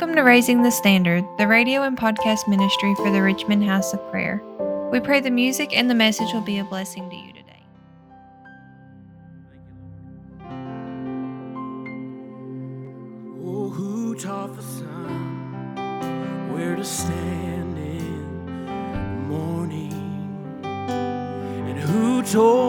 Welcome 0.00 0.16
to 0.16 0.22
Raising 0.22 0.62
the 0.62 0.70
Standard, 0.70 1.26
the 1.36 1.46
radio 1.46 1.82
and 1.82 1.94
podcast 1.94 2.48
ministry 2.48 2.94
for 2.94 3.10
the 3.10 3.20
Richmond 3.20 3.62
House 3.64 3.92
of 3.92 4.00
Prayer. 4.10 4.42
We 4.90 4.98
pray 4.98 5.20
the 5.20 5.30
music 5.30 5.76
and 5.76 5.90
the 5.90 5.94
message 5.94 6.32
will 6.32 6.40
be 6.40 6.56
a 6.56 6.64
blessing 6.64 7.10
to 7.10 7.16
you 7.16 7.34
today. 7.34 7.62
Oh, 13.44 13.68
who 13.68 14.14
taught 14.14 14.56
the 14.56 14.62
sun 14.62 15.76
where 16.50 16.76
to 16.76 16.84
stand 16.84 17.76
in 17.76 19.28
morning? 19.28 19.92
And 20.64 21.78
who 21.78 22.22
told 22.22 22.59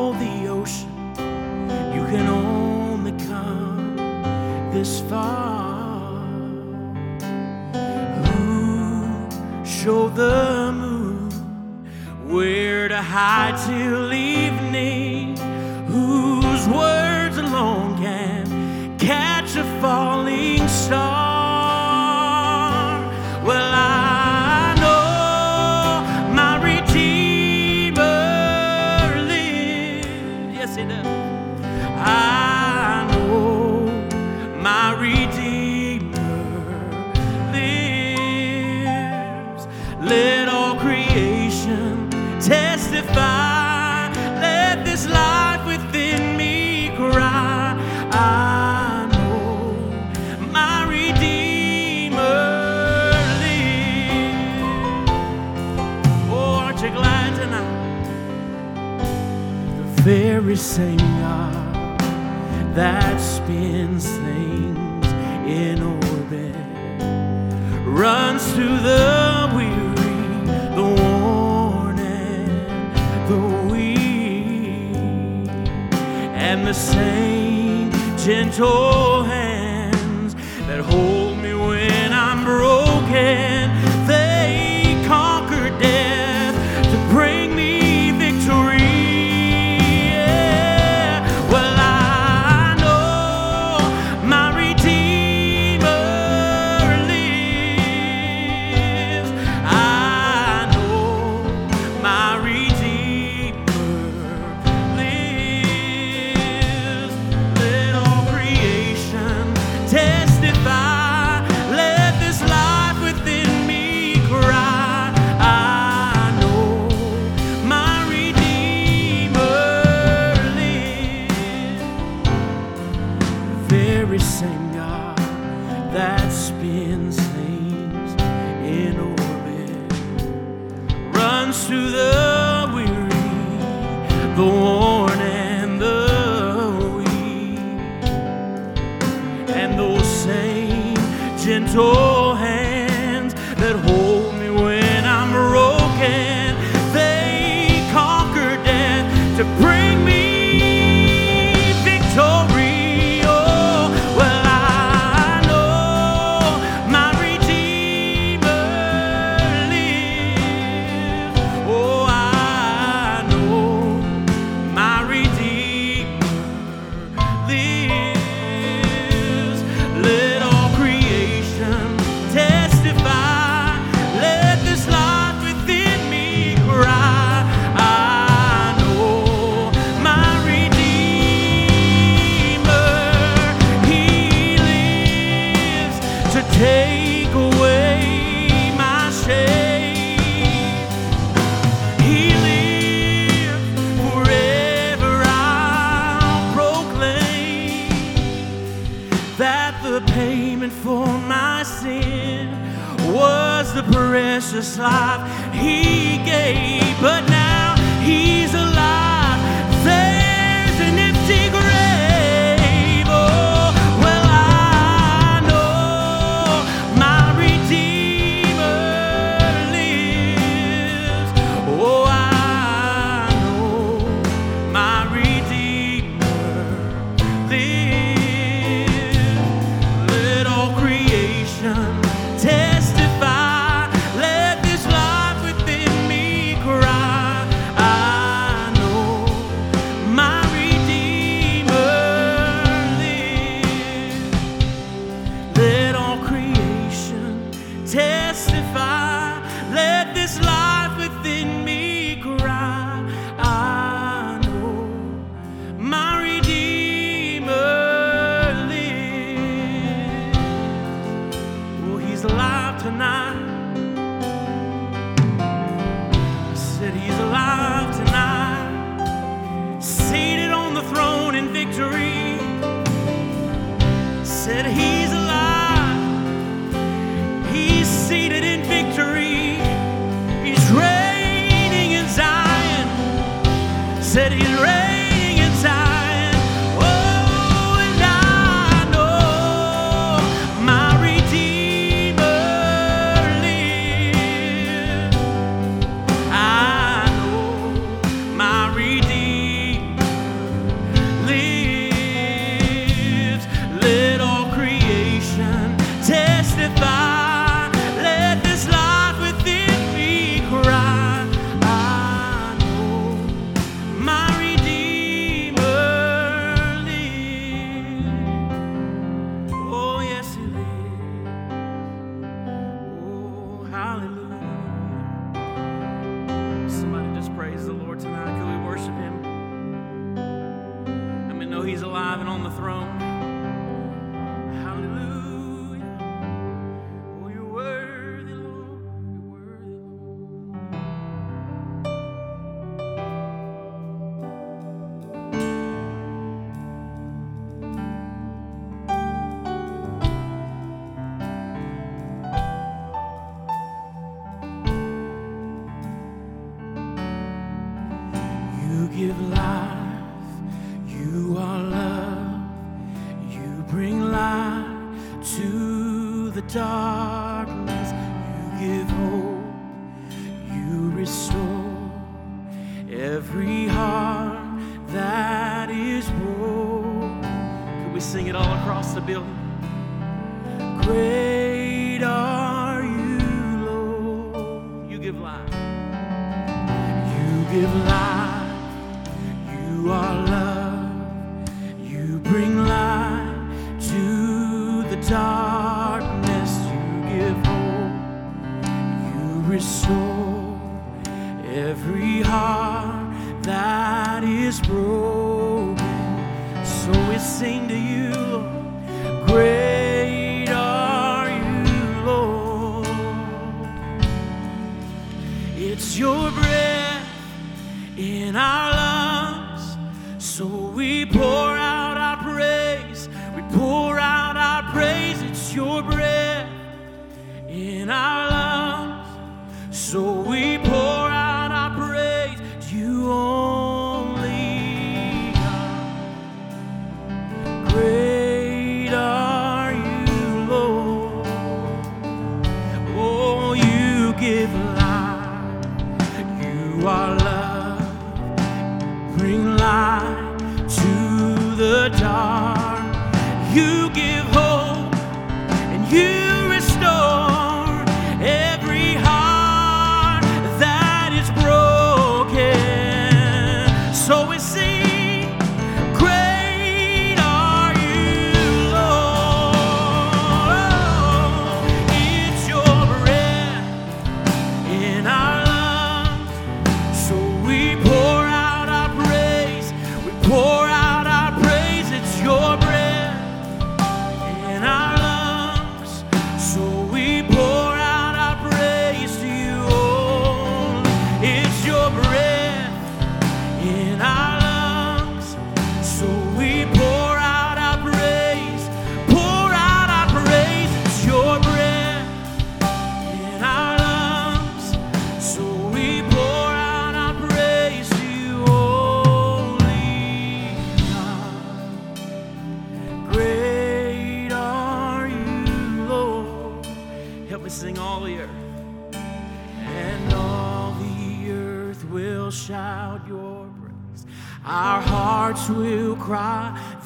you 453.53 453.89
give 453.89 454.25
hope. 454.27 454.40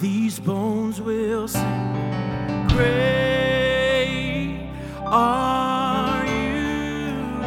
These 0.05 0.37
bones 0.39 1.01
will 1.01 1.47
sing. 1.47 2.67
Great 2.69 4.69
are 5.07 6.23
you, 6.27 7.41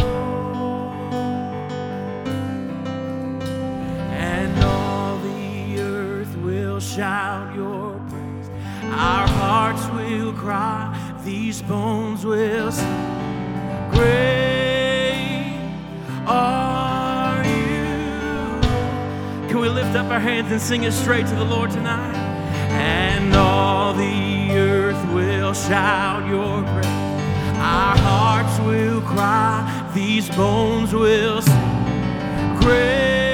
and 4.10 4.64
all 4.64 5.18
the 5.18 5.78
earth 5.78 6.36
will 6.38 6.80
shout 6.80 7.54
your 7.54 7.92
praise. 8.10 8.50
Our 8.86 9.28
hearts 9.28 9.86
will 9.90 10.32
cry. 10.32 10.92
These 11.24 11.62
bones 11.62 12.26
will 12.26 12.72
sing. 12.72 13.04
Great 13.92 15.60
are 16.26 17.44
you. 17.44 18.60
Can 19.48 19.60
we 19.60 19.68
lift 19.68 19.94
up 19.94 20.10
our 20.10 20.18
hands 20.18 20.50
and 20.50 20.60
sing 20.60 20.82
it 20.82 20.90
straight 20.90 21.28
to 21.28 21.36
the 21.36 21.44
Lord 21.44 21.70
tonight? 21.70 22.17
and 23.28 23.36
all 23.36 23.92
the 23.92 24.52
earth 24.52 25.12
will 25.12 25.52
shout 25.52 26.26
your 26.26 26.62
praise. 26.62 26.86
Our 27.58 27.96
hearts 27.98 28.58
will 28.60 29.02
cry, 29.02 29.90
these 29.94 30.30
bones 30.30 30.94
will 30.94 31.42
sing. 31.42 32.60
Great. 32.60 33.27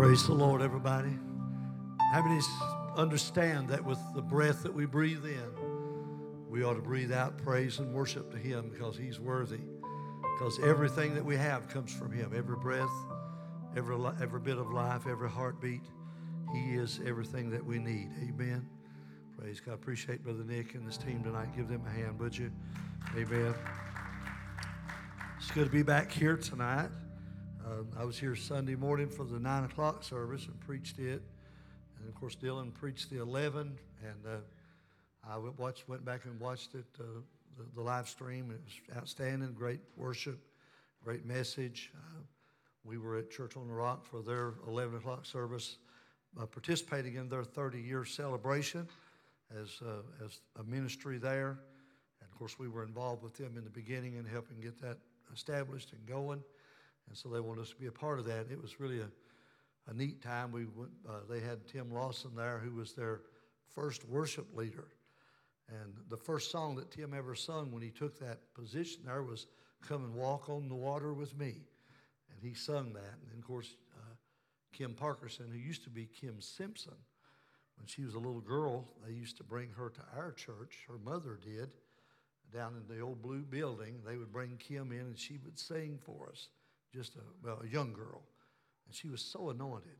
Praise 0.00 0.26
the 0.26 0.32
Lord, 0.32 0.62
everybody. 0.62 1.12
How 2.10 2.22
many 2.22 2.40
understand 2.96 3.68
that 3.68 3.84
with 3.84 3.98
the 4.14 4.22
breath 4.22 4.62
that 4.62 4.72
we 4.72 4.86
breathe 4.86 5.26
in, 5.26 5.52
we 6.48 6.64
ought 6.64 6.72
to 6.72 6.80
breathe 6.80 7.12
out 7.12 7.36
praise 7.36 7.80
and 7.80 7.92
worship 7.92 8.30
to 8.30 8.38
Him 8.38 8.70
because 8.70 8.96
He's 8.96 9.20
worthy? 9.20 9.60
Because 10.38 10.58
everything 10.60 11.14
that 11.16 11.22
we 11.22 11.36
have 11.36 11.68
comes 11.68 11.92
from 11.92 12.12
Him. 12.12 12.32
Every 12.34 12.56
breath, 12.56 12.88
every, 13.76 13.94
every 14.22 14.40
bit 14.40 14.56
of 14.56 14.70
life, 14.70 15.06
every 15.06 15.28
heartbeat, 15.28 15.84
He 16.54 16.76
is 16.76 16.98
everything 17.04 17.50
that 17.50 17.62
we 17.62 17.78
need. 17.78 18.08
Amen. 18.22 18.66
Praise 19.38 19.60
God. 19.60 19.74
Appreciate 19.74 20.24
Brother 20.24 20.44
Nick 20.44 20.76
and 20.76 20.86
his 20.86 20.96
team 20.96 21.22
tonight. 21.22 21.54
Give 21.54 21.68
them 21.68 21.84
a 21.86 21.90
hand, 21.90 22.18
would 22.20 22.38
you? 22.38 22.50
Amen. 23.18 23.54
It's 25.36 25.50
good 25.50 25.66
to 25.66 25.70
be 25.70 25.82
back 25.82 26.10
here 26.10 26.38
tonight. 26.38 26.88
Uh, 27.70 27.84
I 27.96 28.04
was 28.04 28.18
here 28.18 28.34
Sunday 28.34 28.74
morning 28.74 29.08
for 29.08 29.24
the 29.24 29.38
nine 29.38 29.62
o'clock 29.62 30.02
service 30.02 30.46
and 30.46 30.58
preached 30.58 30.98
it, 30.98 31.22
and 31.98 32.08
of 32.08 32.14
course 32.16 32.34
Dylan 32.34 32.74
preached 32.74 33.10
the 33.10 33.20
eleven, 33.20 33.78
and 34.02 34.26
uh, 34.26 34.38
I 35.28 35.38
went 35.38 35.56
watched 35.56 35.88
went 35.88 36.04
back 36.04 36.24
and 36.24 36.40
watched 36.40 36.74
it 36.74 36.86
uh, 36.98 37.04
the, 37.56 37.64
the 37.76 37.80
live 37.80 38.08
stream. 38.08 38.50
It 38.50 38.60
was 38.64 38.96
outstanding, 38.96 39.52
great 39.52 39.78
worship, 39.96 40.40
great 41.04 41.24
message. 41.24 41.92
Uh, 41.94 42.22
we 42.82 42.98
were 42.98 43.18
at 43.18 43.30
Church 43.30 43.56
on 43.56 43.68
the 43.68 43.74
Rock 43.74 44.04
for 44.04 44.20
their 44.20 44.54
eleven 44.66 44.96
o'clock 44.96 45.24
service, 45.24 45.76
uh, 46.40 46.46
participating 46.46 47.14
in 47.14 47.28
their 47.28 47.44
thirty 47.44 47.80
year 47.80 48.04
celebration 48.04 48.88
as 49.56 49.78
uh, 49.86 50.24
as 50.24 50.40
a 50.58 50.64
ministry 50.64 51.18
there. 51.18 51.50
And 52.20 52.28
of 52.32 52.36
course, 52.36 52.58
we 52.58 52.66
were 52.66 52.82
involved 52.82 53.22
with 53.22 53.34
them 53.34 53.56
in 53.56 53.62
the 53.62 53.70
beginning 53.70 54.16
and 54.16 54.26
helping 54.26 54.60
get 54.60 54.80
that 54.80 54.98
established 55.32 55.92
and 55.92 56.04
going. 56.04 56.42
And 57.10 57.18
so 57.18 57.28
they 57.28 57.40
wanted 57.40 57.62
us 57.62 57.70
to 57.70 57.76
be 57.76 57.86
a 57.86 57.92
part 57.92 58.20
of 58.20 58.24
that. 58.26 58.46
It 58.50 58.62
was 58.62 58.78
really 58.78 59.00
a, 59.00 59.08
a 59.90 59.92
neat 59.92 60.22
time. 60.22 60.52
We 60.52 60.64
went, 60.64 60.92
uh, 61.06 61.20
they 61.28 61.40
had 61.40 61.66
Tim 61.66 61.92
Lawson 61.92 62.30
there, 62.36 62.58
who 62.64 62.72
was 62.72 62.92
their 62.92 63.20
first 63.74 64.08
worship 64.08 64.56
leader. 64.56 64.86
And 65.68 65.92
the 66.08 66.16
first 66.16 66.50
song 66.52 66.76
that 66.76 66.92
Tim 66.92 67.12
ever 67.12 67.34
sung 67.34 67.72
when 67.72 67.82
he 67.82 67.90
took 67.90 68.18
that 68.20 68.54
position 68.54 69.02
there 69.06 69.22
was 69.22 69.46
Come 69.86 70.04
and 70.04 70.14
Walk 70.14 70.48
on 70.48 70.68
the 70.68 70.74
Water 70.74 71.12
with 71.12 71.36
Me. 71.36 71.62
And 72.32 72.40
he 72.40 72.54
sung 72.54 72.92
that. 72.92 73.18
And 73.20 73.30
then, 73.30 73.38
of 73.38 73.44
course, 73.44 73.74
uh, 73.98 74.14
Kim 74.72 74.94
Parkerson, 74.94 75.50
who 75.50 75.58
used 75.58 75.84
to 75.84 75.90
be 75.90 76.06
Kim 76.06 76.40
Simpson, 76.40 76.94
when 77.76 77.86
she 77.86 78.04
was 78.04 78.14
a 78.14 78.18
little 78.18 78.40
girl, 78.40 78.86
they 79.04 79.12
used 79.12 79.36
to 79.38 79.44
bring 79.44 79.70
her 79.76 79.90
to 79.90 80.00
our 80.16 80.32
church. 80.32 80.84
Her 80.86 80.98
mother 81.02 81.38
did, 81.42 81.70
down 82.52 82.74
in 82.76 82.94
the 82.94 83.02
old 83.02 83.22
blue 83.22 83.42
building. 83.42 84.00
They 84.06 84.16
would 84.16 84.32
bring 84.32 84.56
Kim 84.58 84.92
in 84.92 85.00
and 85.00 85.18
she 85.18 85.38
would 85.44 85.58
sing 85.58 85.98
for 86.04 86.28
us, 86.30 86.48
just 86.92 87.16
a, 87.16 87.20
well, 87.44 87.60
a 87.62 87.66
young 87.66 87.92
girl. 87.92 88.22
And 88.86 88.94
she 88.94 89.08
was 89.08 89.22
so 89.22 89.50
anointed. 89.50 89.98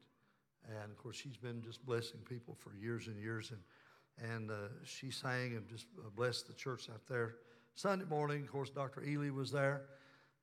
And 0.68 0.90
of 0.90 0.98
course, 0.98 1.16
she's 1.16 1.36
been 1.36 1.62
just 1.62 1.84
blessing 1.84 2.20
people 2.28 2.56
for 2.58 2.74
years 2.74 3.06
and 3.06 3.18
years. 3.18 3.52
And, 3.52 4.32
and 4.32 4.50
uh, 4.50 4.68
she 4.84 5.10
sang 5.10 5.56
and 5.56 5.68
just 5.68 5.86
uh, 5.98 6.10
blessed 6.14 6.48
the 6.48 6.54
church 6.54 6.88
out 6.92 7.06
there. 7.08 7.36
Sunday 7.74 8.04
morning, 8.04 8.42
of 8.42 8.50
course, 8.50 8.70
Dr. 8.70 9.02
Ely 9.02 9.30
was 9.30 9.50
there. 9.50 9.82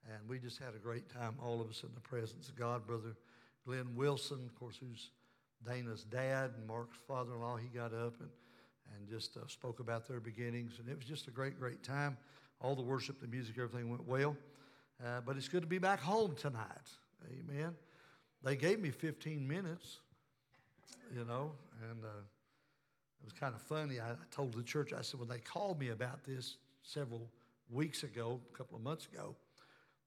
And 0.06 0.28
we 0.30 0.40
just 0.40 0.60
had 0.60 0.74
a 0.74 0.80
great 0.80 1.10
time, 1.10 1.36
all 1.44 1.60
of 1.60 1.70
us 1.70 1.84
in 1.84 1.90
the 1.94 2.00
presence 2.00 2.48
of 2.48 2.56
God. 2.56 2.88
Brother 2.88 3.18
Glenn 3.66 3.96
Wilson, 3.96 4.40
of 4.46 4.58
course, 4.58 4.78
who's 4.80 5.12
Dana's 5.66 6.04
dad 6.04 6.52
and 6.58 6.66
Mark's 6.66 6.98
father 7.08 7.34
in 7.34 7.42
law, 7.42 7.58
he 7.58 7.68
got 7.68 7.94
up 7.94 8.20
and, 8.22 8.30
and 8.96 9.10
just 9.10 9.36
uh, 9.36 9.42
spoke 9.48 9.82
about 9.82 10.08
their 10.08 10.22
beginnings. 10.22 10.80
And 10.80 10.88
it 10.88 10.96
was 10.96 11.06
just 11.06 11.28
a 11.28 11.32
great, 11.32 11.60
great 11.60 11.84
time. 11.84 12.18
All 12.62 12.76
the 12.76 12.82
worship, 12.82 13.20
the 13.20 13.28
music, 13.28 13.56
everything 13.58 13.90
went 13.90 14.08
well. 14.08 14.36
Uh, 15.04 15.22
but 15.26 15.38
it's 15.38 15.48
good 15.48 15.62
to 15.62 15.68
be 15.68 15.78
back 15.78 16.00
home 16.00 16.36
tonight. 16.36 16.90
Amen. 17.32 17.76
They 18.44 18.56
gave 18.56 18.80
me 18.80 18.90
15 18.90 19.48
minutes, 19.48 20.00
you 21.14 21.26
know, 21.26 21.52
and 21.90 22.04
uh, 22.04 22.08
it 22.08 23.26
was 23.26 23.34
kind 23.34 23.54
of 23.54 23.62
funny. 23.62 24.00
I, 24.00 24.14
told 24.32 24.54
the 24.54 24.64
church, 24.64 24.94
I 24.94 25.02
said, 25.02 25.20
when 25.20 25.30
they 25.30 25.40
called 25.40 25.80
me 25.80 25.90
about 25.90 26.24
this 26.24 26.58
several 26.82 27.30
weeks 27.70 28.04
ago, 28.04 28.40
a 28.54 28.58
couple 28.58 28.78
of 28.78 28.84
months 28.84 29.08
ago, 29.12 29.36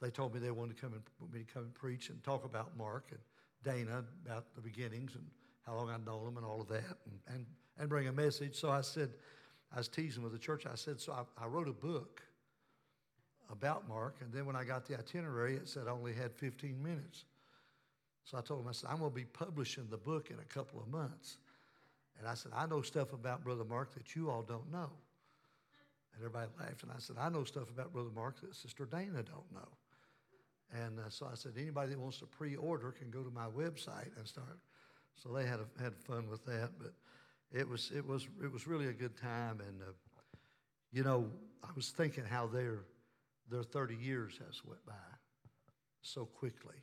they 0.00 0.10
told 0.10 0.34
me 0.34 0.40
they 0.40 0.50
wanted 0.50 0.76
to 0.76 0.80
come 0.80 0.94
and 0.94 1.02
want 1.20 1.32
me 1.32 1.40
to 1.40 1.52
come 1.52 1.64
and 1.64 1.74
preach 1.74 2.08
and 2.08 2.22
talk 2.24 2.44
about 2.44 2.76
Mark 2.76 3.08
and 3.10 3.20
Dana 3.62 4.04
about 4.24 4.46
the 4.54 4.60
beginnings 4.60 5.14
and 5.14 5.24
how 5.66 5.74
long 5.74 5.90
I'd 5.90 6.04
known 6.04 6.24
them 6.24 6.36
and 6.36 6.46
all 6.46 6.60
of 6.60 6.68
that 6.68 6.96
and, 7.04 7.34
and, 7.34 7.46
and 7.78 7.88
bring 7.88 8.08
a 8.08 8.12
message. 8.12 8.56
So 8.56 8.70
I 8.70 8.80
said, 8.80 9.10
I 9.74 9.78
was 9.78 9.88
teasing 9.88 10.22
with 10.22 10.32
the 10.32 10.38
church. 10.38 10.64
I 10.66 10.74
said, 10.74 11.00
so 11.00 11.12
I, 11.12 11.44
I 11.44 11.46
wrote 11.46 11.68
a 11.68 11.72
book 11.72 12.22
about 13.50 13.88
Mark, 13.88 14.16
and 14.20 14.32
then 14.32 14.46
when 14.46 14.56
I 14.56 14.64
got 14.64 14.86
the 14.86 14.98
itinerary, 14.98 15.56
it 15.56 15.68
said 15.68 15.84
I 15.88 15.90
only 15.90 16.12
had 16.12 16.32
15 16.34 16.82
minutes. 16.82 17.24
So 18.24 18.38
I 18.38 18.42
told 18.42 18.60
him, 18.60 18.68
I 18.68 18.72
said, 18.72 18.90
I'm 18.90 18.98
going 18.98 19.10
to 19.10 19.14
be 19.14 19.24
publishing 19.24 19.86
the 19.90 19.96
book 19.96 20.30
in 20.30 20.36
a 20.38 20.54
couple 20.54 20.80
of 20.80 20.88
months. 20.88 21.38
And 22.18 22.28
I 22.28 22.34
said, 22.34 22.52
I 22.54 22.66
know 22.66 22.82
stuff 22.82 23.12
about 23.12 23.42
Brother 23.42 23.64
Mark 23.64 23.94
that 23.94 24.14
you 24.14 24.30
all 24.30 24.42
don't 24.42 24.70
know. 24.70 24.90
And 26.12 26.18
everybody 26.18 26.48
laughed. 26.60 26.82
And 26.82 26.92
I 26.92 26.98
said, 26.98 27.16
I 27.18 27.28
know 27.28 27.44
stuff 27.44 27.70
about 27.70 27.92
Brother 27.92 28.10
Mark 28.14 28.40
that 28.42 28.54
Sister 28.54 28.84
Dana 28.84 29.22
don't 29.22 29.52
know. 29.52 29.68
And 30.72 31.00
uh, 31.00 31.08
so 31.08 31.26
I 31.30 31.34
said, 31.34 31.52
anybody 31.56 31.90
that 31.92 31.98
wants 31.98 32.18
to 32.18 32.26
pre-order 32.26 32.92
can 32.92 33.10
go 33.10 33.22
to 33.22 33.30
my 33.30 33.46
website 33.46 34.16
and 34.16 34.26
start. 34.26 34.58
So 35.16 35.30
they 35.30 35.44
had 35.44 35.58
a, 35.60 35.82
had 35.82 35.96
fun 35.96 36.28
with 36.30 36.44
that. 36.44 36.70
But 36.78 36.92
it 37.52 37.68
was 37.68 37.90
it 37.94 38.06
was 38.06 38.28
it 38.42 38.52
was 38.52 38.66
really 38.66 38.86
a 38.86 38.92
good 38.92 39.16
time. 39.16 39.60
And 39.66 39.82
uh, 39.82 39.92
you 40.92 41.02
know, 41.02 41.26
I 41.64 41.68
was 41.74 41.88
thinking 41.88 42.24
how 42.24 42.46
their 42.46 42.80
their 43.50 43.62
30 43.62 43.96
years 43.96 44.38
has 44.46 44.64
went 44.64 44.84
by 44.86 44.92
so 46.02 46.24
quickly. 46.24 46.76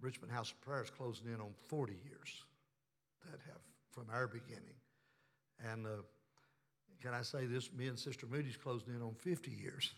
Richmond 0.00 0.32
House 0.32 0.50
of 0.50 0.60
Prayer 0.60 0.82
is 0.82 0.90
closing 0.90 1.26
in 1.26 1.40
on 1.40 1.54
40 1.68 1.94
years 2.04 2.44
that 3.24 3.40
have 3.46 3.60
from 3.90 4.06
our 4.12 4.26
beginning. 4.26 4.76
And 5.72 5.86
uh, 5.86 6.02
can 7.00 7.14
I 7.14 7.22
say 7.22 7.46
this? 7.46 7.72
Me 7.72 7.88
and 7.88 7.98
Sister 7.98 8.26
Moody's 8.26 8.56
closing 8.56 8.94
in 8.94 9.02
on 9.02 9.14
50 9.14 9.50
years. 9.50 9.94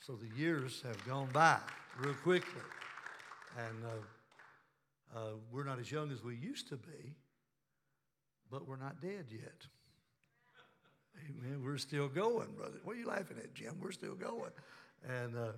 So 0.00 0.14
the 0.14 0.28
years 0.40 0.82
have 0.86 1.04
gone 1.06 1.28
by 1.32 1.58
real 2.00 2.14
quickly. 2.14 2.62
And 3.58 3.84
uh, 3.84 5.18
uh, 5.18 5.32
we're 5.50 5.64
not 5.64 5.80
as 5.80 5.90
young 5.90 6.12
as 6.12 6.22
we 6.22 6.36
used 6.36 6.68
to 6.68 6.76
be, 6.76 7.16
but 8.50 8.66
we're 8.66 8.76
not 8.76 9.02
dead 9.02 9.26
yet. 9.28 9.66
Amen. 11.28 11.62
We're 11.62 11.76
still 11.78 12.08
going, 12.08 12.52
brother. 12.56 12.78
What 12.84 12.96
are 12.96 12.98
you 12.98 13.06
laughing 13.06 13.36
at, 13.38 13.54
Jim? 13.54 13.74
We're 13.80 13.92
still 13.92 14.14
going. 14.14 14.50
And 15.08 15.36
uh, 15.36 15.52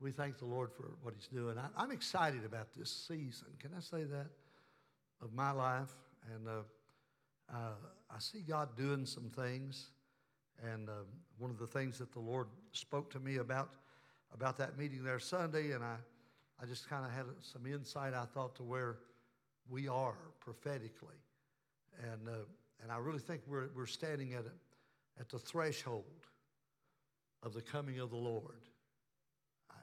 we 0.00 0.10
thank 0.10 0.38
the 0.38 0.44
Lord 0.46 0.72
for 0.72 0.90
what 1.02 1.14
He's 1.14 1.28
doing. 1.28 1.56
I, 1.58 1.82
am 1.82 1.90
excited 1.90 2.44
about 2.44 2.74
this 2.76 2.90
season. 2.90 3.48
Can 3.58 3.70
I 3.76 3.80
say 3.80 4.04
that? 4.04 4.26
Of 5.22 5.32
my 5.32 5.50
life. 5.50 5.94
And 6.34 6.48
uh, 6.48 6.52
uh, 7.52 7.74
I 8.10 8.18
see 8.18 8.40
God 8.40 8.76
doing 8.76 9.06
some 9.06 9.30
things. 9.30 9.90
And 10.72 10.88
uh, 10.88 11.04
one 11.38 11.50
of 11.50 11.58
the 11.58 11.66
things 11.66 11.98
that 11.98 12.12
the 12.12 12.20
Lord 12.20 12.48
spoke 12.72 13.10
to 13.12 13.20
me 13.20 13.36
about 13.36 13.70
about 14.34 14.58
that 14.58 14.78
meeting 14.78 15.02
there 15.02 15.18
Sunday, 15.18 15.72
and 15.72 15.82
I, 15.82 15.96
I 16.62 16.66
just 16.66 16.88
kind 16.88 17.04
of 17.04 17.10
had 17.10 17.24
some 17.40 17.66
insight, 17.66 18.14
I 18.14 18.24
thought, 18.26 18.54
to 18.56 18.62
where 18.62 18.98
we 19.68 19.88
are 19.88 20.16
prophetically. 20.40 21.16
And, 22.02 22.28
uh, 22.28 22.44
and 22.82 22.92
I 22.92 22.98
really 22.98 23.20
think 23.20 23.42
we're, 23.46 23.68
we're 23.74 23.86
standing 23.86 24.34
at, 24.34 24.44
a, 24.44 24.50
at 25.20 25.28
the 25.28 25.38
threshold 25.38 26.04
of 27.42 27.54
the 27.54 27.62
coming 27.62 28.00
of 28.00 28.10
the 28.10 28.16
Lord. 28.16 28.62
I, 29.70 29.74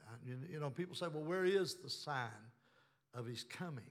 you 0.50 0.60
know, 0.60 0.70
people 0.70 0.94
say, 0.94 1.06
well, 1.12 1.24
where 1.24 1.44
is 1.44 1.74
the 1.74 1.90
sign 1.90 2.28
of 3.14 3.26
his 3.26 3.44
coming? 3.44 3.84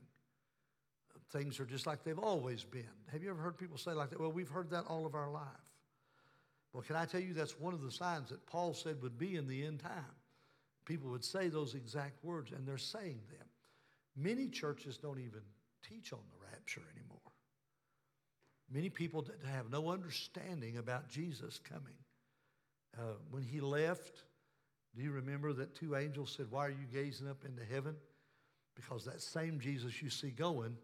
Things 1.31 1.59
are 1.59 1.65
just 1.65 1.87
like 1.87 2.03
they've 2.03 2.19
always 2.19 2.63
been. 2.63 2.83
Have 3.11 3.23
you 3.23 3.29
ever 3.29 3.41
heard 3.41 3.57
people 3.57 3.77
say 3.77 3.91
like 3.91 4.09
that? 4.11 4.19
Well, 4.19 4.31
we've 4.31 4.49
heard 4.49 4.69
that 4.69 4.85
all 4.87 5.05
of 5.05 5.15
our 5.15 5.29
life. 5.29 5.43
Well, 6.71 6.83
can 6.83 6.95
I 6.95 7.05
tell 7.05 7.21
you 7.21 7.33
that's 7.33 7.59
one 7.59 7.73
of 7.73 7.81
the 7.81 7.91
signs 7.91 8.29
that 8.29 8.45
Paul 8.45 8.73
said 8.73 9.01
would 9.01 9.17
be 9.17 9.35
in 9.35 9.47
the 9.47 9.65
end 9.65 9.79
time? 9.79 10.15
People 10.85 11.09
would 11.09 11.25
say 11.25 11.47
those 11.47 11.73
exact 11.73 12.23
words, 12.23 12.51
and 12.51 12.67
they're 12.67 12.77
saying 12.77 13.19
them. 13.31 13.47
Many 14.15 14.47
churches 14.47 14.97
don't 14.97 15.19
even 15.19 15.41
teach 15.87 16.13
on 16.13 16.19
the 16.31 16.45
rapture 16.51 16.81
anymore. 16.95 17.14
Many 18.71 18.89
people 18.89 19.25
have 19.51 19.69
no 19.69 19.89
understanding 19.89 20.77
about 20.77 21.07
Jesus 21.07 21.59
coming. 21.59 21.93
Uh, 22.97 23.13
when 23.29 23.43
he 23.43 23.59
left, 23.59 24.23
do 24.95 25.03
you 25.03 25.11
remember 25.11 25.53
that 25.53 25.75
two 25.75 25.95
angels 25.95 26.33
said, 26.35 26.47
Why 26.49 26.67
are 26.67 26.69
you 26.69 26.87
gazing 26.91 27.29
up 27.29 27.43
into 27.45 27.63
heaven? 27.63 27.95
Because 28.75 29.05
that 29.05 29.21
same 29.21 29.59
Jesus 29.59 30.01
you 30.01 30.09
see 30.09 30.31
going 30.31 30.77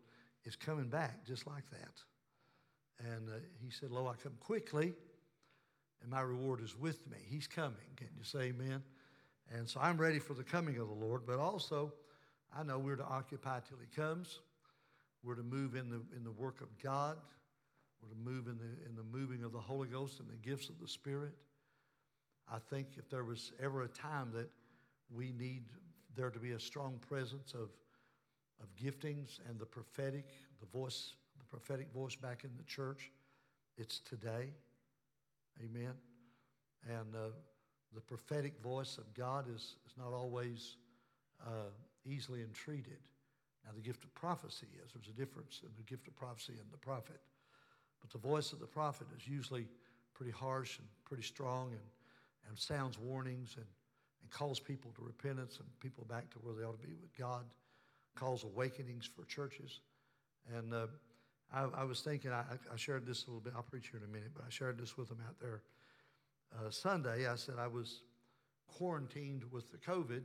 is 0.46 0.56
coming 0.56 0.90
back 0.90 1.26
just 1.26 1.48
like 1.48 1.70
that. 1.72 3.08
And 3.14 3.30
uh, 3.30 3.34
he 3.64 3.72
said, 3.72 3.92
Lo, 3.92 4.08
I 4.08 4.16
come 4.22 4.34
quickly, 4.40 4.94
and 6.02 6.12
my 6.12 6.22
reward 6.22 6.62
is 6.62 6.78
with 6.78 7.10
me. 7.10 7.18
He's 7.26 7.48
coming. 7.48 7.78
Can 7.96 8.10
you 8.18 8.24
say 8.24 8.50
amen? 8.50 8.84
And 9.54 9.68
so 9.68 9.80
I'm 9.82 9.98
ready 9.98 10.20
for 10.20 10.34
the 10.34 10.44
coming 10.44 10.78
of 10.78 10.88
the 10.88 10.94
Lord, 10.94 11.24
but 11.26 11.40
also 11.40 11.94
I 12.56 12.64
know 12.64 12.80
we're 12.80 12.96
to 12.96 13.06
occupy 13.06 13.60
till 13.68 13.78
he 13.78 13.88
comes. 13.96 14.40
We're 15.24 15.36
to 15.36 15.44
move 15.44 15.76
in 15.76 15.90
the, 15.90 16.02
in 16.16 16.24
the 16.24 16.32
work 16.32 16.62
of 16.62 16.68
God. 16.82 17.18
We're 18.02 18.10
to 18.10 18.16
move 18.16 18.48
in 18.48 18.58
the, 18.58 18.90
in 18.90 18.96
the 18.96 19.04
moving 19.04 19.44
of 19.44 19.52
the 19.52 19.60
Holy 19.60 19.88
Ghost 19.88 20.20
and 20.20 20.30
the 20.30 20.36
gifts 20.36 20.70
of 20.70 20.80
the 20.80 20.88
Spirit. 20.88 21.34
I 22.52 22.58
think 22.70 22.88
if 22.98 23.10
there 23.10 23.24
was 23.24 23.52
ever 23.62 23.84
a 23.84 23.88
time 23.88 24.32
that 24.34 24.50
we 25.14 25.32
need 25.32 25.64
there 26.16 26.30
to 26.30 26.40
be 26.40 26.52
a 26.52 26.60
strong 26.60 27.00
presence 27.08 27.54
of, 27.54 27.70
of 28.62 28.76
giftings 28.76 29.40
and 29.48 29.60
the 29.60 29.66
prophetic, 29.66 30.30
the 30.60 30.66
voice, 30.66 31.14
the 31.38 31.46
prophetic 31.46 31.92
voice 31.94 32.16
back 32.16 32.44
in 32.44 32.50
the 32.58 32.64
church, 32.64 33.12
it's 33.78 34.00
today. 34.00 34.50
Amen. 35.64 35.94
And 36.90 37.16
uh, 37.16 37.30
the 37.94 38.02
prophetic 38.02 38.62
voice 38.62 38.98
of 38.98 39.14
God 39.14 39.46
is, 39.54 39.76
is 39.86 39.94
not 39.98 40.14
always 40.14 40.78
uh, 41.46 41.70
easily 42.06 42.42
entreated. 42.42 42.98
Now, 43.66 43.72
the 43.76 43.82
gift 43.82 44.04
of 44.04 44.14
prophecy 44.16 44.68
is. 44.84 44.92
There's 44.94 45.08
a 45.08 45.18
difference 45.18 45.62
in 45.64 45.70
the 45.78 45.84
gift 45.84 46.08
of 46.08 46.16
prophecy 46.16 46.54
and 46.60 46.72
the 46.72 46.78
prophet. 46.78 47.20
But 48.02 48.12
the 48.12 48.18
voice 48.18 48.54
of 48.54 48.60
the 48.60 48.68
prophet 48.68 49.08
is 49.18 49.28
usually 49.28 49.68
pretty 50.14 50.32
harsh 50.32 50.80
and 50.80 50.88
pretty 51.06 51.24
strong 51.24 51.70
and, 51.72 51.82
and 52.48 52.58
sounds 52.58 52.98
warnings 52.98 53.56
and, 53.56 53.66
and 54.22 54.32
calls 54.32 54.60
people 54.60 54.92
to 54.96 55.02
repentance 55.04 55.58
and 55.60 55.68
people 55.80 56.06
back 56.10 56.30
to 56.32 56.40
where 56.40 56.54
they 56.54 56.64
ought 56.64 56.80
to 56.80 56.88
be 56.88 56.94
with 57.02 57.16
God, 57.18 57.44
calls 58.16 58.44
awakenings 58.44 59.06
for 59.06 59.24
churches. 59.26 59.80
And 60.56 60.74
uh, 60.74 60.88
I, 61.54 61.68
I, 61.82 61.84
was 61.84 62.02
thinking, 62.02 62.32
I, 62.32 62.44
I, 62.72 62.76
shared 62.76 63.06
this 63.06 63.26
a 63.26 63.28
little 63.28 63.42
bit, 63.42 63.54
I'll 63.56 63.64
preach 63.64 63.88
here 63.90 64.00
in 64.00 64.10
a 64.10 64.14
minute, 64.14 64.32
but 64.36 64.44
I 64.46 64.50
shared 64.50 64.80
this 64.80 64.98
with 64.98 65.10
them 65.10 65.20
out 65.28 65.40
there 65.40 65.62
uh, 66.56 66.70
Sunday. 66.70 67.28
I 67.28 67.36
said 67.36 67.56
I 67.60 67.68
was 67.68 68.02
quarantined 68.68 69.44
with 69.52 69.72
the 69.72 69.78
COVID. 69.78 70.24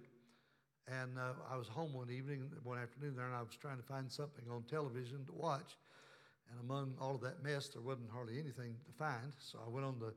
And 0.89 1.19
uh, 1.19 1.33
I 1.51 1.57
was 1.57 1.67
home 1.67 1.93
one 1.93 2.11
evening, 2.11 2.49
one 2.63 2.79
afternoon 2.79 3.17
there, 3.17 3.27
and 3.27 3.35
I 3.35 3.41
was 3.41 3.57
trying 3.61 3.77
to 3.77 3.83
find 3.83 4.11
something 4.11 4.45
on 4.49 4.63
television 4.71 5.25
to 5.27 5.33
watch. 5.33 5.77
And 6.51 6.61
among 6.61 6.95
all 7.01 7.15
of 7.15 7.21
that 7.23 7.43
mess, 7.43 7.69
there 7.69 7.83
wasn't 7.83 8.11
hardly 8.11 8.39
anything 8.39 8.75
to 8.87 8.93
find. 8.93 9.33
So 9.39 9.59
I 9.65 9.69
went 9.69 9.85
on 9.85 9.99
the 9.99 10.15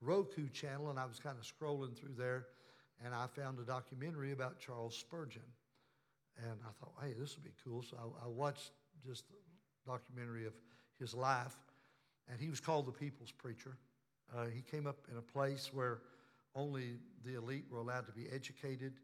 Roku 0.00 0.48
channel 0.48 0.90
and 0.90 0.98
I 0.98 1.04
was 1.04 1.18
kind 1.18 1.36
of 1.38 1.44
scrolling 1.44 1.96
through 1.96 2.14
there 2.16 2.46
and 3.04 3.14
I 3.14 3.26
found 3.26 3.58
a 3.58 3.64
documentary 3.64 4.32
about 4.32 4.58
Charles 4.58 4.96
Spurgeon. 4.96 5.42
And 6.38 6.58
I 6.62 6.70
thought, 6.78 6.94
hey, 7.02 7.14
this 7.18 7.36
would 7.36 7.44
be 7.44 7.52
cool. 7.64 7.82
So 7.82 7.96
I, 7.96 8.26
I 8.26 8.28
watched 8.28 8.70
just 9.06 9.24
the 9.28 9.90
documentary 9.90 10.46
of 10.46 10.54
his 10.98 11.14
life. 11.14 11.56
And 12.30 12.40
he 12.40 12.48
was 12.48 12.60
called 12.60 12.86
the 12.86 12.92
People's 12.92 13.32
Preacher. 13.32 13.76
Uh, 14.36 14.46
he 14.46 14.62
came 14.62 14.86
up 14.86 14.98
in 15.10 15.16
a 15.16 15.22
place 15.22 15.70
where 15.72 16.00
only 16.54 16.96
the 17.24 17.36
elite 17.36 17.64
were 17.70 17.78
allowed 17.78 18.06
to 18.06 18.12
be 18.12 18.26
educated, 18.32 18.94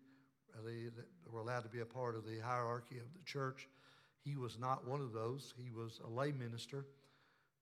uh, 0.55 0.63
they, 0.65 0.85
they 0.95 1.31
were 1.31 1.41
allowed 1.41 1.63
to 1.63 1.69
be 1.69 1.81
a 1.81 1.87
part 1.87 2.17
of 2.17 2.25
the 2.25 2.39
hierarchy 2.41 2.99
of 2.99 3.13
the 3.15 3.25
church. 3.25 3.69
He 4.25 4.37
was 4.37 4.59
not 4.59 4.87
one 4.89 5.01
of 5.01 5.13
those. 5.13 5.53
He 5.63 5.71
was 5.71 6.01
a 6.05 6.09
lay 6.09 6.33
minister, 6.33 6.87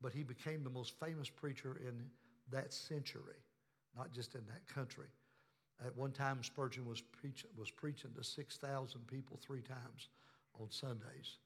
but 0.01 0.13
he 0.13 0.23
became 0.23 0.63
the 0.63 0.71
most 0.71 0.99
famous 1.01 1.29
preacher 1.29 1.81
in 1.87 2.05
that 2.51 2.73
century, 2.73 3.41
not 3.97 4.13
just 4.13 4.35
in 4.35 4.43
that 4.47 4.67
country. 4.73 5.07
At 5.85 5.97
one 5.97 6.13
time, 6.13 6.43
Spurgeon 6.43 6.87
was, 6.87 7.01
preach, 7.01 7.45
was 7.57 7.71
preaching 7.71 8.11
to 8.17 8.23
6,000 8.23 9.07
people 9.09 9.39
three 9.41 9.63
times 9.63 10.09
on 10.61 10.71
Sundays, 10.71 11.39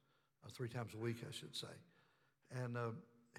uh, 0.45 0.51
three 0.53 0.69
times 0.69 0.93
a 0.95 0.99
week, 0.99 1.17
I 1.27 1.33
should 1.33 1.57
say. 1.57 1.75
And 2.51 2.77
uh, 2.77 2.91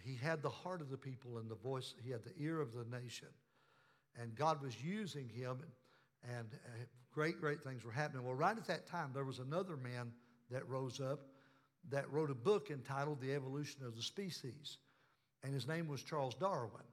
he 0.04 0.16
had 0.16 0.42
the 0.42 0.50
heart 0.50 0.82
of 0.82 0.90
the 0.90 0.98
people 0.98 1.38
and 1.38 1.50
the 1.50 1.56
voice, 1.56 1.94
he 2.04 2.10
had 2.10 2.24
the 2.24 2.34
ear 2.40 2.60
of 2.60 2.74
the 2.74 2.86
nation. 2.86 3.28
And 4.20 4.34
God 4.34 4.64
was 4.64 4.82
using 4.82 5.30
him, 5.30 5.58
and, 6.24 6.38
and 6.38 6.48
uh, 6.66 6.86
great, 7.14 7.40
great 7.40 7.62
things 7.64 7.84
were 7.84 7.92
happening. 7.92 8.26
Well, 8.26 8.34
right 8.34 8.58
at 8.58 8.66
that 8.66 8.88
time, 8.88 9.12
there 9.14 9.26
was 9.26 9.38
another 9.38 9.78
man 9.78 10.12
that 10.50 10.68
rose 10.68 11.00
up 11.00 11.20
that 11.90 12.12
wrote 12.12 12.32
a 12.32 12.36
book 12.36 12.70
entitled 12.72 13.22
The 13.22 13.34
Evolution 13.34 13.86
of 13.86 13.96
the 13.96 14.02
Species. 14.02 14.78
And 15.44 15.54
his 15.54 15.68
name 15.68 15.88
was 15.88 16.04
Charles 16.04 16.36
Darwin. 16.36 16.84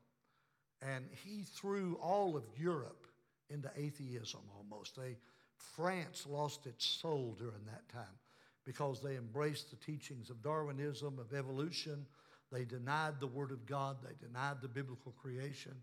And 0.83 1.07
he 1.25 1.43
threw 1.43 1.99
all 2.03 2.37
of 2.37 2.45
Europe 2.59 3.07
into 3.51 3.71
atheism 3.77 4.41
almost. 4.57 4.97
They, 4.97 5.17
France 5.57 6.27
lost 6.29 6.67
its 6.67 6.85
soul 6.85 7.35
during 7.39 7.65
that 7.67 7.89
time 7.89 8.19
because 8.65 9.01
they 9.01 9.17
embraced 9.17 9.71
the 9.71 9.77
teachings 9.77 10.31
of 10.31 10.43
Darwinism, 10.43 11.19
of 11.19 11.37
evolution. 11.37 12.07
They 12.53 12.65
denied 12.65 13.21
the 13.21 13.27
Word 13.27 13.51
of 13.51 13.67
God, 13.67 13.97
they 14.03 14.15
denied 14.27 14.57
the 14.63 14.69
biblical 14.69 15.13
creation. 15.13 15.75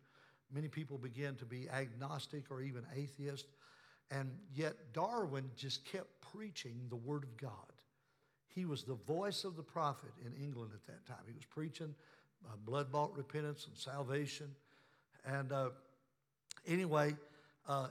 Many 0.53 0.67
people 0.67 0.97
began 0.97 1.35
to 1.35 1.45
be 1.45 1.69
agnostic 1.69 2.51
or 2.51 2.61
even 2.61 2.83
atheist. 2.95 3.47
And 4.09 4.29
yet 4.53 4.75
Darwin 4.93 5.49
just 5.55 5.85
kept 5.85 6.09
preaching 6.33 6.81
the 6.89 6.97
Word 6.97 7.23
of 7.23 7.37
God. 7.37 7.71
He 8.53 8.65
was 8.65 8.83
the 8.83 8.95
voice 8.95 9.43
of 9.43 9.55
the 9.55 9.63
prophet 9.63 10.11
in 10.25 10.33
England 10.43 10.71
at 10.73 10.85
that 10.87 11.05
time. 11.05 11.23
He 11.27 11.33
was 11.33 11.45
preaching 11.45 11.95
uh, 12.45 12.55
blood 12.65 12.91
bought 12.91 13.15
repentance 13.15 13.67
and 13.67 13.77
salvation. 13.77 14.47
And 15.25 15.51
uh, 15.51 15.69
anyway, 16.67 17.15
uh, 17.67 17.87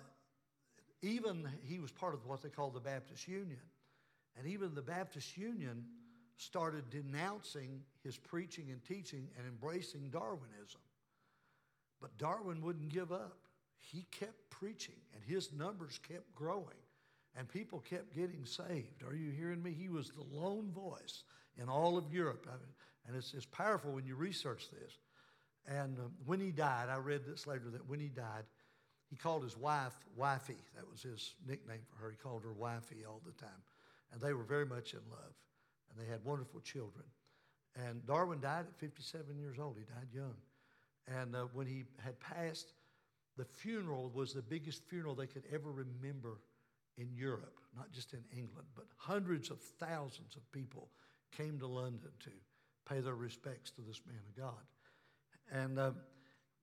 even 1.02 1.48
he 1.64 1.78
was 1.78 1.90
part 1.90 2.14
of 2.14 2.26
what 2.26 2.42
they 2.42 2.48
called 2.48 2.74
the 2.74 2.80
Baptist 2.80 3.26
Union. 3.28 3.60
And 4.36 4.46
even 4.46 4.74
the 4.74 4.82
Baptist 4.82 5.36
Union 5.36 5.84
started 6.36 6.88
denouncing 6.90 7.82
his 8.02 8.16
preaching 8.16 8.66
and 8.70 8.82
teaching 8.82 9.28
and 9.36 9.46
embracing 9.46 10.08
Darwinism. 10.10 10.80
But 12.00 12.16
Darwin 12.18 12.62
wouldn't 12.62 12.88
give 12.88 13.12
up. 13.12 13.36
He 13.78 14.06
kept 14.10 14.50
preaching, 14.50 14.94
and 15.14 15.22
his 15.24 15.52
numbers 15.52 15.98
kept 16.06 16.34
growing, 16.34 16.64
and 17.36 17.48
people 17.48 17.80
kept 17.80 18.14
getting 18.14 18.44
saved. 18.44 19.02
Are 19.06 19.14
you 19.14 19.30
hearing 19.30 19.62
me? 19.62 19.72
He 19.72 19.88
was 19.88 20.10
the 20.10 20.24
lone 20.36 20.70
voice 20.72 21.24
in 21.56 21.68
all 21.68 21.96
of 21.96 22.12
Europe. 22.12 22.46
I 22.48 22.52
mean, 22.52 22.74
and 23.06 23.16
it's, 23.16 23.34
it's 23.34 23.46
powerful 23.46 23.92
when 23.92 24.04
you 24.04 24.16
research 24.16 24.68
this. 24.70 24.98
And 25.66 25.98
um, 25.98 26.12
when 26.26 26.40
he 26.40 26.50
died, 26.50 26.88
I 26.88 26.96
read 26.96 27.22
this 27.26 27.46
later 27.46 27.70
that 27.72 27.88
when 27.88 28.00
he 28.00 28.08
died, 28.08 28.44
he 29.08 29.16
called 29.16 29.42
his 29.42 29.56
wife 29.56 29.94
Wifey. 30.16 30.56
That 30.76 30.88
was 30.90 31.02
his 31.02 31.34
nickname 31.46 31.80
for 31.90 32.04
her. 32.04 32.10
He 32.10 32.16
called 32.16 32.44
her 32.44 32.52
Wifey 32.52 33.04
all 33.06 33.20
the 33.24 33.32
time. 33.32 33.62
And 34.12 34.20
they 34.20 34.32
were 34.32 34.44
very 34.44 34.66
much 34.66 34.92
in 34.92 35.00
love. 35.10 35.34
And 35.90 36.04
they 36.04 36.10
had 36.10 36.24
wonderful 36.24 36.60
children. 36.60 37.04
And 37.76 38.04
Darwin 38.06 38.40
died 38.40 38.66
at 38.68 38.78
57 38.78 39.38
years 39.38 39.58
old. 39.58 39.76
He 39.78 39.84
died 39.84 40.08
young. 40.12 40.34
And 41.06 41.34
uh, 41.34 41.46
when 41.52 41.66
he 41.66 41.84
had 42.04 42.18
passed, 42.20 42.72
the 43.36 43.44
funeral 43.44 44.10
was 44.14 44.32
the 44.32 44.42
biggest 44.42 44.84
funeral 44.84 45.14
they 45.14 45.26
could 45.26 45.44
ever 45.52 45.70
remember 45.70 46.38
in 46.98 47.08
Europe, 47.14 47.58
not 47.76 47.90
just 47.92 48.12
in 48.12 48.24
England, 48.36 48.68
but 48.74 48.86
hundreds 48.96 49.50
of 49.50 49.60
thousands 49.60 50.36
of 50.36 50.52
people 50.52 50.88
came 51.36 51.58
to 51.58 51.66
London 51.66 52.10
to 52.20 52.30
pay 52.88 53.00
their 53.00 53.14
respects 53.14 53.70
to 53.70 53.80
this 53.82 54.00
man 54.06 54.20
of 54.28 54.36
God. 54.36 54.64
And 55.52 55.78
uh, 55.78 55.92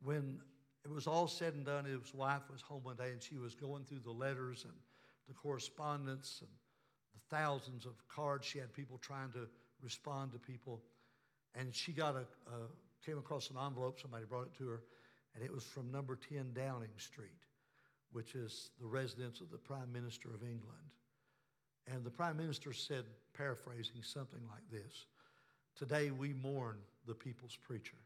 when 0.02 0.40
it 0.86 0.92
was 0.92 1.08
all 1.08 1.28
said 1.28 1.54
and 1.54 1.66
done, 1.66 1.86
his 1.86 2.14
wife 2.14 2.44
was 2.52 2.62
home 2.62 2.84
one 2.84 2.96
day 2.96 3.12
and 3.12 3.22
she 3.22 3.38
was 3.38 3.56
going 3.56 3.84
through 3.86 4.00
the 4.00 4.12
letters 4.12 4.64
and 4.64 4.74
the 5.28 5.34
correspondence 5.34 6.40
and 6.42 6.50
the 7.14 7.36
thousands 7.36 7.86
of 7.86 7.94
cards 8.08 8.46
she 8.46 8.60
had 8.60 8.72
people 8.74 8.98
trying 8.98 9.32
to 9.32 9.48
respond 9.82 10.32
to 10.34 10.40
people. 10.40 10.82
And 11.56 11.74
she 11.74 11.92
got 11.92 12.16
a, 12.16 12.26
a 12.52 12.68
came 13.06 13.18
across 13.18 13.50
an 13.50 13.56
envelope, 13.64 14.00
somebody 14.00 14.26
brought 14.26 14.48
it 14.48 14.54
to 14.58 14.68
her, 14.68 14.82
and 15.36 15.44
it 15.44 15.54
was 15.54 15.64
from 15.64 15.92
number 15.92 16.18
10 16.30 16.54
Downing 16.54 16.90
Street, 16.98 17.46
which 18.18 18.34
is 18.34 18.72
the 18.82 18.88
residence 18.88 19.42
of 19.42 19.52
the 19.52 19.60
Prime 19.60 19.94
Minister 19.94 20.30
of 20.30 20.42
England. 20.42 20.90
And 21.86 22.04
the 22.04 22.10
Prime 22.10 22.36
Minister 22.36 22.74
said, 22.74 23.04
paraphrasing 23.38 24.02
something 24.02 24.42
like 24.50 24.64
this 24.72 25.06
Today 25.76 26.10
we 26.10 26.34
mourn 26.34 26.78
the 27.06 27.14
people's 27.14 27.56
preacher. 27.56 28.00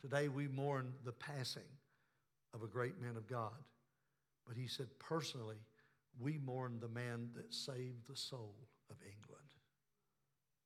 Today 0.00 0.28
we 0.28 0.48
mourn 0.48 0.94
the 1.04 1.12
passing 1.12 1.68
of 2.54 2.62
a 2.62 2.66
great 2.66 3.02
man 3.02 3.18
of 3.18 3.28
God. 3.28 3.52
But 4.46 4.56
he 4.56 4.66
said, 4.66 4.86
personally, 4.98 5.60
we 6.18 6.38
mourn 6.38 6.78
the 6.80 6.88
man 6.88 7.28
that 7.36 7.52
saved 7.52 8.08
the 8.08 8.16
soul 8.16 8.54
of 8.88 8.96
England. 9.02 9.44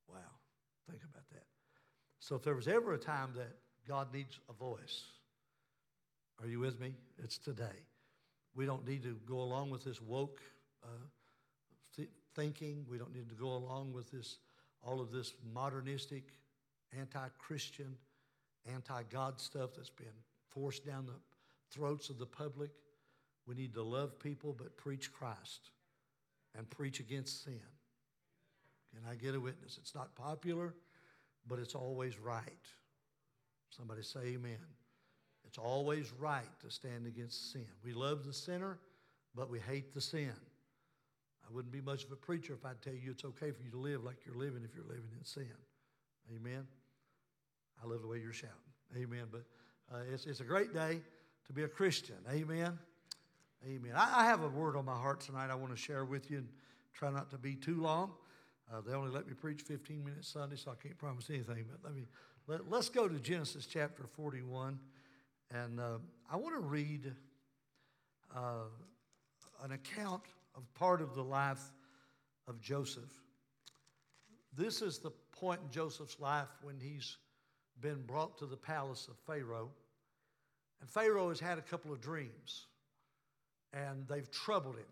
Wow, 0.08 0.38
think 0.88 1.02
about 1.02 1.28
that. 1.30 1.46
So 2.20 2.36
if 2.36 2.44
there 2.44 2.54
was 2.54 2.68
ever 2.68 2.92
a 2.92 2.98
time 2.98 3.30
that 3.34 3.56
God 3.88 4.14
needs 4.14 4.38
a 4.48 4.52
voice, 4.52 5.02
are 6.40 6.46
you 6.46 6.60
with 6.60 6.78
me? 6.78 6.94
It's 7.18 7.38
today. 7.38 7.82
We 8.56 8.64
don't 8.64 8.86
need 8.88 9.02
to 9.02 9.16
go 9.26 9.40
along 9.40 9.70
with 9.70 9.84
this 9.84 10.00
woke 10.00 10.40
uh, 10.82 10.88
th- 11.94 12.08
thinking. 12.34 12.86
We 12.88 12.96
don't 12.96 13.14
need 13.14 13.28
to 13.28 13.34
go 13.34 13.48
along 13.48 13.92
with 13.92 14.10
this 14.10 14.38
all 14.82 15.00
of 15.00 15.10
this 15.10 15.34
modernistic, 15.52 16.24
anti 16.98 17.28
Christian, 17.38 17.96
anti 18.72 19.02
God 19.10 19.40
stuff 19.40 19.70
that's 19.76 19.90
been 19.90 20.06
forced 20.48 20.86
down 20.86 21.06
the 21.06 21.20
throats 21.70 22.08
of 22.08 22.18
the 22.18 22.26
public. 22.26 22.70
We 23.46 23.54
need 23.54 23.74
to 23.74 23.82
love 23.82 24.18
people 24.18 24.54
but 24.56 24.76
preach 24.76 25.12
Christ 25.12 25.70
and 26.56 26.68
preach 26.70 27.00
against 27.00 27.44
sin. 27.44 27.60
Can 28.94 29.02
I 29.10 29.14
get 29.14 29.34
a 29.34 29.40
witness? 29.40 29.78
It's 29.80 29.94
not 29.94 30.14
popular, 30.14 30.72
but 31.46 31.58
it's 31.58 31.74
always 31.74 32.18
right. 32.18 32.42
Somebody 33.70 34.02
say 34.02 34.20
amen. 34.20 34.75
It's 35.56 35.64
always 35.64 36.12
right 36.18 36.44
to 36.60 36.70
stand 36.70 37.06
against 37.06 37.50
sin. 37.50 37.64
We 37.82 37.94
love 37.94 38.26
the 38.26 38.32
sinner, 38.34 38.76
but 39.34 39.48
we 39.48 39.58
hate 39.58 39.94
the 39.94 40.02
sin. 40.02 40.34
I 41.48 41.54
wouldn't 41.54 41.72
be 41.72 41.80
much 41.80 42.04
of 42.04 42.12
a 42.12 42.16
preacher 42.16 42.52
if 42.52 42.66
I'd 42.66 42.82
tell 42.82 42.92
you 42.92 43.10
it's 43.10 43.24
okay 43.24 43.52
for 43.52 43.62
you 43.62 43.70
to 43.70 43.78
live 43.78 44.04
like 44.04 44.16
you're 44.26 44.36
living 44.36 44.60
if 44.66 44.74
you're 44.74 44.84
living 44.84 45.08
in 45.18 45.24
sin. 45.24 45.48
Amen. 46.36 46.66
I 47.82 47.86
love 47.86 48.02
the 48.02 48.06
way 48.06 48.18
you're 48.18 48.34
shouting. 48.34 48.52
Amen. 48.98 49.28
But 49.32 49.44
uh, 49.90 50.00
it's, 50.12 50.26
it's 50.26 50.40
a 50.40 50.44
great 50.44 50.74
day 50.74 51.00
to 51.46 51.52
be 51.54 51.62
a 51.62 51.68
Christian. 51.68 52.16
Amen. 52.30 52.78
Amen. 53.66 53.92
I, 53.94 54.24
I, 54.24 54.24
have 54.26 54.42
a 54.42 54.48
word 54.48 54.76
on 54.76 54.84
my 54.84 54.96
heart 54.96 55.20
tonight 55.20 55.48
I 55.50 55.54
want 55.54 55.74
to 55.74 55.80
share 55.80 56.04
with 56.04 56.30
you 56.30 56.38
and 56.38 56.48
try 56.92 57.10
not 57.10 57.30
to 57.30 57.38
be 57.38 57.54
too 57.54 57.80
long. 57.80 58.10
Uh, 58.70 58.82
they 58.86 58.92
only 58.92 59.10
let 59.10 59.26
me 59.26 59.32
preach 59.32 59.62
15 59.62 60.04
minutes 60.04 60.28
Sunday, 60.28 60.56
so 60.56 60.70
I 60.70 60.74
can't 60.74 60.98
promise 60.98 61.30
anything. 61.30 61.64
But 61.70 61.80
let 61.82 61.96
me 61.96 62.02
let, 62.46 62.60
us 62.78 62.90
go 62.90 63.08
to 63.08 63.18
Genesis 63.18 63.64
chapter 63.64 64.04
41, 64.16 64.78
and 65.52 65.80
uh, 65.80 65.98
I 66.30 66.36
want 66.36 66.54
to 66.54 66.60
read 66.60 67.12
uh, 68.34 68.64
an 69.62 69.72
account 69.72 70.22
of 70.56 70.62
part 70.74 71.00
of 71.00 71.14
the 71.14 71.22
life 71.22 71.62
of 72.48 72.60
Joseph. 72.60 73.12
This 74.56 74.82
is 74.82 74.98
the 74.98 75.10
point 75.32 75.60
in 75.64 75.70
Joseph's 75.70 76.18
life 76.18 76.48
when 76.62 76.76
he's 76.80 77.16
been 77.80 78.02
brought 78.02 78.38
to 78.38 78.46
the 78.46 78.56
palace 78.56 79.08
of 79.08 79.16
Pharaoh. 79.26 79.70
And 80.80 80.90
Pharaoh 80.90 81.28
has 81.28 81.40
had 81.40 81.58
a 81.58 81.62
couple 81.62 81.92
of 81.92 82.00
dreams, 82.00 82.66
and 83.72 84.06
they've 84.08 84.30
troubled 84.30 84.76
him. 84.76 84.84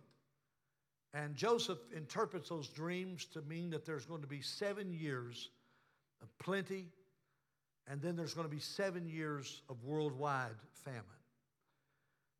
And 1.14 1.36
Joseph 1.36 1.78
interprets 1.94 2.48
those 2.48 2.68
dreams 2.68 3.24
to 3.26 3.42
mean 3.42 3.70
that 3.70 3.86
there's 3.86 4.04
going 4.04 4.22
to 4.22 4.26
be 4.26 4.40
seven 4.40 4.92
years 4.92 5.50
of 6.22 6.36
plenty, 6.38 6.88
and 7.88 8.00
then 8.00 8.16
there's 8.16 8.34
going 8.34 8.48
to 8.48 8.54
be 8.54 8.60
seven 8.60 9.06
years 9.08 9.62
of 9.68 9.82
worldwide 9.84 10.56
famine. 10.84 11.02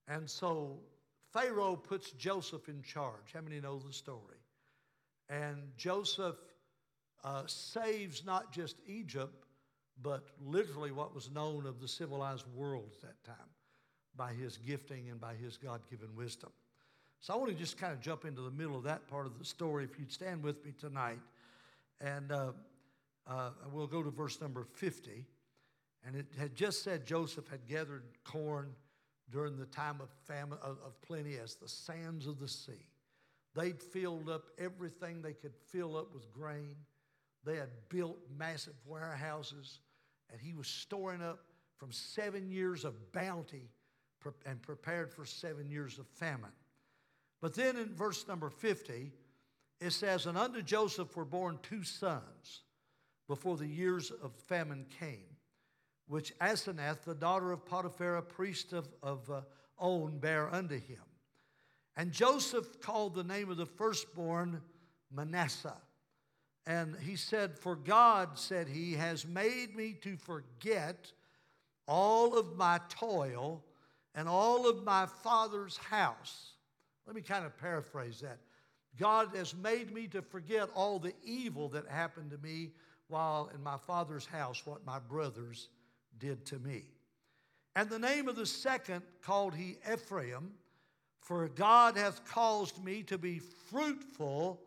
And 0.09 0.29
so 0.29 0.79
Pharaoh 1.33 1.77
puts 1.77 2.13
Joseph 2.13 2.69
in 2.69 2.83
charge. 2.83 3.33
How 3.33 3.41
many 3.41 3.61
know 3.61 3.79
the 3.79 3.93
story? 3.93 4.39
And 5.29 5.57
Joseph 5.77 6.37
uh, 7.25 7.43
saves 7.47 8.25
not 8.25 8.53
just 8.53 8.77
Egypt, 8.87 9.47
but 10.03 10.25
literally 10.45 10.93
what 10.93 11.15
was 11.15 11.31
known 11.31 11.67
of 11.67 11.81
the 11.81 11.89
civilized 11.89 12.47
world 12.55 12.91
at 12.95 13.03
that 13.03 13.25
time 13.25 13.49
by 14.17 14.33
his 14.33 14.59
gifting 14.59 15.09
and 15.11 15.21
by 15.21 15.35
his 15.35 15.57
God 15.57 15.81
given 15.91 16.15
wisdom. 16.15 16.51
So 17.21 17.33
I 17.33 17.37
want 17.37 17.51
to 17.51 17.57
just 17.57 17.79
kind 17.79 17.93
of 17.93 18.01
jump 18.01 18.25
into 18.25 18.43
the 18.43 18.51
middle 18.51 18.77
of 18.77 18.85
that 18.85 19.09
part 19.09 19.27
of 19.27 19.39
the 19.39 19.45
story. 19.45 19.85
If 19.85 19.99
you'd 19.99 20.13
stand 20.13 20.43
with 20.43 20.65
me 20.65 20.73
tonight, 20.79 21.21
and 22.01 22.31
uh, 22.31 22.53
uh, 23.27 23.51
we'll 23.73 23.87
go 23.87 24.03
to 24.03 24.11
verse 24.11 24.41
number 24.41 24.67
50. 24.75 25.25
And 26.05 26.17
it 26.17 26.27
had 26.39 26.55
just 26.55 26.83
said 26.83 27.07
Joseph 27.07 27.49
had 27.49 27.67
gathered 27.67 28.05
corn 28.25 28.75
during 29.31 29.57
the 29.57 29.67
time 29.67 30.01
of 30.01 30.11
famine 30.27 30.59
of, 30.63 30.79
plenty 31.01 31.39
as 31.39 31.55
the 31.55 31.69
sands 31.69 32.27
of 32.27 32.39
the 32.39 32.49
sea. 32.49 32.91
They'd 33.55 33.81
filled 33.81 34.29
up 34.29 34.45
everything 34.59 35.23
they 35.23 35.33
could 35.33 35.55
fill 35.71 35.97
up 35.97 36.13
with 36.13 36.31
grain. 36.33 36.77
They 37.45 37.57
had 37.57 37.71
built 37.89 38.19
massive 38.37 38.75
warehouses, 38.85 39.81
and 40.31 40.41
he 40.41 40.53
was 40.55 40.67
storing 40.67 41.23
up 41.23 41.41
from 41.77 41.91
seven 41.93 42.51
years 42.51 42.85
of 42.85 43.13
bounty 43.13 43.71
and 44.47 44.61
prepared 44.63 45.13
for 45.13 45.25
seven 45.25 45.71
years 45.71 45.99
of 45.99 46.07
famine. 46.07 46.53
But 47.41 47.55
then 47.55 47.77
in 47.77 47.95
verse 47.95 48.27
number 48.27 48.51
50, 48.51 49.13
it 49.81 49.91
says, 49.91 50.27
And 50.27 50.39
unto 50.39 50.63
Joseph 50.63 51.15
were 51.17 51.27
born 51.27 51.59
two 51.63 51.83
sons 51.83 52.63
before 53.29 53.57
the 53.57 53.67
years 53.67 54.11
of 54.11 54.33
famine 54.35 54.87
came 54.99 55.34
which 56.07 56.37
Asenath, 56.39 57.03
the 57.03 57.15
daughter 57.15 57.53
of 57.53 57.65
Potiphar, 57.65 58.17
a 58.17 58.23
priest 58.23 58.73
of, 58.73 58.89
of 59.03 59.31
uh, 59.31 59.41
On, 59.79 60.19
bare 60.19 60.53
unto 60.53 60.79
him. 60.79 61.03
And 61.97 62.13
Joseph 62.13 62.81
called 62.81 63.15
the 63.15 63.25
name 63.25 63.51
of 63.51 63.57
the 63.57 63.67
firstborn 63.67 64.61
Manasseh. 65.13 65.77
And 66.67 66.97
he 66.97 67.17
said, 67.17 67.59
For 67.59 67.77
God, 67.77 68.39
said 68.39 68.69
he, 68.69 68.95
has 68.95 69.27
made 69.27 69.77
me 69.77 69.97
to 70.03 70.17
forget 70.17 71.13
all 71.87 72.37
of 72.39 72.57
my 72.57 72.81
toil 72.89 73.63
and 74.15 74.29
all 74.29 74.69
of 74.69 74.83
my 74.85 75.07
father's 75.07 75.77
house. 75.77 76.53
Let 77.07 77.15
me 77.15 77.23
kind 77.23 77.45
of 77.45 77.57
paraphrase 77.59 78.21
that. 78.21 78.39
God 78.99 79.35
has 79.35 79.55
made 79.55 79.93
me 79.93 80.07
to 80.09 80.23
forget 80.23 80.69
all 80.75 80.99
the 80.99 81.15
evil 81.25 81.69
that 81.71 81.89
happened 81.89 82.31
to 82.31 82.39
me 82.39 82.71
while 83.09 83.51
in 83.55 83.63
my 83.63 83.77
father's 83.77 84.25
house, 84.25 84.63
what 84.65 84.87
my 84.87 84.99
brothers 84.99 85.69
did 86.19 86.45
to 86.47 86.59
me. 86.59 86.85
And 87.77 87.91
the 87.91 87.99
name 87.99 88.29
of 88.29 88.37
the 88.37 88.47
second 88.47 89.03
called 89.23 89.55
he 89.55 89.77
Ephraim, 89.93 90.53
For 91.21 91.49
God 91.49 91.97
hath 91.97 92.25
caused 92.25 92.83
me 92.85 93.03
to 93.05 93.19
be 93.19 93.39
fruitful 93.39 94.61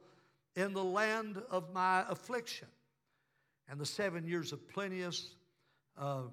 in 0.56 0.74
the 0.74 0.84
land 0.84 1.42
of 1.50 1.72
my 1.74 2.04
affliction. 2.10 2.68
And 3.70 3.80
the 3.80 3.86
seven 3.86 4.26
years 4.26 4.52
of 4.52 4.68
plenteous, 4.68 5.36
uh, 5.98 6.24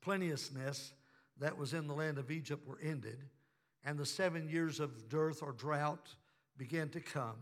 plenteousness 0.00 0.92
that 1.38 1.56
was 1.56 1.74
in 1.74 1.86
the 1.86 1.94
land 1.94 2.18
of 2.18 2.30
Egypt 2.30 2.66
were 2.66 2.78
ended, 2.82 3.18
and 3.84 3.98
the 3.98 4.06
seven 4.06 4.48
years 4.48 4.80
of 4.80 5.08
dearth 5.08 5.42
or 5.42 5.52
drought 5.52 6.14
began 6.56 6.88
to 6.90 7.00
come, 7.00 7.36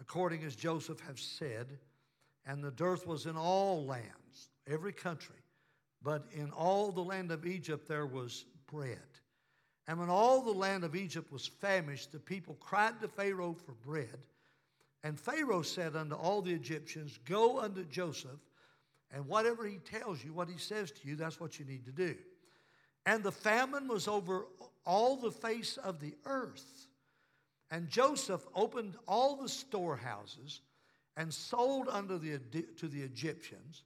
according 0.00 0.42
as 0.44 0.54
Joseph 0.54 1.00
have 1.00 1.18
said. 1.18 1.78
And 2.44 2.62
the 2.62 2.72
dearth 2.72 3.06
was 3.06 3.26
in 3.26 3.36
all 3.36 3.86
lands, 3.86 4.50
every 4.66 4.92
country, 4.92 5.36
but 6.02 6.26
in 6.32 6.50
all 6.50 6.92
the 6.92 7.02
land 7.02 7.30
of 7.30 7.46
Egypt 7.46 7.86
there 7.88 8.06
was 8.06 8.44
bread. 8.70 8.98
And 9.88 9.98
when 9.98 10.10
all 10.10 10.42
the 10.42 10.52
land 10.52 10.84
of 10.84 10.94
Egypt 10.94 11.32
was 11.32 11.46
famished, 11.46 12.12
the 12.12 12.18
people 12.18 12.56
cried 12.60 13.00
to 13.00 13.08
Pharaoh 13.08 13.56
for 13.66 13.72
bread. 13.72 14.18
And 15.02 15.18
Pharaoh 15.18 15.62
said 15.62 15.96
unto 15.96 16.14
all 16.14 16.42
the 16.42 16.52
Egyptians, 16.52 17.18
Go 17.24 17.60
unto 17.60 17.84
Joseph, 17.84 18.40
and 19.10 19.26
whatever 19.26 19.66
he 19.66 19.78
tells 19.78 20.24
you, 20.24 20.32
what 20.32 20.48
he 20.48 20.56
says 20.56 20.90
to 20.92 21.08
you, 21.08 21.16
that's 21.16 21.40
what 21.40 21.58
you 21.58 21.64
need 21.64 21.84
to 21.86 21.92
do. 21.92 22.14
And 23.04 23.22
the 23.22 23.32
famine 23.32 23.88
was 23.88 24.06
over 24.06 24.46
all 24.86 25.16
the 25.16 25.32
face 25.32 25.76
of 25.76 26.00
the 26.00 26.14
earth. 26.24 26.86
And 27.70 27.88
Joseph 27.88 28.46
opened 28.54 28.96
all 29.08 29.36
the 29.36 29.48
storehouses 29.48 30.60
and 31.16 31.32
sold 31.32 31.88
unto 31.88 32.18
the, 32.18 32.38
to 32.76 32.86
the 32.86 33.02
Egyptians. 33.02 33.82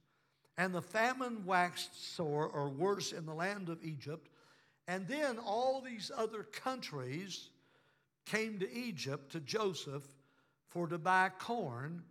And 0.57 0.73
the 0.73 0.81
famine 0.81 1.45
waxed 1.45 2.15
sore 2.15 2.47
or 2.47 2.69
worse 2.69 3.11
in 3.11 3.25
the 3.25 3.33
land 3.33 3.69
of 3.69 3.83
Egypt. 3.83 4.29
And 4.87 5.07
then 5.07 5.37
all 5.37 5.81
these 5.81 6.11
other 6.15 6.43
countries 6.43 7.49
came 8.25 8.59
to 8.59 8.71
Egypt 8.73 9.31
to 9.33 9.39
Joseph 9.39 10.03
for 10.67 10.87
to 10.87 10.97
buy 10.97 11.29
corn 11.37 12.03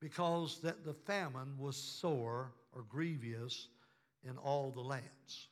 because 0.00 0.58
that 0.60 0.84
the 0.84 0.92
famine 0.92 1.54
was 1.58 1.76
sore 1.76 2.52
or 2.72 2.82
grievous 2.88 3.68
in 4.28 4.36
all 4.38 4.70
the 4.70 4.80
lands. 4.80 5.48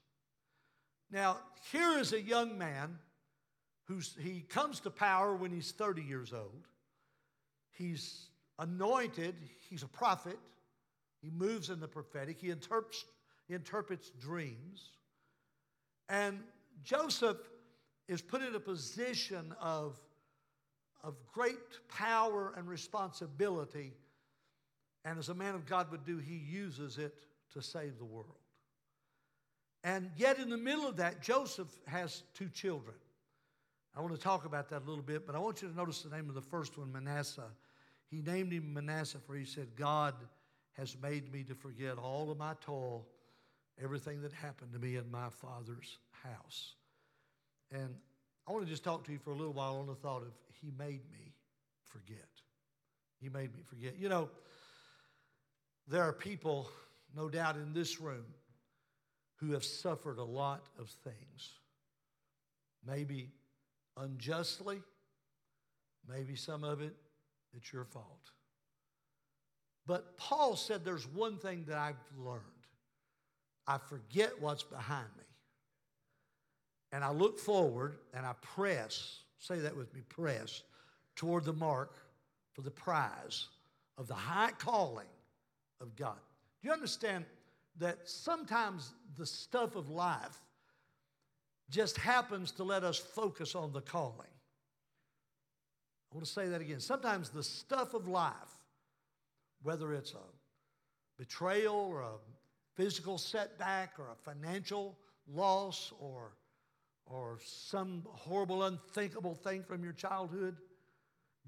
Now, 1.11 1.39
here 1.71 1.99
is 1.99 2.13
a 2.13 2.21
young 2.21 2.59
man 2.59 2.99
who's 3.85 4.17
he 4.19 4.41
comes 4.41 4.81
to 4.81 4.91
power 4.91 5.35
when 5.37 5.51
he's 5.51 5.73
30 5.73 6.03
years 6.03 6.33
old. 6.33 6.67
He's 7.71 8.27
anointed, 8.59 9.35
he's 9.69 9.83
a 9.83 9.89
prophet. 9.89 10.39
He 11.23 11.31
moves 11.31 11.71
in 11.71 11.81
the 11.81 11.89
prophetic. 11.89 12.41
He 12.41 12.51
interprets, 12.51 13.05
interprets 13.49 14.11
dreams. 14.21 14.91
And 16.09 16.41
Joseph 16.83 17.39
is 18.09 18.21
put 18.21 18.43
in 18.43 18.55
a 18.55 18.61
position 18.61 19.55
of, 19.61 19.97
of 21.05 21.15
great 21.33 21.57
power 21.89 22.53
and 22.57 22.69
responsibility. 22.69 23.93
And 25.05 25.19
as 25.19 25.29
a 25.29 25.35
man 25.35 25.55
of 25.55 25.65
God 25.67 25.91
would 25.91 26.05
do, 26.05 26.19
he 26.19 26.35
uses 26.37 26.99
it 26.99 27.15
to 27.53 27.63
save 27.63 27.99
the 27.99 28.05
world. 28.05 28.37
And 29.85 30.11
yet, 30.17 30.39
in 30.39 30.49
the 30.49 30.57
middle 30.57 30.87
of 30.87 30.97
that, 30.97 31.23
Joseph 31.23 31.69
has 31.87 32.23
two 32.35 32.49
children. 32.49 32.95
I 33.97 34.01
want 34.01 34.15
to 34.15 34.21
talk 34.21 34.45
about 34.45 34.69
that 34.71 34.83
a 34.83 34.89
little 34.89 35.03
bit, 35.03 35.27
but 35.27 35.35
I 35.35 35.39
want 35.39 35.61
you 35.61 35.69
to 35.69 35.75
notice 35.75 36.03
the 36.03 36.15
name 36.15 36.29
of 36.29 36.35
the 36.35 36.41
first 36.41 36.79
one, 36.79 36.93
Manasseh. 36.93 37.51
He 38.11 38.23
named 38.23 38.53
him 38.53 38.73
Manasseh, 38.73 39.19
for 39.27 39.35
he 39.35 39.45
said, 39.45 39.75
God 39.77 40.15
has 40.73 40.97
made 41.03 41.33
me 41.33 41.43
to 41.45 41.55
forget 41.55 41.99
all 41.99 42.31
of 42.31 42.39
my 42.39 42.55
toil, 42.61 43.07
everything 43.83 44.23
that 44.23 44.33
happened 44.33 44.73
to 44.73 44.79
me 44.79 44.97
in 44.97 45.11
my 45.11 45.29
father's 45.29 45.99
house. 46.11 46.75
And 47.71 47.95
I 48.47 48.53
want 48.53 48.65
to 48.65 48.71
just 48.71 48.85
talk 48.85 49.05
to 49.05 49.13
you 49.13 49.19
for 49.19 49.33
a 49.33 49.37
little 49.37 49.53
while 49.53 49.77
on 49.77 49.87
the 49.87 49.95
thought 49.95 50.23
of 50.23 50.33
He 50.61 50.71
made 50.79 51.03
me 51.11 51.35
forget. 51.85 52.29
He 53.21 53.29
made 53.29 53.55
me 53.55 53.63
forget. 53.65 53.97
You 53.99 54.09
know, 54.09 54.31
there 55.87 56.03
are 56.03 56.13
people, 56.13 56.69
no 57.15 57.29
doubt, 57.29 57.57
in 57.57 57.73
this 57.73 58.01
room 58.01 58.25
who 59.37 59.53
have 59.53 59.65
suffered 59.65 60.19
a 60.19 60.25
lot 60.25 60.67
of 60.79 60.89
things. 60.89 61.55
Maybe 62.87 63.31
unjustly, 63.97 64.83
maybe 66.09 66.35
some 66.35 66.65
of 66.65 66.81
it, 66.81 66.95
it's 67.55 67.73
your 67.73 67.85
fault. 67.85 68.31
But 69.87 70.17
Paul 70.17 70.57
said 70.57 70.85
there's 70.85 71.07
one 71.07 71.39
thing 71.39 71.65
that 71.69 71.79
I've 71.79 71.97
learned 72.17 72.43
I 73.67 73.79
forget 73.79 74.41
what's 74.41 74.65
behind 74.65 75.07
me. 75.17 75.25
And 76.91 77.05
I 77.05 77.11
look 77.11 77.39
forward 77.39 77.97
and 78.13 78.27
I 78.27 78.35
press, 78.43 79.21
say 79.39 79.61
that 79.61 79.77
with 79.77 79.95
me, 79.95 80.01
press 80.09 80.63
toward 81.17 81.45
the 81.45 81.53
mark 81.53 81.95
for 82.53 82.63
the 82.63 82.71
prize 82.71 83.47
of 83.97 84.09
the 84.09 84.15
high 84.15 84.51
calling 84.59 85.07
of 85.81 85.95
God. 85.97 86.19
Do 86.61 86.69
you 86.69 86.73
understand 86.73 87.25
that 87.79 87.99
sometimes 88.09 88.93
the 89.17 89.27
stuff 89.27 89.77
of 89.77 89.89
life 89.89 90.41
just 91.71 91.97
happens 91.97 92.51
to 92.53 92.65
let 92.65 92.85
us 92.85 92.99
focus 92.99 93.55
on 93.55 93.73
the 93.73 93.81
calling? 93.81 94.29
I 96.11 96.15
want 96.15 96.27
to 96.27 96.33
say 96.33 96.49
that 96.49 96.61
again. 96.61 96.81
Sometimes 96.81 97.31
the 97.31 97.43
stuff 97.43 97.95
of 97.95 98.07
life 98.07 98.35
whether 99.63 99.93
it's 99.93 100.13
a 100.13 101.19
betrayal 101.19 101.75
or 101.75 102.01
a 102.01 102.13
physical 102.75 103.19
setback 103.19 103.99
or 103.99 104.09
a 104.11 104.31
financial 104.31 104.99
loss 105.27 105.93
or, 106.01 106.33
or 107.07 107.39
some 107.45 108.03
horrible, 108.11 108.65
unthinkable 108.65 109.35
thing 109.35 109.63
from 109.63 109.85
your 109.85 109.93
childhood, 109.93 110.57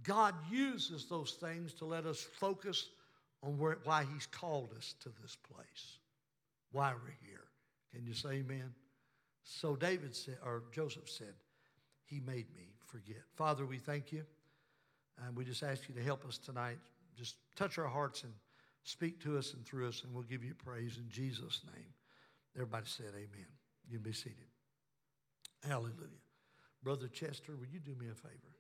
God 0.03 0.35
uses 0.51 1.07
those 1.07 1.33
things 1.33 1.73
to 1.75 1.85
let 1.85 2.07
us 2.07 2.27
focus 2.39 2.89
on 3.43 3.59
where, 3.59 3.79
why 3.85 4.07
He's 4.13 4.27
called 4.27 4.71
us 4.77 4.95
to 5.03 5.11
this 5.23 5.37
place, 5.37 5.99
why 6.73 6.93
we're 6.93 7.29
here. 7.29 7.45
Can 7.93 8.05
you 8.05 8.15
say 8.15 8.31
amen? 8.31 8.75
So 9.45 9.77
David 9.77 10.15
said, 10.15 10.39
or 10.45 10.63
Joseph 10.73 11.09
said, 11.09 11.35
He 12.07 12.21
made 12.21 12.47
me 12.55 12.75
forget. 12.87 13.23
Father, 13.37 13.67
we 13.67 13.79
thank 13.79 14.13
you. 14.13 14.25
And 15.25 15.37
we 15.37 15.45
just 15.45 15.63
ask 15.63 15.89
you 15.89 15.95
to 15.95 16.03
help 16.03 16.25
us 16.25 16.39
tonight 16.39 16.79
just 17.17 17.37
touch 17.57 17.79
our 17.79 17.87
hearts 17.87 18.23
and 18.23 18.33
speak 18.83 19.21
to 19.23 19.39
us 19.39 19.55
and 19.55 19.65
through 19.65 19.89
us, 19.89 20.03
and 20.05 20.13
we'll 20.13 20.23
give 20.23 20.45
you 20.45 20.55
praise 20.55 20.99
in 20.99 21.09
Jesus' 21.09 21.63
name. 21.75 21.93
Everybody 22.55 22.87
said 22.87 23.13
amen. 23.15 23.47
You 23.89 23.99
can 23.99 24.03
be 24.03 24.13
seated. 24.13 24.47
Hallelujah. 25.67 26.21
Brother 26.83 27.09
Chester, 27.09 27.57
will 27.57 27.67
you 27.67 27.81
do 27.81 27.95
me 27.95 28.07
a 28.11 28.15
favor? 28.15 28.55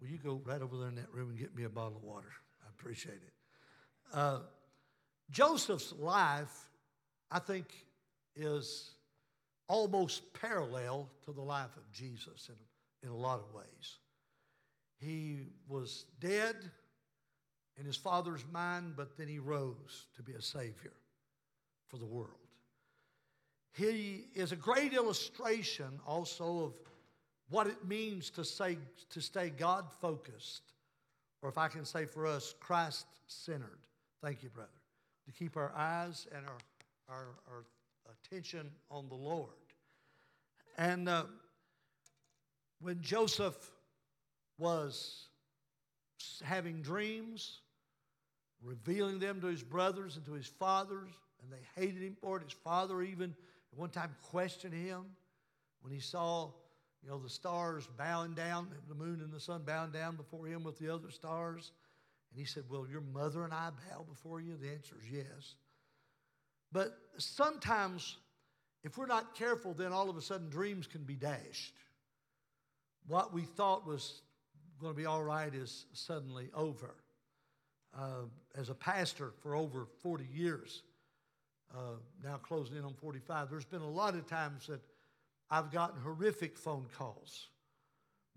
Will 0.00 0.08
you 0.08 0.18
go 0.18 0.42
right 0.44 0.60
over 0.60 0.76
there 0.76 0.88
in 0.88 0.96
that 0.96 1.12
room 1.12 1.30
and 1.30 1.38
get 1.38 1.54
me 1.54 1.64
a 1.64 1.68
bottle 1.68 1.96
of 1.96 2.02
water? 2.02 2.32
I 2.64 2.68
appreciate 2.70 3.14
it. 3.14 3.32
Uh, 4.12 4.40
Joseph's 5.30 5.94
life, 5.98 6.68
I 7.30 7.38
think, 7.38 7.66
is 8.34 8.90
almost 9.68 10.32
parallel 10.34 11.08
to 11.24 11.32
the 11.32 11.40
life 11.40 11.76
of 11.76 11.90
Jesus 11.92 12.50
in, 12.50 13.08
in 13.08 13.14
a 13.14 13.16
lot 13.16 13.38
of 13.38 13.54
ways. 13.54 13.98
He 14.98 15.46
was 15.68 16.06
dead 16.20 16.56
in 17.82 17.86
his 17.86 17.96
father's 17.96 18.44
mind, 18.52 18.94
but 18.96 19.16
then 19.18 19.26
he 19.26 19.40
rose 19.40 20.06
to 20.14 20.22
be 20.22 20.34
a 20.34 20.40
savior 20.40 20.92
for 21.88 21.96
the 21.96 22.06
world. 22.06 22.30
He 23.72 24.26
is 24.36 24.52
a 24.52 24.56
great 24.56 24.92
illustration 24.92 25.98
also 26.06 26.66
of 26.66 26.74
what 27.50 27.66
it 27.66 27.84
means 27.84 28.30
to 28.30 28.44
say 28.44 28.78
to 29.10 29.20
stay 29.20 29.50
God 29.50 29.86
focused, 30.00 30.62
or 31.42 31.48
if 31.48 31.58
I 31.58 31.66
can 31.66 31.84
say 31.84 32.04
for 32.04 32.24
us, 32.24 32.54
Christ 32.60 33.06
centered. 33.26 33.80
Thank 34.22 34.44
you, 34.44 34.48
brother. 34.48 34.68
To 35.26 35.32
keep 35.32 35.56
our 35.56 35.72
eyes 35.74 36.28
and 36.32 36.46
our, 36.46 37.16
our, 37.16 37.26
our 37.50 37.64
attention 38.24 38.70
on 38.92 39.08
the 39.08 39.16
Lord. 39.16 39.50
And 40.78 41.08
uh, 41.08 41.24
when 42.80 43.00
Joseph 43.00 43.72
was 44.56 45.26
having 46.44 46.80
dreams, 46.80 47.61
revealing 48.62 49.18
them 49.18 49.40
to 49.40 49.48
his 49.48 49.62
brothers 49.62 50.16
and 50.16 50.24
to 50.26 50.32
his 50.32 50.46
fathers, 50.46 51.08
and 51.42 51.52
they 51.52 51.80
hated 51.80 52.02
him 52.02 52.16
for 52.20 52.36
it. 52.36 52.44
His 52.44 52.52
father 52.52 53.02
even 53.02 53.34
at 53.72 53.78
one 53.78 53.90
time 53.90 54.14
questioned 54.22 54.74
him 54.74 55.04
when 55.82 55.92
he 55.92 56.00
saw, 56.00 56.50
you 57.02 57.10
know, 57.10 57.18
the 57.18 57.28
stars 57.28 57.88
bowing 57.98 58.34
down, 58.34 58.68
the 58.88 58.94
moon 58.94 59.20
and 59.22 59.32
the 59.32 59.40
sun 59.40 59.62
bowing 59.66 59.90
down 59.90 60.16
before 60.16 60.46
him 60.46 60.62
with 60.62 60.78
the 60.78 60.92
other 60.92 61.10
stars. 61.10 61.72
And 62.30 62.38
he 62.38 62.46
said, 62.46 62.64
Well, 62.68 62.86
your 62.90 63.00
mother 63.00 63.44
and 63.44 63.52
I 63.52 63.70
bow 63.90 64.04
before 64.08 64.40
you? 64.40 64.56
The 64.56 64.70
answer 64.70 64.96
is 65.02 65.10
yes. 65.10 65.54
But 66.70 66.96
sometimes, 67.18 68.16
if 68.84 68.96
we're 68.96 69.06
not 69.06 69.34
careful, 69.34 69.74
then 69.74 69.92
all 69.92 70.08
of 70.08 70.16
a 70.16 70.22
sudden 70.22 70.48
dreams 70.48 70.86
can 70.86 71.02
be 71.02 71.14
dashed. 71.14 71.74
What 73.06 73.34
we 73.34 73.42
thought 73.42 73.86
was 73.86 74.22
going 74.80 74.94
to 74.94 74.96
be 74.96 75.06
all 75.06 75.22
right 75.22 75.52
is 75.54 75.86
suddenly 75.92 76.48
over. 76.54 76.94
Uh, 77.96 78.24
as 78.56 78.70
a 78.70 78.74
pastor 78.74 79.32
for 79.42 79.54
over 79.54 79.86
40 80.02 80.24
years, 80.32 80.82
uh, 81.74 81.96
now 82.24 82.36
closing 82.36 82.76
in 82.76 82.84
on 82.84 82.94
45, 82.94 83.50
there's 83.50 83.64
been 83.64 83.82
a 83.82 83.90
lot 83.90 84.14
of 84.14 84.26
times 84.26 84.66
that 84.66 84.80
I've 85.50 85.70
gotten 85.70 86.00
horrific 86.00 86.56
phone 86.56 86.86
calls 86.96 87.48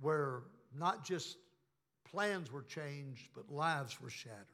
where 0.01 0.41
not 0.77 1.05
just 1.05 1.37
plans 2.09 2.51
were 2.51 2.63
changed, 2.63 3.29
but 3.33 3.49
lives 3.49 4.01
were 4.01 4.09
shattered 4.09 4.45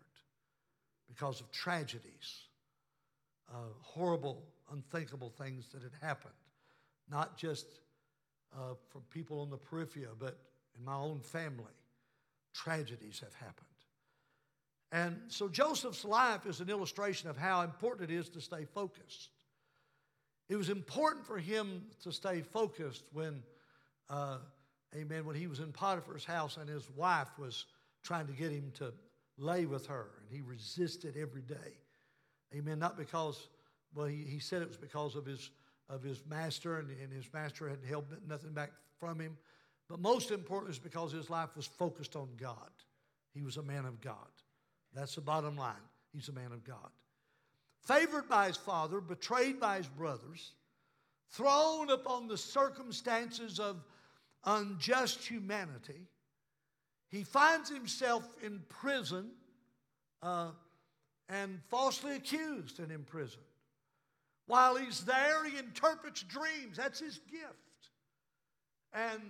because 1.07 1.41
of 1.41 1.51
tragedies, 1.51 2.47
uh, 3.51 3.57
horrible, 3.81 4.43
unthinkable 4.71 5.29
things 5.29 5.67
that 5.73 5.81
had 5.81 5.91
happened, 6.01 6.33
not 7.09 7.37
just 7.37 7.65
uh, 8.55 8.75
from 8.89 9.01
people 9.09 9.39
on 9.41 9.49
the 9.49 9.57
periphery, 9.57 10.05
but 10.19 10.37
in 10.77 10.85
my 10.85 10.95
own 10.95 11.19
family. 11.19 11.65
Tragedies 12.53 13.19
have 13.19 13.33
happened. 13.33 13.70
And 14.91 15.17
so 15.27 15.47
Joseph's 15.47 16.03
life 16.03 16.45
is 16.45 16.59
an 16.59 16.69
illustration 16.69 17.29
of 17.29 17.37
how 17.37 17.61
important 17.61 18.09
it 18.09 18.13
is 18.13 18.29
to 18.29 18.41
stay 18.41 18.65
focused. 18.65 19.29
It 20.49 20.57
was 20.57 20.69
important 20.69 21.25
for 21.25 21.37
him 21.37 21.83
to 22.03 22.11
stay 22.11 22.41
focused 22.41 23.05
when, 23.13 23.41
uh, 24.09 24.37
amen, 24.93 25.25
when 25.25 25.37
he 25.37 25.47
was 25.47 25.59
in 25.59 25.71
Potiphar's 25.71 26.25
house 26.25 26.57
and 26.57 26.69
his 26.69 26.89
wife 26.91 27.29
was 27.39 27.65
trying 28.03 28.27
to 28.27 28.33
get 28.33 28.51
him 28.51 28.71
to 28.75 28.93
lay 29.37 29.65
with 29.65 29.87
her, 29.87 30.07
and 30.19 30.29
he 30.29 30.41
resisted 30.41 31.15
every 31.15 31.41
day. 31.41 31.77
Amen. 32.53 32.79
Not 32.79 32.97
because, 32.97 33.47
well, 33.95 34.07
he, 34.07 34.25
he 34.27 34.39
said 34.39 34.61
it 34.61 34.67
was 34.67 34.77
because 34.77 35.15
of 35.15 35.25
his 35.25 35.51
of 35.91 36.01
his 36.01 36.23
master, 36.25 36.79
and, 36.79 36.89
and 36.89 37.11
his 37.11 37.31
master 37.33 37.67
had 37.67 37.79
held 37.87 38.05
nothing 38.27 38.53
back 38.53 38.71
from 38.97 39.19
him. 39.19 39.37
But 39.89 39.99
most 39.99 40.31
important 40.31 40.71
is 40.71 40.79
because 40.79 41.11
his 41.11 41.29
life 41.29 41.49
was 41.55 41.65
focused 41.65 42.15
on 42.15 42.29
God. 42.37 42.55
He 43.33 43.43
was 43.43 43.57
a 43.57 43.61
man 43.61 43.85
of 43.85 43.99
God. 43.99 44.15
That's 44.93 45.15
the 45.15 45.21
bottom 45.21 45.57
line. 45.57 45.75
He's 46.13 46.29
a 46.29 46.33
man 46.33 46.51
of 46.51 46.63
God. 46.63 46.89
Favored 47.81 48.27
by 48.27 48.47
his 48.47 48.57
father, 48.57 49.01
betrayed 49.01 49.59
by 49.59 49.77
his 49.77 49.87
brothers, 49.87 50.53
thrown 51.31 51.89
upon 51.89 52.27
the 52.27 52.37
circumstances 52.37 53.59
of 53.59 53.83
unjust 54.45 55.25
humanity, 55.25 56.07
he 57.09 57.23
finds 57.23 57.69
himself 57.69 58.23
in 58.43 58.61
prison 58.69 59.31
uh, 60.21 60.51
and 61.29 61.59
falsely 61.69 62.15
accused 62.15 62.79
and 62.79 62.91
imprisoned. 62.91 63.43
While 64.47 64.75
he's 64.75 65.01
there, 65.05 65.45
he 65.45 65.57
interprets 65.57 66.23
dreams. 66.23 66.77
That's 66.77 66.99
his 66.99 67.19
gift. 67.31 67.89
And 68.93 69.21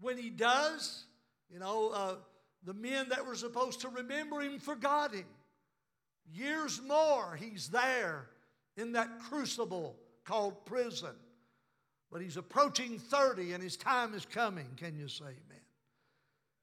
when 0.00 0.16
he 0.16 0.30
does, 0.30 1.04
you 1.52 1.58
know, 1.58 1.90
uh, 1.90 2.14
the 2.66 2.74
men 2.74 3.08
that 3.10 3.24
were 3.24 3.36
supposed 3.36 3.80
to 3.82 3.88
remember 3.88 4.40
him 4.40 4.58
forgot 4.58 5.14
him. 5.14 5.24
Years 6.34 6.82
more, 6.84 7.36
he's 7.36 7.68
there 7.68 8.26
in 8.76 8.92
that 8.92 9.20
crucible 9.20 9.96
called 10.24 10.66
prison. 10.66 11.14
But 12.10 12.22
he's 12.22 12.36
approaching 12.36 12.98
30 12.98 13.52
and 13.52 13.62
his 13.62 13.76
time 13.76 14.14
is 14.14 14.26
coming. 14.26 14.66
Can 14.76 14.96
you 14.96 15.06
say 15.06 15.24
amen? 15.24 15.62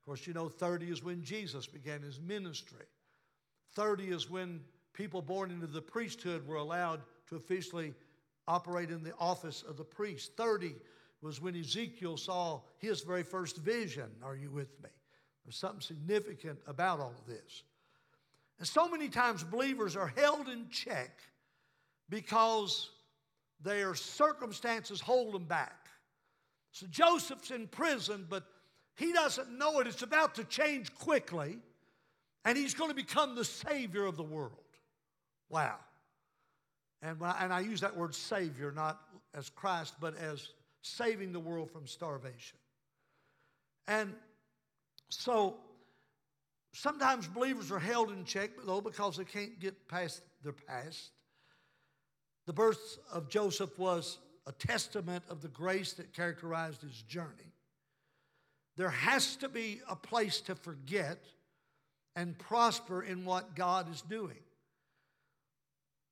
Of 0.02 0.06
course, 0.06 0.28
you 0.28 0.34
know, 0.34 0.50
30 0.50 0.88
is 0.88 1.04
when 1.04 1.24
Jesus 1.24 1.68
began 1.68 2.02
his 2.02 2.20
ministry. 2.20 2.86
30 3.74 4.10
is 4.10 4.30
when 4.30 4.60
people 4.92 5.22
born 5.22 5.52
into 5.52 5.68
the 5.68 5.82
priesthood 5.82 6.46
were 6.46 6.58
allowed 6.58 7.02
to 7.28 7.38
officially 7.38 7.94
operate 8.46 8.90
in 8.90 9.04
the 9.04 9.14
office 9.18 9.64
of 9.64 9.78
the 9.78 9.86
priest. 9.86 10.36
30 10.36 10.76
was 11.22 11.40
when 11.40 11.56
Ezekiel 11.56 12.18
saw 12.18 12.60
his 12.78 13.02
very 13.02 13.24
first 13.24 13.58
vision. 13.58 14.10
Are 14.22 14.36
you 14.36 14.52
with 14.52 14.82
me? 14.84 14.90
There's 15.46 15.58
something 15.58 15.82
significant 15.82 16.60
about 16.68 17.00
all 17.00 17.14
of 17.18 17.26
this. 17.28 17.64
And 18.60 18.68
so 18.68 18.88
many 18.88 19.10
times 19.10 19.44
believers 19.44 19.96
are 19.96 20.14
held 20.16 20.48
in 20.48 20.70
check 20.70 21.20
because 22.10 22.90
their 23.62 23.96
circumstances 23.96 25.02
hold 25.02 25.34
them 25.34 25.46
back. 25.46 25.88
So 26.72 26.86
Joseph's 26.88 27.52
in 27.52 27.68
prison, 27.68 28.26
but 28.30 28.44
he 28.96 29.12
doesn't 29.14 29.58
know 29.58 29.80
it. 29.80 29.88
It's 29.88 30.02
about 30.02 30.36
to 30.36 30.44
change 30.44 30.94
quickly, 30.94 31.58
and 32.46 32.58
he's 32.58 32.74
going 32.74 32.90
to 32.90 32.96
become 32.96 33.36
the 33.36 33.46
Savior 33.46 34.06
of 34.06 34.18
the 34.18 34.24
world. 34.24 34.52
Wow. 35.50 35.76
And, 37.02 37.18
I, 37.22 37.38
and 37.42 37.54
I 37.54 37.60
use 37.60 37.82
that 37.82 37.96
word 37.96 38.16
Savior 38.16 38.72
not 38.72 39.02
as 39.34 39.50
Christ, 39.50 39.96
but 40.00 40.16
as 40.18 40.50
saving 40.82 41.34
the 41.34 41.40
world 41.40 41.72
from 41.72 41.86
starvation. 41.88 42.58
And 43.88 44.14
so 45.20 45.58
sometimes 46.74 47.28
believers 47.28 47.72
are 47.72 47.80
held 47.80 48.12
in 48.12 48.26
check, 48.26 48.52
though, 48.66 48.82
because 48.82 49.18
they 49.18 49.26
can't 49.26 49.60
get 49.60 49.88
past 49.88 50.22
their 50.44 50.54
past. 50.54 51.12
The 52.46 52.54
birth 52.54 52.98
of 53.12 53.30
Joseph 53.30 53.78
was 53.80 54.18
a 54.46 54.52
testament 54.52 55.24
of 55.30 55.42
the 55.42 55.48
grace 55.48 55.94
that 55.94 56.14
characterized 56.14 56.82
his 56.82 57.02
journey. 57.04 57.54
There 58.76 58.90
has 58.90 59.36
to 59.38 59.50
be 59.50 59.82
a 59.90 59.96
place 59.96 60.42
to 60.42 60.56
forget 60.56 61.24
and 62.16 62.38
prosper 62.38 63.02
in 63.02 63.26
what 63.26 63.56
God 63.56 63.92
is 63.92 64.02
doing. 64.02 64.38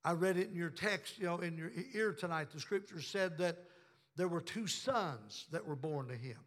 I 0.03 0.13
read 0.13 0.37
it 0.37 0.49
in 0.49 0.55
your 0.55 0.69
text, 0.69 1.19
you 1.19 1.25
know, 1.25 1.37
in 1.39 1.57
your 1.57 1.71
ear 1.93 2.13
tonight. 2.13 2.51
The 2.51 2.59
scripture 2.59 3.01
said 3.01 3.37
that 3.39 3.57
there 4.15 4.27
were 4.27 4.41
two 4.41 4.67
sons 4.67 5.45
that 5.51 5.67
were 5.67 5.75
born 5.75 6.07
to 6.07 6.15
him. 6.15 6.37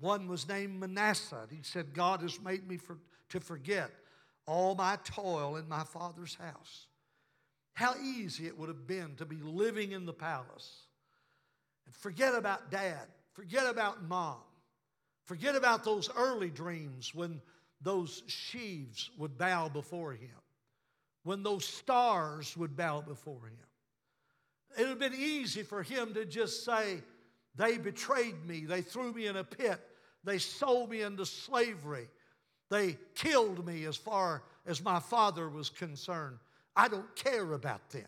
One 0.00 0.28
was 0.28 0.48
named 0.48 0.80
Manasseh. 0.80 1.46
He 1.50 1.62
said, 1.62 1.94
God 1.94 2.22
has 2.22 2.40
made 2.40 2.66
me 2.66 2.76
for, 2.76 2.96
to 3.30 3.40
forget 3.40 3.90
all 4.46 4.74
my 4.74 4.98
toil 5.04 5.56
in 5.56 5.68
my 5.68 5.84
father's 5.84 6.34
house. 6.34 6.86
How 7.74 7.94
easy 8.02 8.46
it 8.46 8.58
would 8.58 8.68
have 8.68 8.86
been 8.86 9.14
to 9.16 9.24
be 9.24 9.36
living 9.36 9.92
in 9.92 10.06
the 10.06 10.12
palace 10.12 10.82
and 11.86 11.94
forget 11.94 12.34
about 12.34 12.70
dad, 12.70 13.06
forget 13.32 13.66
about 13.66 14.02
mom, 14.02 14.38
forget 15.26 15.54
about 15.54 15.84
those 15.84 16.10
early 16.16 16.50
dreams 16.50 17.14
when 17.14 17.40
those 17.80 18.22
sheaves 18.26 19.10
would 19.16 19.38
bow 19.38 19.68
before 19.68 20.12
him 20.12 20.40
when 21.22 21.42
those 21.42 21.64
stars 21.64 22.56
would 22.56 22.76
bow 22.76 23.00
before 23.00 23.46
him. 23.46 23.66
It 24.78 24.80
would 24.82 24.88
have 24.90 24.98
been 24.98 25.14
easy 25.14 25.62
for 25.62 25.82
him 25.82 26.14
to 26.14 26.24
just 26.24 26.64
say, 26.64 27.02
They 27.56 27.78
betrayed 27.78 28.44
me, 28.46 28.64
they 28.64 28.82
threw 28.82 29.12
me 29.12 29.26
in 29.26 29.36
a 29.36 29.44
pit, 29.44 29.80
they 30.24 30.38
sold 30.38 30.90
me 30.90 31.02
into 31.02 31.24
slavery, 31.26 32.08
they 32.70 32.98
killed 33.14 33.66
me 33.66 33.84
as 33.84 33.96
far 33.96 34.42
as 34.66 34.82
my 34.82 35.00
father 35.00 35.48
was 35.48 35.70
concerned. 35.70 36.38
I 36.76 36.88
don't 36.88 37.14
care 37.16 37.52
about 37.52 37.90
them. 37.90 38.06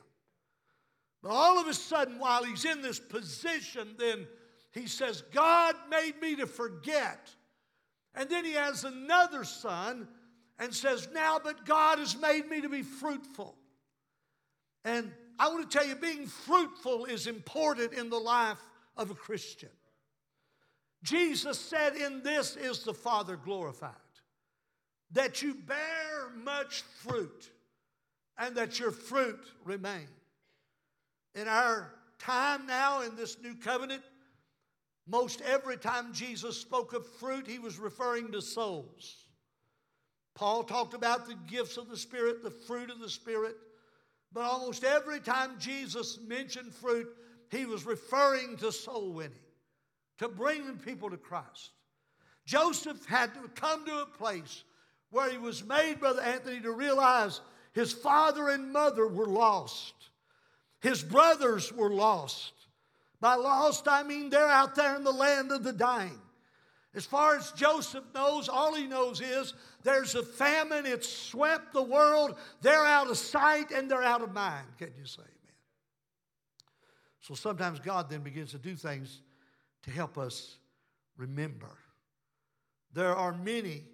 But 1.23 1.31
all 1.31 1.59
of 1.59 1.67
a 1.67 1.75
sudden, 1.75 2.19
while 2.19 2.45
he's 2.45 2.65
in 2.65 2.83
this 2.83 2.99
position, 2.99 3.95
then 3.99 4.27
he 4.73 4.87
says, 4.87 5.23
God 5.33 5.75
made 5.91 6.21
me 6.21 6.37
to 6.37 6.47
forget. 6.47 7.31
And 8.15 8.29
then 8.29 8.45
he 8.45 8.53
has 8.53 8.85
another 8.85 9.45
son 9.45 10.09
and 10.59 10.75
says, 10.75 11.09
Now, 11.13 11.39
but 11.43 11.65
God 11.65 11.99
has 11.99 12.17
made 12.17 12.49
me 12.49 12.61
to 12.61 12.69
be 12.69 12.83
fruitful. 12.83 13.57
And 14.85 15.13
I 15.39 15.49
want 15.49 15.71
to 15.71 15.79
tell 15.79 15.87
you, 15.87 15.95
being 15.95 16.27
fruitful 16.27 17.07
is 17.07 17.27
important 17.27 17.93
in 17.93 18.11
the 18.11 18.19
life 18.19 18.61
of 18.97 19.11
a 19.11 19.15
Christian. 19.15 19.71
Jesus 21.03 21.59
said, 21.59 21.97
In 21.97 22.23
this 22.23 22.57
is 22.57 22.85
the 22.85 22.95
Father 22.95 23.37
glorified, 23.37 23.91
that 25.11 25.43
you 25.43 25.55
bear 25.55 26.31
much 26.43 26.83
fruit 27.03 27.51
and 28.39 28.57
that 28.57 28.79
your 28.79 28.91
fruit 28.91 29.45
remain. 29.65 30.09
In 31.35 31.49
our 31.49 31.93
time 32.19 32.67
now 32.67 33.03
in 33.03 33.17
this 33.17 33.37
new 33.43 33.55
covenant, 33.55 34.03
most 35.07 35.41
every 35.43 35.77
time 35.77 36.13
Jesus 36.13 36.57
spoke 36.57 36.93
of 36.93 37.07
fruit, 37.07 37.47
he 37.47 37.59
was 37.59 37.79
referring 37.79 38.31
to 38.33 38.41
souls. 38.41 39.27
Paul 40.35 40.63
talked 40.63 40.95
about 40.95 41.27
the 41.27 41.37
gifts 41.47 41.77
of 41.77 41.89
the 41.91 41.97
Spirit, 41.97 42.43
the 42.43 42.51
fruit 42.51 42.91
of 42.91 43.01
the 43.01 43.11
Spirit. 43.11 43.57
But 44.33 44.45
almost 44.45 44.85
every 44.85 45.21
time 45.21 45.59
Jesus 45.59 46.19
mentioned 46.27 46.73
fruit, 46.73 47.09
he 47.51 47.67
was 47.67 47.85
referring 47.85 48.57
to 48.59 48.73
soul 48.73 49.13
winning, 49.13 49.33
to 50.19 50.29
bringing 50.29 50.77
people 50.79 51.11
to 51.11 51.17
Christ. 51.17 51.71
Joseph 52.45 53.05
had 53.07 53.33
to 53.35 53.49
come 53.55 53.85
to 53.87 54.03
a 54.03 54.07
place 54.07 54.65
where 55.11 55.31
he 55.31 55.39
was 55.39 55.65
made, 55.65 56.01
Brother 56.01 56.23
Anthony, 56.23 56.61
to 56.61 56.73
realize 56.73 57.41
his 57.73 57.93
father 57.93 58.49
and 58.49 58.73
mother 58.73 59.07
were 59.07 59.27
lost. 59.27 59.95
His 60.81 61.03
brothers 61.03 61.73
were 61.73 61.91
lost. 61.91 62.53
By 63.21 63.37
lost, 63.37 63.87
I 63.87 64.03
mean 64.03 64.31
they're 64.31 64.49
out 64.49 64.75
there 64.75 64.97
in 64.97 65.05
the 65.05 65.13
land 65.13 65.53
of 65.53 65.63
the 65.63 65.73
dying. 65.73 66.19
As 66.95 67.07
far 67.07 67.37
as 67.37 67.53
Joseph 67.53 68.05
knows, 68.15 68.49
all 68.49 68.75
he 68.75 68.87
knows 68.87 69.21
is 69.21 69.55
there's 69.83 70.15
a 70.15 70.23
famine, 70.23 70.85
it's 70.85 71.09
swept 71.09 71.73
the 71.73 71.83
world, 71.83 72.37
they're 72.61 72.85
out 72.85 73.09
of 73.09 73.17
sight 73.17 73.71
and 73.71 73.91
they're 73.91 74.03
out 74.03 74.23
of 74.23 74.35
mind. 74.35 74.67
Can 74.77 74.93
you 74.99 75.07
say 75.07 75.23
amen? 75.23 75.55
So 77.21 77.35
sometimes 77.35 77.79
God 77.79 78.11
then 78.11 78.21
begins 78.21 78.51
to 78.51 78.59
do 78.59 78.75
things 78.75 79.23
to 79.83 79.91
help 79.91 80.19
us 80.19 80.57
remember. 81.17 81.79
There 82.93 83.15
are 83.17 83.33
many 83.33 83.85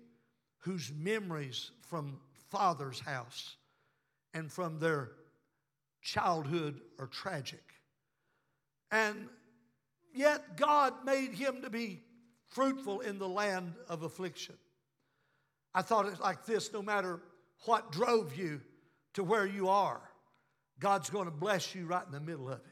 whose 0.59 0.93
memories 0.97 1.71
from 1.89 2.19
father's 2.51 3.01
house 3.01 3.57
and 4.35 4.51
from 4.51 4.79
their 4.79 5.13
childhood 6.03 6.81
are 6.99 7.07
tragic. 7.07 7.63
And 8.91 9.29
yet 10.15 10.57
God 10.57 10.95
made 11.05 11.33
him 11.33 11.63
to 11.63 11.71
be 11.71 12.03
fruitful 12.49 13.01
in 13.01 13.19
the 13.19 13.29
land 13.29 13.75
of 13.89 14.03
affliction. 14.03 14.57
I 15.75 15.83
thought 15.83 16.07
it 16.07 16.21
like 16.21 16.45
this 16.45 16.73
no 16.73 16.83
matter 16.83 17.21
what 17.67 17.93
drove 17.93 18.35
you 18.35 18.61
to 19.15 19.23
where 19.23 19.47
you 19.47 19.69
are, 19.69 20.01
God's 20.81 21.11
going 21.11 21.27
to 21.27 21.31
bless 21.31 21.75
you 21.75 21.87
right 21.87 22.05
in 22.07 22.13
the 22.13 22.21
middle 22.21 22.49
of 22.49 22.61
it. 22.61 22.68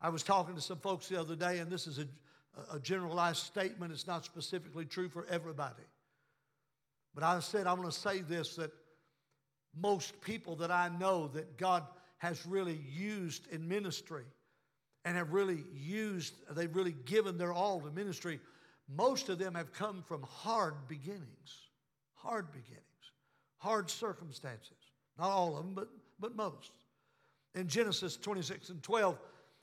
I 0.00 0.08
was 0.10 0.22
talking 0.22 0.54
to 0.54 0.60
some 0.60 0.78
folks 0.78 1.08
the 1.08 1.20
other 1.20 1.34
day, 1.34 1.58
and 1.58 1.70
this 1.70 1.86
is 1.86 1.98
a, 1.98 2.06
a 2.74 2.78
generalized 2.78 3.38
statement. 3.38 3.92
It's 3.92 4.06
not 4.06 4.24
specifically 4.24 4.84
true 4.84 5.08
for 5.08 5.26
everybody. 5.28 5.82
But 7.14 7.24
I 7.24 7.40
said, 7.40 7.66
I'm 7.66 7.76
going 7.76 7.88
to 7.88 7.94
say 7.94 8.20
this 8.20 8.56
that 8.56 8.70
most 9.76 10.20
people 10.20 10.56
that 10.56 10.70
I 10.70 10.88
know 10.88 11.28
that 11.28 11.56
God 11.56 11.84
has 12.18 12.46
really 12.46 12.80
used 12.92 13.46
in 13.48 13.66
ministry 13.66 14.24
and 15.04 15.16
have 15.16 15.32
really 15.32 15.64
used, 15.74 16.34
they've 16.50 16.74
really 16.74 16.94
given 17.04 17.38
their 17.38 17.52
all 17.52 17.80
to 17.80 17.90
ministry, 17.90 18.40
most 18.88 19.28
of 19.28 19.38
them 19.38 19.54
have 19.54 19.72
come 19.72 20.02
from 20.06 20.22
hard 20.22 20.74
beginnings. 20.88 21.68
Hard 22.14 22.50
beginnings, 22.50 22.82
hard 23.58 23.88
circumstances. 23.88 24.76
Not 25.18 25.30
all 25.30 25.56
of 25.56 25.64
them, 25.64 25.74
but, 25.74 25.88
but 26.18 26.34
most. 26.34 26.72
In 27.54 27.68
Genesis 27.68 28.16
26 28.16 28.70
and 28.70 28.82
12, 28.82 29.18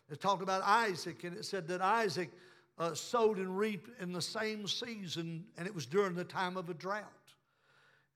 it 0.10 0.22
talked 0.22 0.43
about 0.43 0.62
Isaac, 0.64 1.24
and 1.24 1.36
it 1.36 1.45
said 1.45 1.68
that 1.68 1.82
Isaac 1.82 2.30
uh, 2.78 2.93
sowed 2.93 3.38
and 3.38 3.58
reaped 3.58 3.89
in 4.01 4.12
the 4.12 4.22
same 4.22 4.68
season, 4.68 5.45
and 5.58 5.68
it 5.68 5.74
was 5.74 5.86
during 5.86 6.16
the 6.16 6.24
time 6.24 6.58
of 6.58 6.70
a 6.70 6.74
drought. 6.74 7.03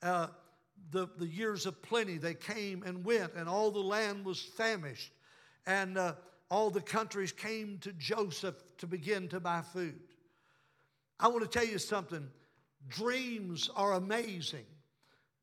Uh, 0.02 0.28
the, 0.92 1.08
the 1.18 1.28
years 1.28 1.66
of 1.66 1.82
plenty, 1.82 2.18
they 2.18 2.34
came 2.34 2.84
and 2.84 3.04
went, 3.04 3.34
and 3.36 3.50
all 3.50 3.72
the 3.72 3.80
land 3.80 4.26
was 4.26 4.42
famished, 4.42 5.12
and 5.66 5.98
uh, 5.98 6.14
all 6.50 6.70
the 6.70 6.82
countries 6.82 7.32
came 7.32 7.78
to 7.80 7.94
Joseph 7.94 8.56
to 8.78 8.88
begin 8.88 9.28
to 9.30 9.40
buy 9.40 9.62
food. 9.62 10.00
I 11.20 11.28
want 11.28 11.42
to 11.42 11.50
tell 11.50 11.68
you 11.68 11.78
something 11.78 12.30
dreams 12.88 13.70
are 13.76 13.94
amazing. 13.94 14.66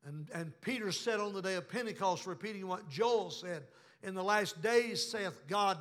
And, 0.05 0.29
and 0.33 0.59
Peter 0.61 0.91
said 0.91 1.19
on 1.19 1.33
the 1.33 1.41
day 1.41 1.55
of 1.55 1.69
Pentecost, 1.69 2.25
repeating 2.25 2.67
what 2.67 2.89
Joel 2.89 3.29
said, 3.29 3.63
In 4.03 4.15
the 4.15 4.23
last 4.23 4.61
days, 4.61 5.05
saith 5.05 5.47
God, 5.47 5.77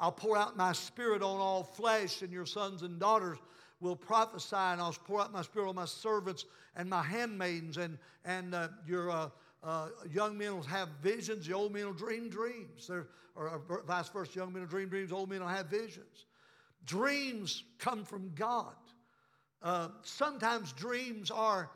I'll 0.00 0.12
pour 0.12 0.36
out 0.36 0.56
my 0.56 0.72
spirit 0.72 1.22
on 1.22 1.40
all 1.40 1.62
flesh, 1.62 2.22
and 2.22 2.32
your 2.32 2.46
sons 2.46 2.82
and 2.82 3.00
daughters 3.00 3.38
will 3.80 3.96
prophesy, 3.96 4.56
and 4.56 4.80
I'll 4.80 4.92
pour 4.92 5.20
out 5.20 5.32
my 5.32 5.42
spirit 5.42 5.68
on 5.68 5.74
my 5.74 5.84
servants 5.84 6.44
and 6.76 6.88
my 6.88 7.02
handmaidens, 7.02 7.76
and, 7.76 7.98
and 8.24 8.54
uh, 8.54 8.68
your 8.86 9.10
uh, 9.10 9.28
uh, 9.62 9.88
young 10.12 10.38
men 10.38 10.54
will 10.54 10.62
have 10.62 10.88
visions, 11.02 11.46
the 11.46 11.54
old 11.54 11.72
men 11.72 11.86
will 11.86 11.92
dream 11.92 12.28
dreams. 12.28 12.90
or, 12.90 13.08
or 13.34 13.82
vice 13.86 14.08
versa, 14.08 14.38
young 14.38 14.52
men 14.52 14.62
will 14.62 14.68
dream 14.68 14.88
dreams, 14.88 15.12
old 15.12 15.30
men 15.30 15.40
will 15.40 15.48
have 15.48 15.66
visions. 15.66 16.26
Dreams 16.84 17.64
come 17.78 18.04
from 18.04 18.32
God. 18.34 18.74
Uh, 19.62 19.88
sometimes 20.02 20.72
dreams 20.72 21.30
are 21.30 21.70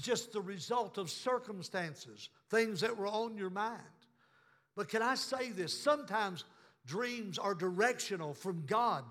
just 0.00 0.32
the 0.32 0.40
result 0.40 0.96
of 0.98 1.10
circumstances, 1.10 2.28
things 2.50 2.80
that 2.80 2.96
were 2.96 3.06
on 3.06 3.36
your 3.36 3.50
mind. 3.50 3.80
But 4.76 4.88
can 4.88 5.02
I 5.02 5.14
say 5.14 5.50
this? 5.50 5.76
Sometimes 5.76 6.44
Dreams 6.86 7.38
are 7.38 7.54
directional 7.54 8.34
from 8.34 8.64
God 8.66 9.04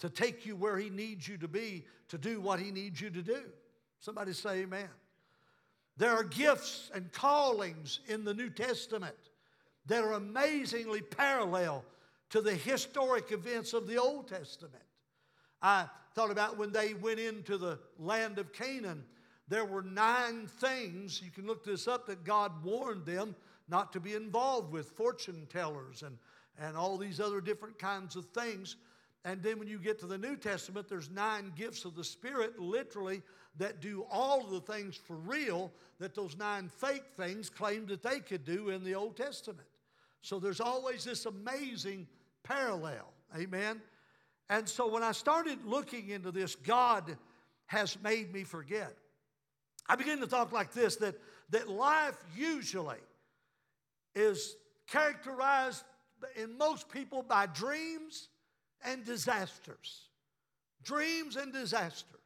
to 0.00 0.08
take 0.08 0.46
you 0.46 0.56
where 0.56 0.78
He 0.78 0.90
needs 0.90 1.28
you 1.28 1.36
to 1.38 1.48
be 1.48 1.84
to 2.08 2.18
do 2.18 2.40
what 2.40 2.58
He 2.60 2.70
needs 2.70 3.00
you 3.00 3.10
to 3.10 3.22
do. 3.22 3.42
Somebody 4.00 4.32
say 4.32 4.60
amen. 4.60 4.88
There 5.96 6.10
are 6.10 6.24
gifts 6.24 6.90
and 6.94 7.12
callings 7.12 8.00
in 8.08 8.24
the 8.24 8.34
New 8.34 8.48
Testament 8.48 9.16
that 9.86 10.02
are 10.02 10.14
amazingly 10.14 11.02
parallel 11.02 11.84
to 12.30 12.40
the 12.40 12.54
historic 12.54 13.32
events 13.32 13.74
of 13.74 13.86
the 13.86 13.98
Old 13.98 14.28
Testament. 14.28 14.82
I 15.60 15.86
thought 16.14 16.30
about 16.30 16.56
when 16.56 16.72
they 16.72 16.94
went 16.94 17.20
into 17.20 17.58
the 17.58 17.78
land 17.98 18.38
of 18.38 18.52
Canaan, 18.52 19.04
there 19.48 19.64
were 19.64 19.82
nine 19.82 20.46
things, 20.46 21.20
you 21.22 21.30
can 21.30 21.46
look 21.46 21.64
this 21.64 21.86
up, 21.86 22.06
that 22.06 22.24
God 22.24 22.64
warned 22.64 23.04
them 23.04 23.34
not 23.68 23.92
to 23.92 24.00
be 24.00 24.14
involved 24.14 24.72
with 24.72 24.90
fortune 24.90 25.46
tellers 25.50 26.02
and 26.02 26.16
and 26.60 26.76
all 26.76 26.96
these 26.96 27.20
other 27.20 27.40
different 27.40 27.78
kinds 27.78 28.14
of 28.16 28.26
things. 28.26 28.76
And 29.24 29.42
then 29.42 29.58
when 29.58 29.68
you 29.68 29.78
get 29.78 29.98
to 30.00 30.06
the 30.06 30.18
New 30.18 30.36
Testament, 30.36 30.88
there's 30.88 31.10
nine 31.10 31.52
gifts 31.56 31.84
of 31.84 31.94
the 31.94 32.04
Spirit, 32.04 32.58
literally, 32.58 33.22
that 33.58 33.80
do 33.80 34.06
all 34.10 34.44
of 34.44 34.50
the 34.50 34.60
things 34.60 34.96
for 34.96 35.16
real 35.16 35.72
that 35.98 36.14
those 36.14 36.36
nine 36.36 36.68
fake 36.68 37.04
things 37.16 37.50
claimed 37.50 37.88
that 37.88 38.02
they 38.02 38.20
could 38.20 38.44
do 38.44 38.70
in 38.70 38.84
the 38.84 38.94
Old 38.94 39.16
Testament. 39.16 39.66
So 40.22 40.38
there's 40.38 40.60
always 40.60 41.04
this 41.04 41.26
amazing 41.26 42.06
parallel. 42.42 43.12
Amen. 43.36 43.80
And 44.48 44.68
so 44.68 44.88
when 44.88 45.02
I 45.02 45.12
started 45.12 45.58
looking 45.64 46.10
into 46.10 46.30
this, 46.30 46.54
God 46.54 47.16
has 47.66 47.96
made 48.02 48.32
me 48.32 48.44
forget. 48.44 48.96
I 49.86 49.96
began 49.96 50.18
to 50.20 50.26
talk 50.26 50.52
like 50.52 50.72
this 50.72 50.96
that, 50.96 51.14
that 51.50 51.68
life 51.68 52.16
usually 52.36 52.98
is 54.14 54.56
characterized 54.86 55.84
in 56.36 56.56
most 56.58 56.88
people 56.88 57.22
by 57.22 57.46
dreams 57.46 58.28
and 58.84 59.04
disasters. 59.04 60.08
Dreams 60.82 61.36
and 61.36 61.52
disasters. 61.52 62.20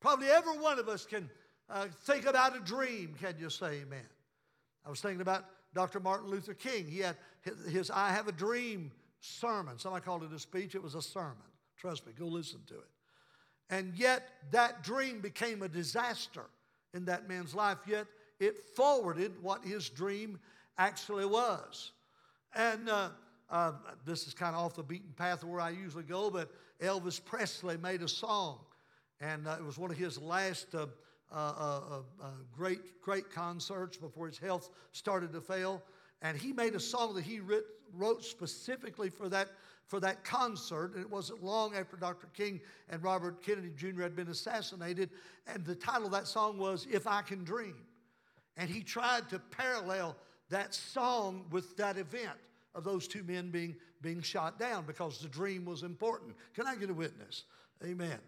Probably 0.00 0.28
every 0.28 0.58
one 0.58 0.78
of 0.78 0.88
us 0.88 1.04
can 1.04 1.28
uh, 1.68 1.86
think 2.04 2.26
about 2.26 2.56
a 2.56 2.60
dream. 2.60 3.14
Can 3.20 3.34
you 3.38 3.50
say 3.50 3.80
amen? 3.82 4.06
I 4.86 4.90
was 4.90 5.00
thinking 5.00 5.20
about 5.20 5.44
Dr. 5.74 6.00
Martin 6.00 6.30
Luther 6.30 6.54
King. 6.54 6.86
He 6.86 7.00
had 7.00 7.16
his, 7.42 7.66
his 7.66 7.90
I 7.90 8.10
Have 8.10 8.28
a 8.28 8.32
Dream 8.32 8.90
sermon. 9.20 9.78
Somebody 9.78 10.04
called 10.04 10.22
it 10.22 10.32
a 10.32 10.38
speech, 10.38 10.74
it 10.74 10.82
was 10.82 10.94
a 10.94 11.02
sermon. 11.02 11.36
Trust 11.76 12.06
me, 12.06 12.12
go 12.18 12.26
listen 12.26 12.60
to 12.68 12.74
it. 12.74 12.88
And 13.70 13.92
yet, 13.94 14.28
that 14.50 14.82
dream 14.82 15.20
became 15.20 15.62
a 15.62 15.68
disaster 15.68 16.44
in 16.94 17.04
that 17.04 17.28
man's 17.28 17.54
life, 17.54 17.78
yet, 17.86 18.06
it 18.40 18.56
forwarded 18.74 19.32
what 19.42 19.62
his 19.64 19.88
dream 19.88 20.38
actually 20.78 21.26
was. 21.26 21.92
And 22.54 22.88
uh, 22.88 23.10
uh, 23.50 23.72
this 24.04 24.26
is 24.26 24.34
kind 24.34 24.54
of 24.54 24.62
off 24.62 24.74
the 24.74 24.82
beaten 24.82 25.12
path 25.16 25.42
of 25.42 25.48
where 25.48 25.60
I 25.60 25.70
usually 25.70 26.04
go, 26.04 26.30
but 26.30 26.50
Elvis 26.80 27.24
Presley 27.24 27.76
made 27.76 28.02
a 28.02 28.08
song, 28.08 28.58
and 29.20 29.46
uh, 29.46 29.56
it 29.58 29.64
was 29.64 29.78
one 29.78 29.90
of 29.90 29.96
his 29.96 30.20
last 30.20 30.74
uh, 30.74 30.86
uh, 31.30 32.00
uh, 32.22 32.26
great, 32.56 33.02
great 33.02 33.30
concerts 33.30 33.96
before 33.96 34.26
his 34.26 34.38
health 34.38 34.70
started 34.92 35.32
to 35.32 35.40
fail. 35.40 35.82
And 36.22 36.36
he 36.36 36.52
made 36.52 36.74
a 36.74 36.80
song 36.80 37.14
that 37.14 37.24
he 37.24 37.40
writ, 37.40 37.64
wrote 37.94 38.24
specifically 38.24 39.10
for 39.10 39.28
that, 39.28 39.48
for 39.86 40.00
that 40.00 40.24
concert. 40.24 40.94
And 40.94 41.04
it 41.04 41.10
wasn't 41.10 41.44
long 41.44 41.74
after 41.74 41.96
Dr. 41.96 42.28
King 42.34 42.60
and 42.88 43.02
Robert 43.02 43.42
Kennedy 43.42 43.70
Jr. 43.76 44.02
had 44.02 44.16
been 44.16 44.28
assassinated. 44.28 45.10
And 45.46 45.64
the 45.64 45.74
title 45.74 46.06
of 46.06 46.12
that 46.12 46.26
song 46.26 46.58
was 46.58 46.86
If 46.90 47.06
I 47.06 47.22
Can 47.22 47.44
Dream. 47.44 47.76
And 48.56 48.68
he 48.68 48.82
tried 48.82 49.28
to 49.28 49.38
parallel 49.38 50.16
that 50.50 50.74
song 50.74 51.44
with 51.50 51.76
that 51.76 51.98
event 51.98 52.38
of 52.74 52.84
those 52.84 53.08
two 53.08 53.22
men 53.24 53.50
being, 53.50 53.76
being 54.00 54.22
shot 54.22 54.58
down 54.58 54.84
because 54.86 55.18
the 55.18 55.28
dream 55.28 55.64
was 55.64 55.82
important. 55.82 56.34
Can 56.54 56.66
I 56.66 56.76
get 56.76 56.90
a 56.90 56.94
witness? 56.94 57.44
Amen. 57.84 58.18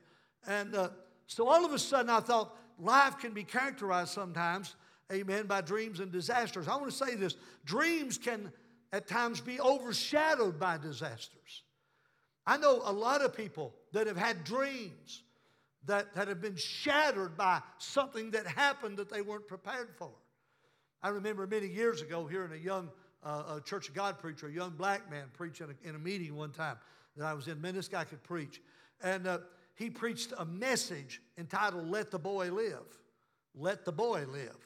And 0.47 0.75
uh, 0.75 0.89
so 1.27 1.49
all 1.49 1.65
of 1.65 1.73
a 1.73 1.79
sudden 1.79 2.11
I 2.11 2.21
thought 2.21 2.57
life 2.79 3.19
can 3.19 3.33
be 3.33 3.45
characterized 3.45 4.11
sometimes, 4.11 4.75
amen, 5.13 5.47
by 5.47 5.61
dreams 5.61 6.01
and 6.01 6.11
disasters. 6.11 6.69
I 6.69 6.77
want 6.77 6.91
to 6.91 6.97
say 6.97 7.15
this 7.15 7.37
dreams 7.65 8.19
can 8.19 8.53
at 8.93 9.07
times 9.07 9.41
be 9.41 9.61
overshadowed 9.61 10.59
by 10.59 10.79
disasters. 10.79 11.63
I 12.47 12.57
know 12.57 12.83
a 12.85 12.93
lot 12.93 13.23
of 13.23 13.37
people 13.37 13.75
that 13.93 14.07
have 14.07 14.17
had 14.17 14.45
dreams 14.45 15.23
that, 15.87 16.15
that 16.15 16.29
have 16.29 16.41
been 16.41 16.57
shattered 16.57 17.37
by 17.37 17.61
something 17.79 18.33
that 18.33 18.47
happened 18.47 18.97
that 18.99 19.11
they 19.11 19.23
weren't 19.23 19.47
prepared 19.47 19.91
for. 19.97 20.11
I 21.03 21.09
remember 21.09 21.47
many 21.47 21.67
years 21.67 22.03
ago 22.03 22.27
hearing 22.27 22.53
a 22.53 22.63
young 22.63 22.91
uh, 23.23 23.57
a 23.57 23.61
Church 23.61 23.89
of 23.89 23.95
God 23.95 24.19
preacher, 24.19 24.47
a 24.49 24.53
young 24.53 24.71
black 24.71 25.11
man, 25.11 25.25
preach 25.35 25.61
in 25.61 25.69
a, 25.71 25.89
in 25.89 25.95
a 25.95 25.99
meeting 25.99 26.35
one 26.37 26.51
time 26.51 26.77
that 27.17 27.27
I 27.27 27.35
was 27.35 27.49
in. 27.49 27.61
Man, 27.61 27.75
this 27.75 27.89
guy 27.89 28.05
could 28.05 28.23
preach. 28.23 28.61
And 29.03 29.27
uh, 29.27 29.39
he 29.75 29.91
preached 29.91 30.33
a 30.39 30.45
message 30.45 31.21
entitled 31.39 31.89
Let 31.89 32.11
the 32.11 32.19
Boy 32.19 32.51
Live. 32.51 32.99
Let 33.55 33.85
the 33.85 33.93
Boy 33.93 34.25
Live. 34.31 34.57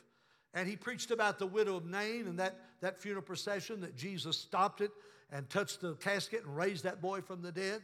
And 0.54 0.68
he 0.68 0.76
preached 0.76 1.10
about 1.10 1.38
the 1.38 1.46
widow 1.46 1.76
of 1.76 1.84
Nain 1.84 2.26
and 2.26 2.38
that, 2.38 2.60
that 2.80 3.00
funeral 3.00 3.24
procession 3.24 3.80
that 3.80 3.96
Jesus 3.96 4.38
stopped 4.38 4.80
it 4.80 4.92
and 5.32 5.48
touched 5.50 5.80
the 5.80 5.94
casket 5.94 6.44
and 6.44 6.56
raised 6.56 6.84
that 6.84 7.00
boy 7.00 7.20
from 7.20 7.42
the 7.42 7.50
dead. 7.50 7.82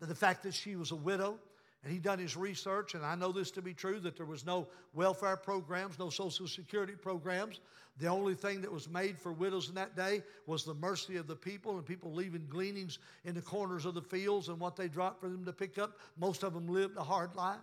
The 0.00 0.14
fact 0.14 0.42
that 0.42 0.54
she 0.54 0.76
was 0.76 0.90
a 0.90 0.96
widow. 0.96 1.38
And 1.82 1.92
he'd 1.92 2.02
done 2.02 2.18
his 2.18 2.36
research, 2.36 2.94
and 2.94 3.04
I 3.04 3.14
know 3.14 3.32
this 3.32 3.50
to 3.52 3.62
be 3.62 3.72
true 3.72 4.00
that 4.00 4.16
there 4.16 4.26
was 4.26 4.44
no 4.44 4.68
welfare 4.92 5.36
programs, 5.36 5.98
no 5.98 6.10
Social 6.10 6.46
Security 6.46 6.92
programs. 6.92 7.60
The 7.98 8.06
only 8.06 8.34
thing 8.34 8.60
that 8.60 8.72
was 8.72 8.88
made 8.88 9.18
for 9.18 9.32
widows 9.32 9.70
in 9.70 9.74
that 9.76 9.96
day 9.96 10.22
was 10.46 10.64
the 10.64 10.74
mercy 10.74 11.16
of 11.16 11.26
the 11.26 11.36
people 11.36 11.76
and 11.76 11.86
people 11.86 12.12
leaving 12.12 12.46
gleanings 12.50 12.98
in 13.24 13.34
the 13.34 13.40
corners 13.40 13.86
of 13.86 13.94
the 13.94 14.02
fields 14.02 14.48
and 14.48 14.60
what 14.60 14.76
they 14.76 14.88
dropped 14.88 15.20
for 15.20 15.28
them 15.28 15.44
to 15.46 15.52
pick 15.52 15.78
up. 15.78 15.98
Most 16.18 16.42
of 16.42 16.52
them 16.52 16.68
lived 16.68 16.98
a 16.98 17.02
hard 17.02 17.34
life. 17.34 17.58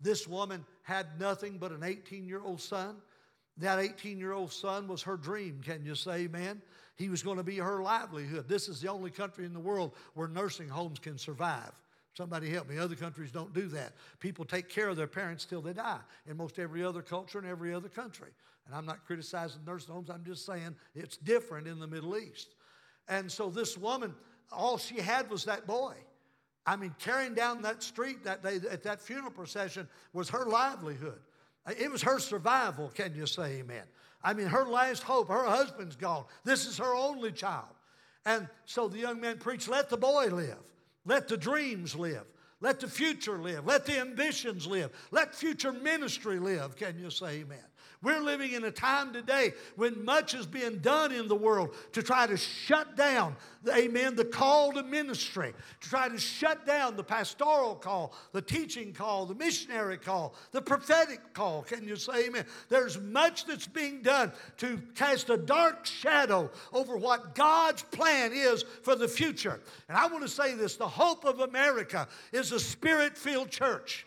This 0.00 0.26
woman 0.26 0.64
had 0.82 1.06
nothing 1.20 1.58
but 1.58 1.72
an 1.72 1.84
18 1.84 2.26
year 2.26 2.42
old 2.42 2.60
son. 2.60 2.96
That 3.58 3.78
18 3.78 4.18
year 4.18 4.32
old 4.32 4.52
son 4.52 4.88
was 4.88 5.02
her 5.02 5.16
dream. 5.16 5.60
Can 5.62 5.84
you 5.84 5.94
say 5.94 6.22
amen? 6.22 6.62
He 6.96 7.08
was 7.08 7.22
going 7.22 7.36
to 7.36 7.42
be 7.42 7.58
her 7.58 7.82
livelihood. 7.82 8.48
This 8.48 8.68
is 8.68 8.80
the 8.80 8.88
only 8.88 9.10
country 9.10 9.44
in 9.44 9.52
the 9.52 9.60
world 9.60 9.92
where 10.14 10.28
nursing 10.28 10.68
homes 10.68 10.98
can 10.98 11.18
survive. 11.18 11.72
Somebody 12.14 12.50
help 12.50 12.68
me. 12.68 12.78
Other 12.78 12.94
countries 12.94 13.30
don't 13.30 13.54
do 13.54 13.68
that. 13.68 13.94
People 14.20 14.44
take 14.44 14.68
care 14.68 14.88
of 14.88 14.96
their 14.96 15.06
parents 15.06 15.44
till 15.44 15.62
they 15.62 15.72
die 15.72 16.00
in 16.26 16.36
most 16.36 16.58
every 16.58 16.84
other 16.84 17.00
culture 17.00 17.38
and 17.38 17.48
every 17.48 17.72
other 17.72 17.88
country. 17.88 18.28
And 18.66 18.74
I'm 18.74 18.86
not 18.86 19.04
criticizing 19.06 19.62
nursing 19.66 19.94
homes, 19.94 20.10
I'm 20.10 20.24
just 20.24 20.46
saying 20.46 20.76
it's 20.94 21.16
different 21.16 21.66
in 21.66 21.80
the 21.80 21.86
Middle 21.86 22.16
East. 22.16 22.54
And 23.08 23.30
so 23.30 23.50
this 23.50 23.76
woman, 23.76 24.14
all 24.52 24.78
she 24.78 24.96
had 24.96 25.30
was 25.30 25.44
that 25.46 25.66
boy. 25.66 25.94
I 26.64 26.76
mean, 26.76 26.94
carrying 26.98 27.34
down 27.34 27.62
that 27.62 27.82
street 27.82 28.22
that 28.24 28.42
day 28.42 28.60
at 28.70 28.84
that 28.84 29.00
funeral 29.00 29.32
procession 29.32 29.88
was 30.12 30.28
her 30.28 30.44
livelihood. 30.46 31.18
It 31.66 31.90
was 31.90 32.02
her 32.02 32.18
survival, 32.18 32.90
can 32.94 33.14
you 33.14 33.26
say 33.26 33.58
amen? 33.60 33.84
I 34.22 34.34
mean, 34.34 34.46
her 34.46 34.64
last 34.64 35.02
hope, 35.02 35.28
her 35.28 35.44
husband's 35.44 35.96
gone. 35.96 36.24
This 36.44 36.66
is 36.66 36.78
her 36.78 36.94
only 36.94 37.32
child. 37.32 37.74
And 38.24 38.48
so 38.64 38.86
the 38.86 38.98
young 38.98 39.20
man 39.20 39.38
preached, 39.38 39.68
let 39.68 39.88
the 39.88 39.96
boy 39.96 40.26
live, 40.26 40.58
let 41.04 41.28
the 41.28 41.36
dreams 41.36 41.94
live, 41.94 42.24
let 42.60 42.80
the 42.80 42.88
future 42.88 43.38
live, 43.38 43.66
let 43.66 43.86
the 43.86 43.98
ambitions 43.98 44.66
live, 44.66 44.90
let 45.10 45.34
future 45.34 45.72
ministry 45.72 46.38
live. 46.38 46.76
Can 46.76 46.98
you 46.98 47.10
say 47.10 47.40
amen? 47.40 47.58
We're 48.02 48.20
living 48.20 48.52
in 48.52 48.64
a 48.64 48.70
time 48.70 49.12
today 49.12 49.54
when 49.76 50.04
much 50.04 50.34
is 50.34 50.44
being 50.44 50.78
done 50.78 51.12
in 51.12 51.28
the 51.28 51.36
world 51.36 51.76
to 51.92 52.02
try 52.02 52.26
to 52.26 52.36
shut 52.36 52.96
down, 52.96 53.36
amen, 53.72 54.16
the 54.16 54.24
call 54.24 54.72
to 54.72 54.82
ministry, 54.82 55.54
to 55.80 55.88
try 55.88 56.08
to 56.08 56.18
shut 56.18 56.66
down 56.66 56.96
the 56.96 57.04
pastoral 57.04 57.76
call, 57.76 58.12
the 58.32 58.42
teaching 58.42 58.92
call, 58.92 59.24
the 59.24 59.36
missionary 59.36 59.98
call, 59.98 60.34
the 60.50 60.60
prophetic 60.60 61.32
call. 61.32 61.62
Can 61.62 61.86
you 61.86 61.94
say 61.94 62.26
amen? 62.26 62.44
There's 62.68 63.00
much 63.00 63.46
that's 63.46 63.68
being 63.68 64.02
done 64.02 64.32
to 64.58 64.82
cast 64.96 65.30
a 65.30 65.36
dark 65.36 65.86
shadow 65.86 66.50
over 66.72 66.96
what 66.96 67.36
God's 67.36 67.84
plan 67.84 68.32
is 68.32 68.64
for 68.82 68.96
the 68.96 69.06
future. 69.06 69.60
And 69.88 69.96
I 69.96 70.06
want 70.08 70.22
to 70.22 70.28
say 70.28 70.54
this 70.54 70.74
the 70.74 70.88
hope 70.88 71.24
of 71.24 71.38
America 71.38 72.08
is 72.32 72.50
a 72.50 72.58
spirit 72.58 73.16
filled 73.16 73.50
church. 73.50 74.06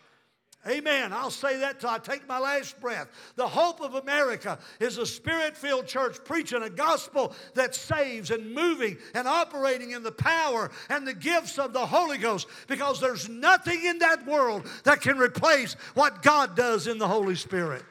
Amen. 0.67 1.13
I'll 1.13 1.29
say 1.29 1.57
that 1.59 1.79
till 1.79 1.89
I 1.89 1.99
take 1.99 2.27
my 2.27 2.39
last 2.39 2.79
breath. 2.81 3.07
The 3.35 3.47
hope 3.47 3.81
of 3.81 3.93
America 3.93 4.57
is 4.79 4.97
a 4.97 5.05
spirit 5.05 5.55
filled 5.55 5.85
church 5.85 6.17
preaching 6.25 6.63
a 6.63 6.71
gospel 6.71 7.35
that 7.53 7.75
saves 7.75 8.31
and 8.31 8.51
moving 8.51 8.97
and 9.13 9.27
operating 9.27 9.91
in 9.91 10.01
the 10.01 10.11
power 10.11 10.71
and 10.89 11.07
the 11.07 11.13
gifts 11.13 11.59
of 11.59 11.71
the 11.71 11.85
Holy 11.85 12.17
Ghost 12.17 12.47
because 12.67 12.99
there's 12.99 13.29
nothing 13.29 13.85
in 13.85 13.99
that 13.99 14.25
world 14.25 14.65
that 14.85 15.01
can 15.01 15.19
replace 15.19 15.75
what 15.93 16.23
God 16.23 16.55
does 16.55 16.87
in 16.87 16.97
the 16.97 17.07
Holy 17.07 17.35
Spirit. 17.35 17.83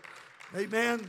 Amen. 0.57 1.09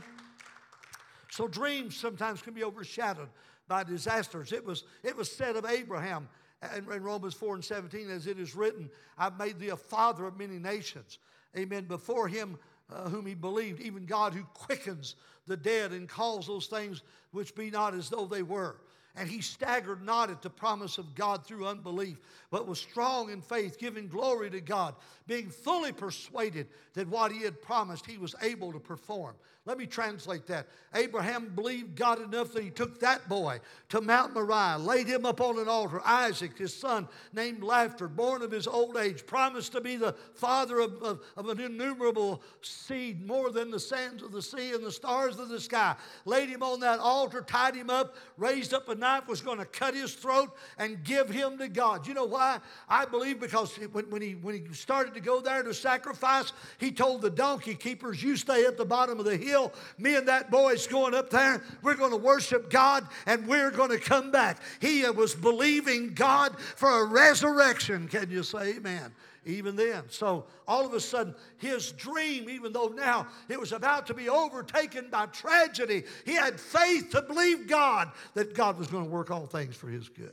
So 1.32 1.48
dreams 1.48 1.96
sometimes 1.96 2.42
can 2.42 2.54
be 2.54 2.62
overshadowed 2.62 3.28
by 3.66 3.82
disasters. 3.82 4.52
It 4.52 4.64
was, 4.64 4.84
it 5.02 5.16
was 5.16 5.30
said 5.30 5.56
of 5.56 5.66
Abraham 5.66 6.28
in 6.76 7.02
Romans 7.02 7.34
4 7.34 7.56
and 7.56 7.64
17, 7.64 8.08
as 8.08 8.28
it 8.28 8.38
is 8.38 8.54
written, 8.54 8.88
I've 9.18 9.36
made 9.36 9.58
thee 9.58 9.68
a 9.68 9.76
father 9.76 10.26
of 10.26 10.38
many 10.38 10.58
nations 10.58 11.18
amen, 11.56 11.84
before 11.84 12.28
him 12.28 12.58
uh, 12.92 13.08
whom 13.08 13.26
he 13.26 13.34
believed, 13.34 13.80
even 13.80 14.06
God 14.06 14.32
who 14.32 14.44
quickens 14.54 15.16
the 15.46 15.56
dead 15.56 15.92
and 15.92 16.08
calls 16.08 16.46
those 16.46 16.66
things 16.66 17.02
which 17.32 17.54
be 17.54 17.70
not 17.70 17.94
as 17.94 18.08
though 18.08 18.26
they 18.26 18.42
were. 18.42 18.76
And 19.18 19.30
he 19.30 19.40
staggered 19.40 20.02
not 20.02 20.30
at 20.30 20.42
the 20.42 20.50
promise 20.50 20.98
of 20.98 21.14
God 21.14 21.46
through 21.46 21.66
unbelief, 21.66 22.20
but 22.50 22.68
was 22.68 22.78
strong 22.78 23.30
in 23.30 23.40
faith, 23.40 23.78
giving 23.78 24.08
glory 24.08 24.50
to 24.50 24.60
God, 24.60 24.94
being 25.26 25.48
fully 25.48 25.90
persuaded 25.90 26.68
that 26.92 27.08
what 27.08 27.32
he 27.32 27.42
had 27.42 27.62
promised 27.62 28.04
he 28.04 28.18
was 28.18 28.34
able 28.42 28.72
to 28.72 28.78
perform. 28.78 29.34
Let 29.66 29.78
me 29.78 29.86
translate 29.86 30.46
that. 30.46 30.68
Abraham 30.94 31.52
believed 31.54 31.96
God 31.96 32.22
enough 32.22 32.52
that 32.52 32.62
he 32.62 32.70
took 32.70 33.00
that 33.00 33.28
boy 33.28 33.58
to 33.88 34.00
Mount 34.00 34.32
Moriah, 34.32 34.78
laid 34.78 35.08
him 35.08 35.26
up 35.26 35.40
on 35.40 35.58
an 35.58 35.68
altar. 35.68 36.00
Isaac, 36.04 36.56
his 36.56 36.72
son, 36.72 37.08
named 37.32 37.64
Laughter, 37.64 38.06
born 38.06 38.42
of 38.42 38.52
his 38.52 38.68
old 38.68 38.96
age, 38.96 39.26
promised 39.26 39.72
to 39.72 39.80
be 39.80 39.96
the 39.96 40.14
father 40.34 40.78
of, 40.78 41.02
of, 41.02 41.20
of 41.36 41.48
an 41.48 41.60
innumerable 41.60 42.42
seed, 42.62 43.26
more 43.26 43.50
than 43.50 43.72
the 43.72 43.80
sands 43.80 44.22
of 44.22 44.30
the 44.30 44.40
sea 44.40 44.72
and 44.72 44.86
the 44.86 44.92
stars 44.92 45.38
of 45.40 45.48
the 45.48 45.60
sky. 45.60 45.96
Laid 46.24 46.48
him 46.48 46.62
on 46.62 46.78
that 46.80 47.00
altar, 47.00 47.42
tied 47.42 47.74
him 47.74 47.90
up, 47.90 48.14
raised 48.36 48.72
up 48.72 48.88
a 48.88 48.94
knife, 48.94 49.26
was 49.26 49.40
going 49.40 49.58
to 49.58 49.66
cut 49.66 49.94
his 49.94 50.14
throat 50.14 50.56
and 50.78 51.02
give 51.02 51.28
him 51.28 51.58
to 51.58 51.66
God. 51.66 52.06
You 52.06 52.14
know 52.14 52.24
why? 52.24 52.60
I 52.88 53.04
believe 53.04 53.40
because 53.40 53.76
when, 53.90 54.08
when, 54.10 54.22
he, 54.22 54.36
when 54.36 54.54
he 54.54 54.72
started 54.72 55.12
to 55.14 55.20
go 55.20 55.40
there 55.40 55.64
to 55.64 55.74
sacrifice, 55.74 56.52
he 56.78 56.92
told 56.92 57.20
the 57.20 57.30
donkey 57.30 57.74
keepers, 57.74 58.22
You 58.22 58.36
stay 58.36 58.64
at 58.64 58.78
the 58.78 58.84
bottom 58.84 59.18
of 59.18 59.24
the 59.24 59.36
hill 59.36 59.55
hill. 59.56 59.72
Me 59.98 60.16
and 60.16 60.28
that 60.28 60.50
boy's 60.50 60.86
going 60.86 61.14
up 61.14 61.30
there. 61.30 61.62
We're 61.82 61.94
going 61.94 62.10
to 62.10 62.16
worship 62.16 62.70
God 62.70 63.06
and 63.26 63.46
we're 63.46 63.70
going 63.70 63.90
to 63.90 63.98
come 63.98 64.30
back. 64.30 64.58
He 64.80 65.08
was 65.10 65.34
believing 65.34 66.14
God 66.14 66.58
for 66.60 67.02
a 67.02 67.04
resurrection. 67.04 68.08
Can 68.08 68.30
you 68.30 68.42
say 68.42 68.76
amen? 68.76 69.12
Even 69.44 69.76
then. 69.76 70.02
So 70.08 70.46
all 70.66 70.84
of 70.84 70.92
a 70.92 71.00
sudden, 71.00 71.34
his 71.58 71.92
dream, 71.92 72.50
even 72.50 72.72
though 72.72 72.88
now 72.88 73.28
it 73.48 73.58
was 73.58 73.72
about 73.72 74.06
to 74.08 74.14
be 74.14 74.28
overtaken 74.28 75.06
by 75.10 75.26
tragedy, 75.26 76.02
he 76.24 76.34
had 76.34 76.58
faith 76.58 77.10
to 77.12 77.22
believe 77.22 77.68
God 77.68 78.10
that 78.34 78.54
God 78.54 78.76
was 78.76 78.88
going 78.88 79.04
to 79.04 79.10
work 79.10 79.30
all 79.30 79.46
things 79.46 79.76
for 79.76 79.88
his 79.88 80.08
good. 80.08 80.32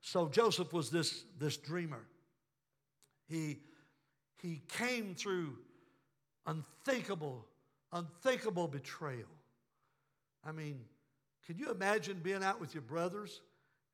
So 0.00 0.28
Joseph 0.28 0.72
was 0.72 0.90
this, 0.90 1.24
this 1.38 1.56
dreamer. 1.56 2.06
He, 3.28 3.58
he 4.40 4.62
came 4.68 5.16
through 5.16 5.56
unthinkable 6.46 7.44
unthinkable 7.92 8.68
betrayal. 8.68 9.28
I 10.44 10.52
mean, 10.52 10.80
can 11.46 11.58
you 11.58 11.70
imagine 11.70 12.20
being 12.22 12.42
out 12.42 12.60
with 12.60 12.74
your 12.74 12.82
brothers 12.82 13.40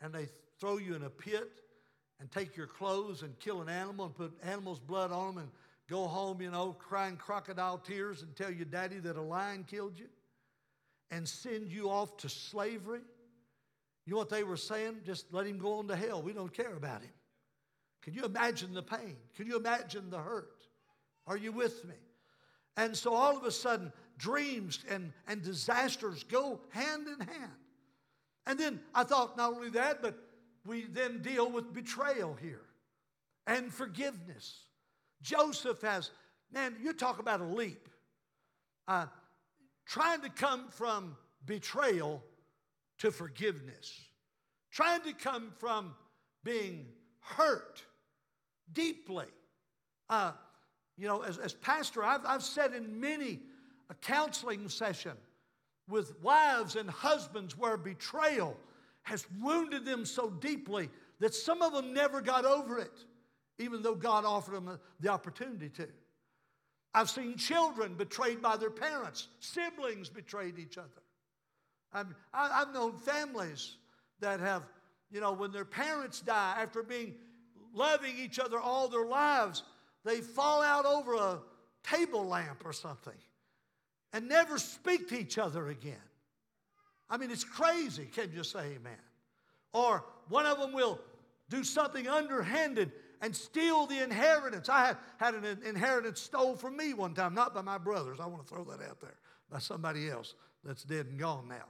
and 0.00 0.12
they 0.12 0.28
throw 0.60 0.78
you 0.78 0.94
in 0.94 1.02
a 1.02 1.10
pit 1.10 1.50
and 2.20 2.30
take 2.30 2.56
your 2.56 2.66
clothes 2.66 3.22
and 3.22 3.38
kill 3.38 3.60
an 3.60 3.68
animal 3.68 4.06
and 4.06 4.14
put 4.14 4.32
animal's 4.42 4.80
blood 4.80 5.12
on 5.12 5.34
them 5.34 5.38
and 5.38 5.48
go 5.88 6.06
home, 6.06 6.40
you 6.40 6.50
know, 6.50 6.72
crying 6.78 7.16
crocodile 7.16 7.78
tears 7.78 8.22
and 8.22 8.34
tell 8.36 8.50
your 8.50 8.64
daddy 8.64 8.98
that 8.98 9.16
a 9.16 9.22
lion 9.22 9.64
killed 9.68 9.98
you 9.98 10.08
and 11.10 11.28
send 11.28 11.70
you 11.70 11.90
off 11.90 12.16
to 12.18 12.28
slavery? 12.28 13.02
You 14.06 14.12
know 14.12 14.18
what 14.18 14.30
they 14.30 14.44
were 14.44 14.56
saying? 14.56 15.00
Just 15.04 15.32
let 15.32 15.46
him 15.46 15.58
go 15.58 15.78
on 15.78 15.88
to 15.88 15.96
hell. 15.96 16.22
We 16.22 16.32
don't 16.32 16.52
care 16.52 16.74
about 16.74 17.00
him. 17.00 17.10
Can 18.02 18.12
you 18.12 18.24
imagine 18.24 18.74
the 18.74 18.82
pain? 18.82 19.16
Can 19.34 19.46
you 19.46 19.56
imagine 19.56 20.10
the 20.10 20.18
hurt? 20.18 20.66
Are 21.26 21.38
you 21.38 21.52
with 21.52 21.84
me? 21.86 21.94
And 22.76 22.96
so 22.96 23.14
all 23.14 23.36
of 23.36 23.44
a 23.44 23.50
sudden, 23.50 23.92
dreams 24.18 24.84
and, 24.88 25.12
and 25.28 25.42
disasters 25.42 26.24
go 26.24 26.60
hand 26.70 27.06
in 27.08 27.26
hand. 27.26 27.52
And 28.46 28.58
then 28.58 28.80
I 28.94 29.04
thought, 29.04 29.36
not 29.36 29.52
only 29.52 29.70
that, 29.70 30.02
but 30.02 30.18
we 30.66 30.84
then 30.84 31.22
deal 31.22 31.50
with 31.50 31.72
betrayal 31.72 32.36
here 32.40 32.62
and 33.46 33.72
forgiveness. 33.72 34.64
Joseph 35.22 35.80
has, 35.82 36.10
man, 36.52 36.76
you 36.82 36.92
talk 36.92 37.18
about 37.18 37.40
a 37.40 37.44
leap. 37.44 37.88
Uh, 38.86 39.06
trying 39.86 40.20
to 40.20 40.28
come 40.28 40.68
from 40.68 41.16
betrayal 41.46 42.22
to 42.98 43.10
forgiveness, 43.10 44.00
trying 44.70 45.00
to 45.02 45.12
come 45.12 45.52
from 45.58 45.94
being 46.42 46.86
hurt 47.20 47.82
deeply. 48.72 49.26
Uh, 50.08 50.32
you 50.96 51.08
know, 51.08 51.22
as, 51.22 51.38
as 51.38 51.54
pastor, 51.54 52.04
I've, 52.04 52.24
I've 52.24 52.42
said 52.42 52.72
in 52.72 53.00
many 53.00 53.40
a 53.90 53.94
counseling 53.94 54.68
session 54.68 55.12
with 55.88 56.14
wives 56.22 56.76
and 56.76 56.88
husbands 56.88 57.58
where 57.58 57.76
betrayal 57.76 58.56
has 59.02 59.26
wounded 59.40 59.84
them 59.84 60.04
so 60.04 60.30
deeply 60.30 60.88
that 61.20 61.34
some 61.34 61.62
of 61.62 61.72
them 61.72 61.92
never 61.92 62.20
got 62.20 62.44
over 62.44 62.78
it, 62.78 63.04
even 63.58 63.82
though 63.82 63.94
God 63.94 64.24
offered 64.24 64.54
them 64.54 64.78
the 65.00 65.08
opportunity 65.08 65.68
to. 65.70 65.88
I've 66.94 67.10
seen 67.10 67.36
children 67.36 67.94
betrayed 67.94 68.40
by 68.40 68.56
their 68.56 68.70
parents, 68.70 69.28
siblings 69.40 70.08
betrayed 70.08 70.58
each 70.58 70.78
other. 70.78 70.88
I've, 71.92 72.14
I've 72.32 72.72
known 72.72 72.96
families 72.96 73.76
that 74.20 74.40
have, 74.40 74.62
you 75.10 75.20
know, 75.20 75.32
when 75.32 75.52
their 75.52 75.64
parents 75.64 76.20
die 76.20 76.56
after 76.58 76.82
being 76.82 77.14
loving 77.74 78.16
each 78.16 78.38
other 78.38 78.58
all 78.58 78.88
their 78.88 79.06
lives, 79.06 79.64
they 80.04 80.20
fall 80.20 80.62
out 80.62 80.86
over 80.86 81.14
a 81.14 81.40
table 81.82 82.26
lamp 82.26 82.62
or 82.64 82.72
something 82.72 83.14
and 84.12 84.28
never 84.28 84.58
speak 84.58 85.08
to 85.08 85.18
each 85.18 85.38
other 85.38 85.68
again. 85.68 85.96
I 87.10 87.16
mean, 87.16 87.30
it's 87.30 87.44
crazy. 87.44 88.06
Can 88.06 88.32
you 88.32 88.44
say 88.44 88.76
amen? 88.76 88.98
Or 89.72 90.04
one 90.28 90.46
of 90.46 90.58
them 90.58 90.72
will 90.72 91.00
do 91.50 91.64
something 91.64 92.08
underhanded 92.08 92.92
and 93.20 93.34
steal 93.34 93.86
the 93.86 94.02
inheritance. 94.02 94.68
I 94.68 94.86
had, 94.86 94.96
had 95.18 95.34
an 95.34 95.58
inheritance 95.64 96.20
stole 96.20 96.56
from 96.56 96.76
me 96.76 96.94
one 96.94 97.14
time, 97.14 97.34
not 97.34 97.54
by 97.54 97.62
my 97.62 97.78
brothers. 97.78 98.18
I 98.20 98.26
want 98.26 98.46
to 98.46 98.48
throw 98.48 98.64
that 98.64 98.82
out 98.82 99.00
there, 99.00 99.16
by 99.50 99.58
somebody 99.58 100.08
else 100.08 100.34
that's 100.64 100.84
dead 100.84 101.06
and 101.06 101.18
gone 101.18 101.48
now. 101.48 101.64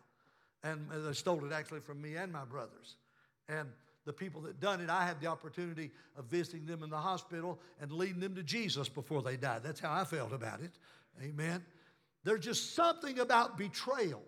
And 0.63 0.87
they 0.91 1.13
stole 1.13 1.45
it 1.45 1.53
actually 1.53 1.81
from 1.81 2.01
me 2.01 2.17
and 2.17 2.33
my 2.33 2.45
brothers. 2.45 2.97
And 3.49 3.69
the 4.05 4.13
people 4.13 4.41
that 4.43 4.61
done 4.61 4.81
it, 4.81 4.91
I 4.91 5.07
had 5.07 5.21
the 5.21 5.27
opportunity 5.27 5.91
of 6.17 6.27
visiting 6.27 6.67
them 6.67 6.83
in 6.83 6.91
the 6.91 6.99
hospital 6.99 7.59
and 7.81 7.91
leading 7.91 8.21
them 8.21 8.35
to 8.35 8.43
Jesus 8.43 8.89
before 8.89 9.23
they 9.23 9.37
died. 9.37 9.63
That's 9.63 9.81
how 9.81 9.93
I 9.93 10.05
felt 10.05 10.33
about 10.33 10.61
it. 10.61 10.73
Amen. 11.23 11.65
There's 12.25 12.45
just 12.45 12.75
something 12.75 13.19
about 13.19 13.57
betrayal. 13.57 14.23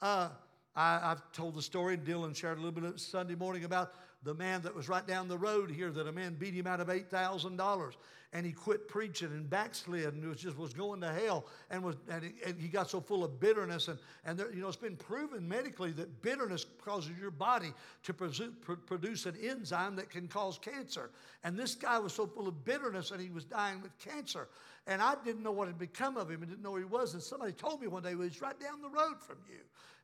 Uh, 0.00 0.28
I, 0.74 0.98
have 1.00 1.32
told 1.32 1.54
the 1.54 1.62
story, 1.62 1.96
Dylan 1.98 2.34
shared 2.34 2.58
a 2.58 2.60
little 2.60 2.80
bit 2.80 2.84
of 2.84 3.00
Sunday 3.00 3.34
morning 3.34 3.64
about 3.64 3.92
the 4.22 4.34
man 4.34 4.60
that 4.62 4.74
was 4.74 4.88
right 4.88 5.06
down 5.06 5.28
the 5.28 5.38
road 5.38 5.70
here 5.70 5.90
that 5.90 6.06
a 6.06 6.12
man 6.12 6.34
beat 6.34 6.54
him 6.54 6.66
out 6.66 6.80
of 6.80 6.88
$8,000 6.88 7.92
and 8.32 8.46
he 8.46 8.52
quit 8.52 8.86
preaching 8.86 9.28
and 9.28 9.48
backslid 9.48 10.14
and 10.14 10.28
was 10.28 10.38
just 10.38 10.56
was 10.56 10.72
going 10.72 11.00
to 11.00 11.12
hell 11.12 11.46
and 11.70 11.82
was 11.82 11.96
and 12.08 12.22
he, 12.22 12.32
and 12.46 12.60
he 12.60 12.68
got 12.68 12.88
so 12.88 13.00
full 13.00 13.24
of 13.24 13.40
bitterness 13.40 13.88
and 13.88 13.98
and 14.24 14.38
there, 14.38 14.52
you 14.52 14.60
know 14.60 14.68
it's 14.68 14.76
been 14.76 14.96
proven 14.96 15.48
medically 15.48 15.90
that 15.90 16.22
bitterness 16.22 16.64
causes 16.84 17.10
your 17.20 17.32
body 17.32 17.72
to 18.04 18.14
produce, 18.14 18.52
produce 18.86 19.26
an 19.26 19.34
enzyme 19.42 19.96
that 19.96 20.10
can 20.10 20.28
cause 20.28 20.58
cancer. 20.58 21.10
And 21.42 21.58
this 21.58 21.74
guy 21.74 21.98
was 21.98 22.12
so 22.12 22.26
full 22.26 22.46
of 22.46 22.64
bitterness 22.64 23.10
and 23.10 23.20
he 23.20 23.30
was 23.30 23.44
dying 23.44 23.82
with 23.82 23.98
cancer. 23.98 24.48
And 24.86 25.02
I 25.02 25.14
didn't 25.24 25.42
know 25.42 25.52
what 25.52 25.66
had 25.66 25.78
become 25.78 26.16
of 26.16 26.30
him 26.30 26.42
and 26.42 26.50
didn't 26.50 26.62
know 26.62 26.72
where 26.72 26.80
he 26.80 26.86
was. 26.86 27.14
And 27.14 27.22
somebody 27.22 27.52
told 27.52 27.80
me 27.80 27.88
one 27.88 28.02
day 28.02 28.14
well, 28.14 28.28
he's 28.28 28.40
right 28.40 28.58
down 28.60 28.80
the 28.80 28.88
road 28.88 29.16
from 29.20 29.38
you 29.48 29.60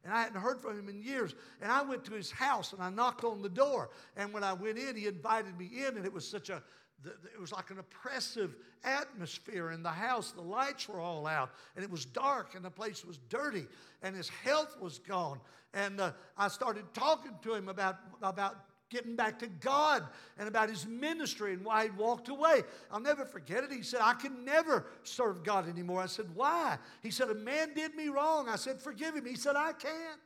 and 0.07 0.15
I 0.15 0.23
hadn't 0.23 0.41
heard 0.41 0.61
from 0.61 0.79
him 0.79 0.89
in 0.89 1.03
years. 1.03 1.35
And 1.61 1.71
I 1.71 1.83
went 1.83 2.05
to 2.05 2.13
his 2.13 2.31
house 2.31 2.73
and 2.73 2.81
I 2.81 2.91
knocked 2.91 3.25
on 3.25 3.43
the 3.43 3.49
door. 3.49 3.91
And 4.17 4.33
when 4.33 4.45
I 4.45 4.53
went 4.53 4.79
in, 4.79 4.95
he 4.95 5.09
invited 5.09 5.59
me 5.59 5.69
in, 5.87 5.97
and 5.97 6.07
it 6.07 6.13
was 6.13 6.27
such 6.27 6.49
a 6.49 6.63
it 7.05 7.39
was 7.39 7.53
like 7.53 7.71
an 7.71 7.79
oppressive 7.79 8.57
atmosphere 8.83 9.71
in 9.71 9.83
the 9.83 9.91
house. 9.91 10.33
The 10.33 10.41
lights 10.41 10.89
were 10.89 10.99
all 10.99 11.27
out, 11.27 11.51
and 11.75 11.85
it 11.85 11.91
was 11.91 12.05
dark, 12.07 12.55
and 12.55 12.65
the 12.65 12.71
place 12.71 13.05
was 13.05 13.19
dirty, 13.29 13.67
and 14.03 14.17
his 14.17 14.29
health 14.29 14.77
was 14.81 14.99
gone. 14.99 15.39
And 15.75 16.01
uh, 16.01 16.13
I 16.39 16.49
started 16.49 16.85
talking 16.95 17.33
to 17.43 17.55
him 17.55 17.69
about, 17.69 17.97
about 18.23 18.57
getting 18.91 19.17
back 19.17 19.39
to 19.41 19.47
God 19.47 20.05
and 20.39 20.49
about 20.49 20.69
his 20.69 20.87
ministry 20.87 21.53
and 21.53 21.65
why 21.65 21.85
he'd 21.85 21.97
walked 21.97 22.29
away. 22.29 22.63
I'll 22.91 23.01
never 23.01 23.25
forget 23.25 23.65
it. 23.65 23.73
He 23.73 23.83
said, 23.83 24.01
I 24.03 24.15
can 24.15 24.45
never 24.45 24.87
serve 25.03 25.43
God 25.43 25.69
anymore. 25.69 26.03
I 26.03 26.07
said, 26.07 26.27
Why? 26.35 26.79
He 27.03 27.11
said, 27.11 27.29
A 27.29 27.35
man 27.35 27.75
did 27.75 27.95
me 27.95 28.09
wrong. 28.09 28.49
I 28.49 28.57
said, 28.57 28.81
Forgive 28.81 29.17
him. 29.17 29.27
He 29.27 29.37
said, 29.37 29.57
I 29.57 29.73
can't. 29.73 30.21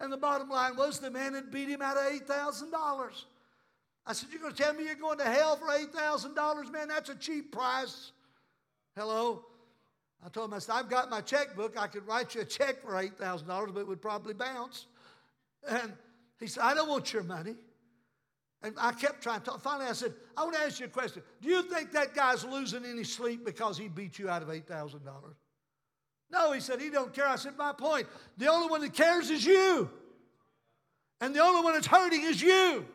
And 0.00 0.12
the 0.12 0.16
bottom 0.16 0.48
line 0.48 0.76
was 0.76 0.98
the 0.98 1.10
man 1.10 1.34
had 1.34 1.50
beat 1.50 1.68
him 1.68 1.82
out 1.82 1.96
of 1.96 2.04
$8,000. 2.04 2.72
I 4.06 4.12
said, 4.12 4.28
You're 4.32 4.40
going 4.40 4.54
to 4.54 4.62
tell 4.62 4.74
me 4.74 4.84
you're 4.84 4.94
going 4.94 5.18
to 5.18 5.24
hell 5.24 5.56
for 5.56 5.66
$8,000? 5.66 6.72
Man, 6.72 6.88
that's 6.88 7.10
a 7.10 7.14
cheap 7.14 7.52
price. 7.52 8.12
Hello? 8.96 9.44
I 10.24 10.30
told 10.30 10.48
him, 10.48 10.54
I 10.54 10.58
said, 10.58 10.72
I've 10.76 10.88
got 10.88 11.10
my 11.10 11.20
checkbook. 11.20 11.78
I 11.78 11.86
could 11.86 12.06
write 12.06 12.34
you 12.34 12.40
a 12.40 12.44
check 12.46 12.80
for 12.80 12.92
$8,000, 12.92 13.74
but 13.74 13.80
it 13.80 13.86
would 13.86 14.00
probably 14.00 14.32
bounce. 14.32 14.86
And 15.68 15.92
he 16.40 16.46
said, 16.46 16.62
I 16.62 16.74
don't 16.74 16.88
want 16.88 17.12
your 17.12 17.22
money. 17.22 17.56
And 18.64 18.74
I 18.80 18.92
kept 18.92 19.22
trying 19.22 19.40
to 19.40 19.44
talk. 19.44 19.60
Finally, 19.60 19.90
I 19.90 19.92
said, 19.92 20.14
I 20.34 20.42
want 20.42 20.56
to 20.56 20.62
ask 20.62 20.80
you 20.80 20.86
a 20.86 20.88
question. 20.88 21.22
Do 21.42 21.50
you 21.50 21.62
think 21.62 21.92
that 21.92 22.14
guy's 22.14 22.44
losing 22.44 22.84
any 22.86 23.04
sleep 23.04 23.44
because 23.44 23.76
he 23.76 23.88
beat 23.88 24.18
you 24.18 24.30
out 24.30 24.42
of 24.42 24.48
$8,000? 24.48 25.00
No, 26.32 26.52
he 26.52 26.60
said, 26.60 26.80
he 26.80 26.88
don't 26.88 27.12
care. 27.12 27.28
I 27.28 27.36
said, 27.36 27.58
my 27.58 27.74
point, 27.74 28.06
the 28.38 28.50
only 28.50 28.68
one 28.68 28.80
that 28.80 28.94
cares 28.94 29.28
is 29.28 29.44
you. 29.44 29.90
And 31.20 31.34
the 31.34 31.40
only 31.40 31.62
one 31.62 31.74
that's 31.74 31.86
hurting 31.86 32.22
is 32.22 32.40
you. 32.40 32.86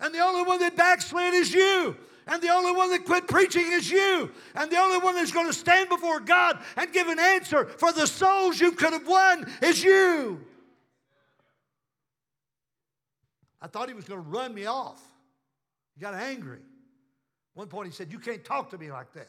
And 0.00 0.14
the 0.14 0.20
only 0.20 0.42
one 0.44 0.58
that 0.60 0.76
backslid 0.76 1.34
is 1.34 1.52
you. 1.52 1.94
And 2.26 2.40
the 2.40 2.48
only 2.48 2.72
one 2.72 2.90
that 2.90 3.04
quit 3.04 3.28
preaching 3.28 3.66
is 3.70 3.90
you. 3.90 4.30
And 4.54 4.70
the 4.70 4.78
only 4.78 4.98
one 4.98 5.14
that's 5.14 5.30
going 5.30 5.46
to 5.46 5.52
stand 5.52 5.90
before 5.90 6.20
God 6.20 6.58
and 6.76 6.90
give 6.90 7.08
an 7.08 7.18
answer 7.18 7.66
for 7.66 7.92
the 7.92 8.06
souls 8.06 8.58
you 8.58 8.72
could 8.72 8.94
have 8.94 9.06
won 9.06 9.46
is 9.60 9.84
you. 9.84 10.40
I 13.62 13.68
thought 13.68 13.88
he 13.88 13.94
was 13.94 14.04
going 14.04 14.22
to 14.22 14.28
run 14.28 14.52
me 14.52 14.66
off. 14.66 15.00
He 15.94 16.00
got 16.00 16.14
angry. 16.14 16.58
One 17.54 17.68
point 17.68 17.86
he 17.86 17.92
said, 17.92 18.10
You 18.10 18.18
can't 18.18 18.44
talk 18.44 18.70
to 18.70 18.78
me 18.78 18.90
like 18.90 19.12
that. 19.12 19.28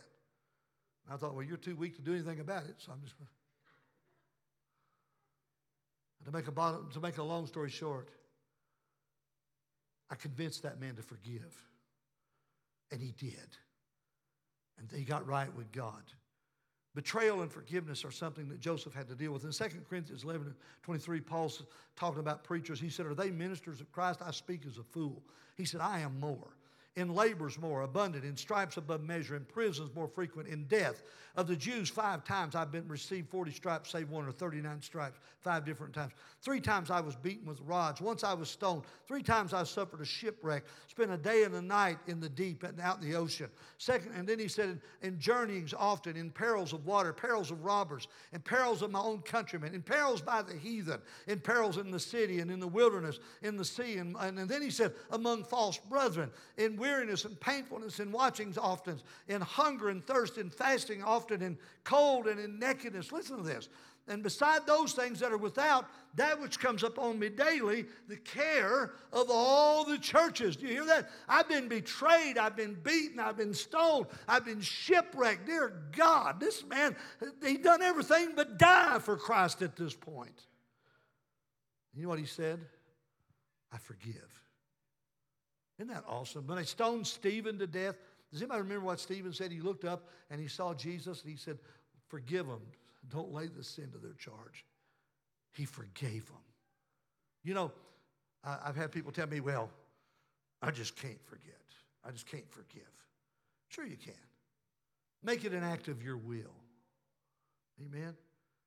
And 1.06 1.14
I 1.14 1.18
thought, 1.18 1.36
Well, 1.36 1.44
you're 1.44 1.56
too 1.56 1.76
weak 1.76 1.96
to 1.98 2.02
do 2.02 2.14
anything 2.14 2.40
about 2.40 2.64
it, 2.64 2.76
so 2.80 2.92
I'm 2.92 3.02
just. 3.04 3.16
To 6.26 6.32
make 6.32 6.48
a, 6.48 6.54
bottom, 6.54 6.90
to 6.94 7.02
make 7.02 7.18
a 7.18 7.24
long 7.24 7.48
story 7.48 7.70
short, 7.70 8.10
I 10.10 10.16
convinced 10.16 10.64
that 10.64 10.80
man 10.80 10.96
to 10.96 11.02
forgive. 11.02 11.54
And 12.92 13.02
he 13.02 13.12
did. 13.12 13.58
And 14.80 14.90
he 14.90 15.04
got 15.04 15.28
right 15.28 15.54
with 15.54 15.72
God. 15.74 16.02
Betrayal 16.96 17.42
and 17.42 17.52
forgiveness 17.52 18.06
are 18.06 18.12
something 18.12 18.48
that 18.50 18.60
Joseph 18.60 18.94
had 18.94 19.08
to 19.08 19.16
deal 19.16 19.32
with. 19.32 19.46
In 19.46 19.52
2 19.52 19.64
Corinthians 19.90 20.24
11 20.24 20.54
23, 20.84 21.22
Paul's 21.22 21.64
talking 21.96 22.20
about 22.20 22.44
preachers. 22.44 22.80
He 22.80 22.90
said, 22.90 23.08
Are 23.08 23.16
they 23.16 23.32
ministers 23.32 23.82
of 23.82 23.92
Christ? 23.92 24.22
I 24.24 24.32
speak 24.32 24.62
as 24.68 24.78
a 24.78 24.84
fool. 24.84 25.24
He 25.56 25.66
said, 25.66 25.82
I 25.82 26.00
am 26.00 26.20
more 26.20 26.56
in 26.96 27.16
labors 27.16 27.60
more 27.60 27.82
abundant, 27.82 28.24
in 28.24 28.38
stripes 28.38 28.78
above 28.78 29.02
measure, 29.02 29.36
in 29.36 29.46
prisons 29.46 29.90
more 29.96 30.08
frequent, 30.08 30.48
in 30.48 30.66
death. 30.66 31.04
Of 31.36 31.48
the 31.48 31.56
Jews, 31.56 31.90
five 31.90 32.24
times 32.24 32.54
I've 32.54 32.72
been 32.72 32.88
received 32.88 33.30
40 33.30 33.52
stripes, 33.52 33.90
save 33.90 34.12
one, 34.12 34.28
or 34.28 34.32
39 34.32 34.84
stripes, 34.84 35.18
five 35.42 35.66
different 35.66 35.92
times. 35.92 36.14
Three 36.42 36.62
times 36.62 36.92
I 36.92 37.02
was 37.02 37.16
beaten 37.16 37.48
with 37.48 37.60
rods. 37.62 38.02
Once 38.02 38.24
I 38.24 38.36
was 38.36 38.50
stoned. 38.50 38.84
Three 39.08 39.24
times 39.24 39.52
I 39.52 39.64
suffered 39.64 40.02
a 40.02 40.06
shipwreck. 40.06 40.64
Spent 40.88 41.12
a 41.12 41.18
day 41.18 41.44
and 41.44 41.56
a 41.56 41.62
night 41.62 41.98
in 42.06 42.20
the 42.20 42.30
deep 42.30 42.62
and 42.62 42.80
out 42.80 43.02
in 43.02 43.10
the 43.10 43.16
ocean. 43.16 43.50
Second, 43.80 44.12
and 44.16 44.30
then 44.30 44.38
he 44.38 44.48
said, 44.48 44.70
in, 44.70 44.82
in 45.02 45.20
journeyings 45.20 45.74
often, 45.74 46.16
in 46.16 46.30
perils 46.30 46.72
of 46.72 46.86
water, 46.86 47.12
perils 47.12 47.50
of 47.50 47.66
robbers, 47.66 48.08
in 48.32 48.40
perils 48.40 48.84
of 48.84 48.92
my 48.92 49.00
own 49.00 49.20
countrymen, 49.22 49.74
in 49.74 49.82
perils 49.82 50.22
by 50.22 50.44
the 50.44 50.54
heathen, 50.56 51.00
in 51.26 51.40
perils 51.40 51.78
in 51.78 51.90
the 51.90 52.00
city 52.00 52.42
and 52.42 52.52
in 52.52 52.60
the 52.60 52.68
wilderness, 52.68 53.20
in 53.42 53.58
the 53.58 53.66
sea. 53.66 53.98
And, 53.98 54.16
and, 54.20 54.38
and 54.38 54.48
then 54.48 54.62
he 54.62 54.70
said, 54.70 54.94
among 55.10 55.46
false 55.46 55.80
brethren, 55.80 56.30
in 56.58 56.78
weariness 56.84 57.24
and 57.24 57.40
painfulness 57.40 58.00
and 58.00 58.12
watchings 58.12 58.58
often, 58.58 59.00
in 59.30 59.40
hunger 59.40 59.88
and 59.88 60.06
thirst 60.06 60.38
and 60.38 60.54
fasting 60.54 61.02
often, 61.02 61.42
in 61.42 61.58
cold 61.86 62.28
and 62.28 62.42
in 62.42 62.60
nakedness. 62.60 63.14
Listen 63.14 63.38
to 63.38 63.44
this. 63.44 63.70
And 64.10 64.22
beside 64.22 64.68
those 64.68 64.92
things 64.92 65.22
that 65.22 65.32
are 65.32 65.38
without, 65.38 65.86
that 66.16 66.42
which 66.42 66.60
comes 66.60 66.84
upon 66.84 67.20
me 67.20 67.30
daily, 67.30 67.86
the 68.10 68.18
care 68.18 68.92
of 69.14 69.28
all 69.30 69.86
the 69.86 69.98
churches. 69.98 70.58
Do 70.58 70.68
you 70.68 70.74
hear 70.74 70.86
that? 70.88 71.10
I've 71.30 71.48
been 71.48 71.70
betrayed, 71.70 72.38
I've 72.38 72.58
been 72.58 72.74
beaten, 72.74 73.18
I've 73.18 73.38
been 73.38 73.54
stoned, 73.54 74.08
I've 74.28 74.44
been 74.44 74.60
shipwrecked. 74.60 75.46
Dear 75.46 75.72
God, 75.96 76.42
this 76.42 76.66
man, 76.66 76.98
he 77.42 77.56
done 77.56 77.82
everything 77.82 78.34
but 78.36 78.58
die 78.58 79.00
for 79.00 79.16
Christ 79.16 79.62
at 79.62 79.78
this 79.78 79.94
point. 79.94 80.38
You 81.96 82.04
know 82.04 82.10
what 82.10 82.20
he 82.20 82.26
said? 82.26 82.60
I 83.72 83.78
forgive. 83.78 84.43
Isn't 85.80 85.94
that 85.94 86.04
awesome? 86.08 86.46
When 86.48 86.58
they 86.58 86.64
stoned 86.64 87.08
Stephen 87.08 87.58
to 87.60 87.68
death, 87.68 87.96
does 88.32 88.42
anybody 88.42 88.62
remember 88.62 88.86
what 88.86 89.00
Stephen 89.00 89.34
said? 89.34 89.52
He 89.52 89.60
looked 89.60 89.86
up 89.86 90.10
and 90.30 90.40
he 90.40 90.48
saw 90.48 90.74
Jesus 90.74 91.22
and 91.22 91.32
he 91.32 91.38
said, 91.38 91.58
Forgive 92.08 92.48
them. 92.48 92.62
Don't 93.10 93.34
lay 93.34 93.48
the 93.48 93.64
sin 93.64 93.90
to 93.92 93.98
their 93.98 94.14
charge. 94.14 94.66
He 95.52 95.66
forgave 95.66 96.26
them. 96.28 96.42
You 97.44 97.54
know, 97.54 97.72
I've 98.44 98.76
had 98.76 98.92
people 98.92 99.12
tell 99.12 99.28
me, 99.28 99.40
Well, 99.40 99.70
I 100.62 100.72
just 100.72 100.96
can't 100.96 101.24
forget. 101.26 101.54
I 102.06 102.12
just 102.12 102.28
can't 102.28 102.50
forgive. 102.52 102.84
Sure, 103.70 103.86
you 103.86 103.98
can. 103.98 104.14
Make 105.24 105.46
it 105.46 105.54
an 105.54 105.64
act 105.64 105.88
of 105.88 106.04
your 106.04 106.18
will. 106.18 106.54
Amen. 107.82 108.16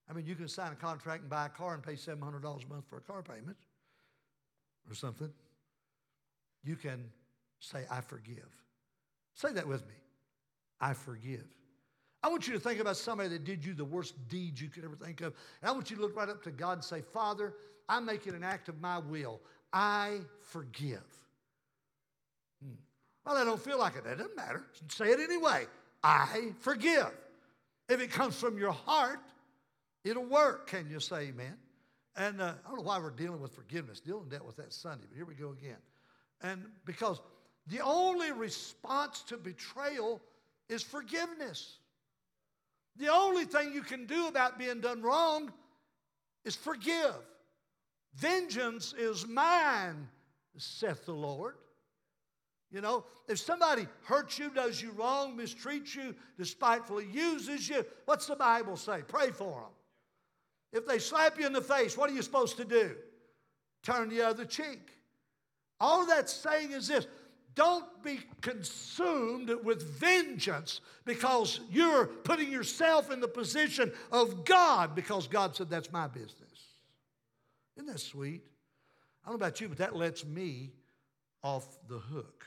I 0.08 0.12
mean, 0.12 0.26
you 0.26 0.34
can 0.34 0.48
sign 0.48 0.72
a 0.72 0.76
contract 0.76 1.22
and 1.22 1.30
buy 1.30 1.46
a 1.46 1.48
car 1.48 1.74
and 1.74 1.82
pay 1.82 1.94
$700 1.94 2.18
a 2.18 2.72
month 2.72 2.86
for 2.88 2.96
a 2.96 3.00
car 3.00 3.22
payment 3.22 3.56
or 4.88 4.94
something 4.94 5.30
you 6.66 6.76
can 6.76 7.10
say, 7.60 7.84
I 7.90 8.00
forgive. 8.00 8.48
Say 9.34 9.52
that 9.52 9.66
with 9.66 9.86
me. 9.86 9.94
I 10.80 10.92
forgive. 10.92 11.44
I 12.22 12.28
want 12.28 12.46
you 12.46 12.54
to 12.54 12.60
think 12.60 12.80
about 12.80 12.96
somebody 12.96 13.28
that 13.30 13.44
did 13.44 13.64
you 13.64 13.74
the 13.74 13.84
worst 13.84 14.14
deed 14.28 14.58
you 14.58 14.68
could 14.68 14.84
ever 14.84 14.96
think 14.96 15.20
of. 15.20 15.34
And 15.62 15.70
I 15.70 15.72
want 15.72 15.90
you 15.90 15.96
to 15.96 16.02
look 16.02 16.16
right 16.16 16.28
up 16.28 16.42
to 16.44 16.50
God 16.50 16.72
and 16.72 16.84
say, 16.84 17.00
Father, 17.00 17.54
I 17.88 18.00
make 18.00 18.26
it 18.26 18.34
an 18.34 18.42
act 18.42 18.68
of 18.68 18.80
my 18.80 18.98
will. 18.98 19.40
I 19.72 20.20
forgive. 20.40 21.04
Hmm. 22.62 22.74
Well, 23.24 23.36
I 23.36 23.44
don't 23.44 23.60
feel 23.60 23.78
like 23.78 23.96
it. 23.96 24.04
That 24.04 24.18
doesn't 24.18 24.36
matter. 24.36 24.64
Say 24.88 25.10
it 25.10 25.20
anyway. 25.20 25.66
I 26.02 26.52
forgive. 26.60 27.12
If 27.88 28.00
it 28.00 28.10
comes 28.10 28.34
from 28.34 28.58
your 28.58 28.72
heart, 28.72 29.20
it'll 30.04 30.24
work. 30.24 30.66
Can 30.66 30.88
you 30.90 30.98
say 30.98 31.28
amen? 31.28 31.56
And 32.16 32.40
uh, 32.40 32.54
I 32.64 32.68
don't 32.68 32.78
know 32.78 32.82
why 32.82 32.98
we're 32.98 33.10
dealing 33.10 33.40
with 33.40 33.54
forgiveness. 33.54 34.00
Dealing 34.00 34.28
dealt 34.28 34.46
with 34.46 34.56
that 34.56 34.72
Sunday, 34.72 35.04
but 35.08 35.16
here 35.16 35.26
we 35.26 35.34
go 35.34 35.50
again. 35.50 35.76
And 36.42 36.64
because 36.84 37.20
the 37.66 37.80
only 37.80 38.32
response 38.32 39.22
to 39.28 39.36
betrayal 39.36 40.20
is 40.68 40.82
forgiveness. 40.82 41.78
The 42.96 43.08
only 43.08 43.44
thing 43.44 43.72
you 43.72 43.82
can 43.82 44.06
do 44.06 44.28
about 44.28 44.58
being 44.58 44.80
done 44.80 45.02
wrong 45.02 45.52
is 46.44 46.56
forgive. 46.56 47.14
Vengeance 48.14 48.94
is 48.98 49.26
mine, 49.26 50.08
saith 50.56 51.04
the 51.04 51.12
Lord. 51.12 51.56
You 52.72 52.80
know, 52.80 53.04
if 53.28 53.38
somebody 53.38 53.86
hurts 54.04 54.38
you, 54.38 54.50
does 54.50 54.80
you 54.80 54.90
wrong, 54.92 55.36
mistreats 55.36 55.94
you, 55.94 56.14
despitefully 56.38 57.06
uses 57.12 57.68
you, 57.68 57.84
what's 58.06 58.26
the 58.26 58.36
Bible 58.36 58.76
say? 58.76 59.02
Pray 59.06 59.30
for 59.30 59.52
them. 59.52 59.70
If 60.72 60.86
they 60.86 60.98
slap 60.98 61.38
you 61.38 61.46
in 61.46 61.52
the 61.52 61.60
face, 61.60 61.96
what 61.96 62.10
are 62.10 62.14
you 62.14 62.22
supposed 62.22 62.56
to 62.56 62.64
do? 62.64 62.96
Turn 63.82 64.08
the 64.08 64.22
other 64.22 64.44
cheek. 64.44 64.95
All 65.80 66.06
that's 66.06 66.32
saying 66.32 66.72
is 66.72 66.88
this 66.88 67.06
don't 67.56 67.86
be 68.04 68.20
consumed 68.42 69.50
with 69.64 69.82
vengeance 69.98 70.82
because 71.06 71.60
you're 71.70 72.06
putting 72.06 72.52
yourself 72.52 73.10
in 73.10 73.20
the 73.20 73.28
position 73.28 73.92
of 74.12 74.44
God 74.44 74.94
because 74.94 75.26
God 75.26 75.56
said, 75.56 75.70
That's 75.70 75.90
my 75.90 76.06
business. 76.06 76.34
Isn't 77.76 77.86
that 77.86 78.00
sweet? 78.00 78.42
I 79.24 79.30
don't 79.30 79.40
know 79.40 79.46
about 79.46 79.60
you, 79.60 79.68
but 79.68 79.78
that 79.78 79.96
lets 79.96 80.24
me 80.24 80.72
off 81.42 81.66
the 81.88 81.98
hook. 81.98 82.44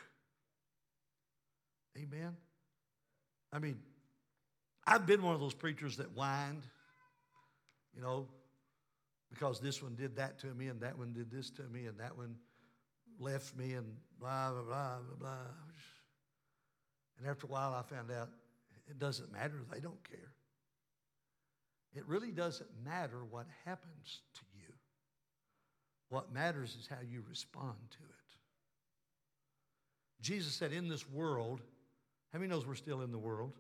Amen. 1.98 2.38
I 3.52 3.58
mean, 3.58 3.80
I've 4.86 5.08
been 5.08 5.24
one 5.24 5.34
of 5.34 5.42
those 5.42 5.56
preachers 5.56 5.98
that 5.98 6.08
whined, 6.14 6.64
you 7.96 8.02
know, 8.02 8.28
because 9.32 9.60
this 9.60 9.82
one 9.82 9.96
did 9.96 10.16
that 10.18 10.40
to 10.40 10.48
me 10.48 10.68
and 10.68 10.80
that 10.82 10.98
one 10.98 11.14
did 11.14 11.32
this 11.32 11.50
to 11.52 11.64
me 11.64 11.88
and 11.88 12.00
that 12.00 12.16
one 12.16 12.36
left 13.20 13.56
me 13.56 13.74
and 13.74 13.86
blah, 14.20 14.52
blah, 14.52 14.62
blah, 14.62 14.98
blah, 15.00 15.18
blah. 15.20 15.52
And 17.18 17.28
after 17.28 17.48
a 17.48 17.50
while, 17.50 17.74
I 17.74 17.84
found 17.84 18.12
out 18.12 18.30
it 18.90 18.98
doesn't 18.98 19.32
matter. 19.32 19.62
They 19.72 19.80
don't 19.80 20.04
care. 20.10 20.32
It 21.96 22.06
really 22.08 22.32
doesn't 22.32 22.70
matter 22.86 23.18
what 23.30 23.46
happens 23.66 24.22
to 24.36 24.42
you. 24.54 24.74
What 26.10 26.34
matters 26.34 26.76
is 26.80 26.88
how 26.88 26.98
you 27.08 27.24
respond 27.28 27.78
to 27.92 27.98
it. 27.98 28.30
Jesus 30.22 30.54
said, 30.54 30.72
In 30.72 30.88
this 30.88 31.08
world, 31.10 31.62
how 32.32 32.40
many 32.40 32.50
knows 32.50 32.66
we're 32.66 32.76
still 32.76 33.02
in 33.02 33.12
the 33.12 33.18
world? 33.18 33.54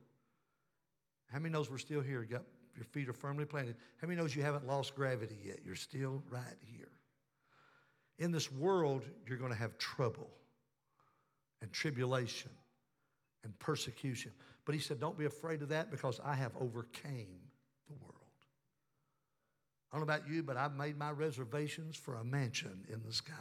How 1.31 1.39
many 1.39 1.51
knows 1.51 1.69
we're 1.69 1.77
still 1.77 2.01
here? 2.01 2.23
Got 2.23 2.43
your 2.75 2.85
feet 2.85 3.09
are 3.09 3.13
firmly 3.13 3.45
planted. 3.45 3.75
How 4.01 4.07
many 4.07 4.19
knows 4.19 4.35
you 4.35 4.41
haven't 4.41 4.65
lost 4.65 4.95
gravity 4.95 5.37
yet? 5.43 5.59
You're 5.65 5.75
still 5.75 6.23
right 6.29 6.57
here. 6.61 6.87
In 8.19 8.31
this 8.31 8.51
world, 8.51 9.03
you're 9.25 9.37
going 9.37 9.51
to 9.51 9.57
have 9.57 9.77
trouble 9.77 10.29
and 11.61 11.71
tribulation 11.71 12.51
and 13.43 13.57
persecution. 13.59 14.31
But 14.65 14.75
he 14.75 14.81
said, 14.81 14.99
Don't 14.99 15.17
be 15.17 15.25
afraid 15.25 15.61
of 15.61 15.69
that 15.69 15.89
because 15.89 16.19
I 16.23 16.35
have 16.35 16.51
overcame 16.59 17.39
the 17.87 17.95
world. 17.95 18.15
I 19.91 19.97
don't 19.97 20.05
know 20.05 20.13
about 20.13 20.29
you, 20.29 20.43
but 20.43 20.57
I've 20.57 20.75
made 20.75 20.97
my 20.97 21.11
reservations 21.11 21.95
for 21.95 22.15
a 22.15 22.23
mansion 22.23 22.85
in 22.91 23.01
the 23.05 23.13
sky. 23.13 23.33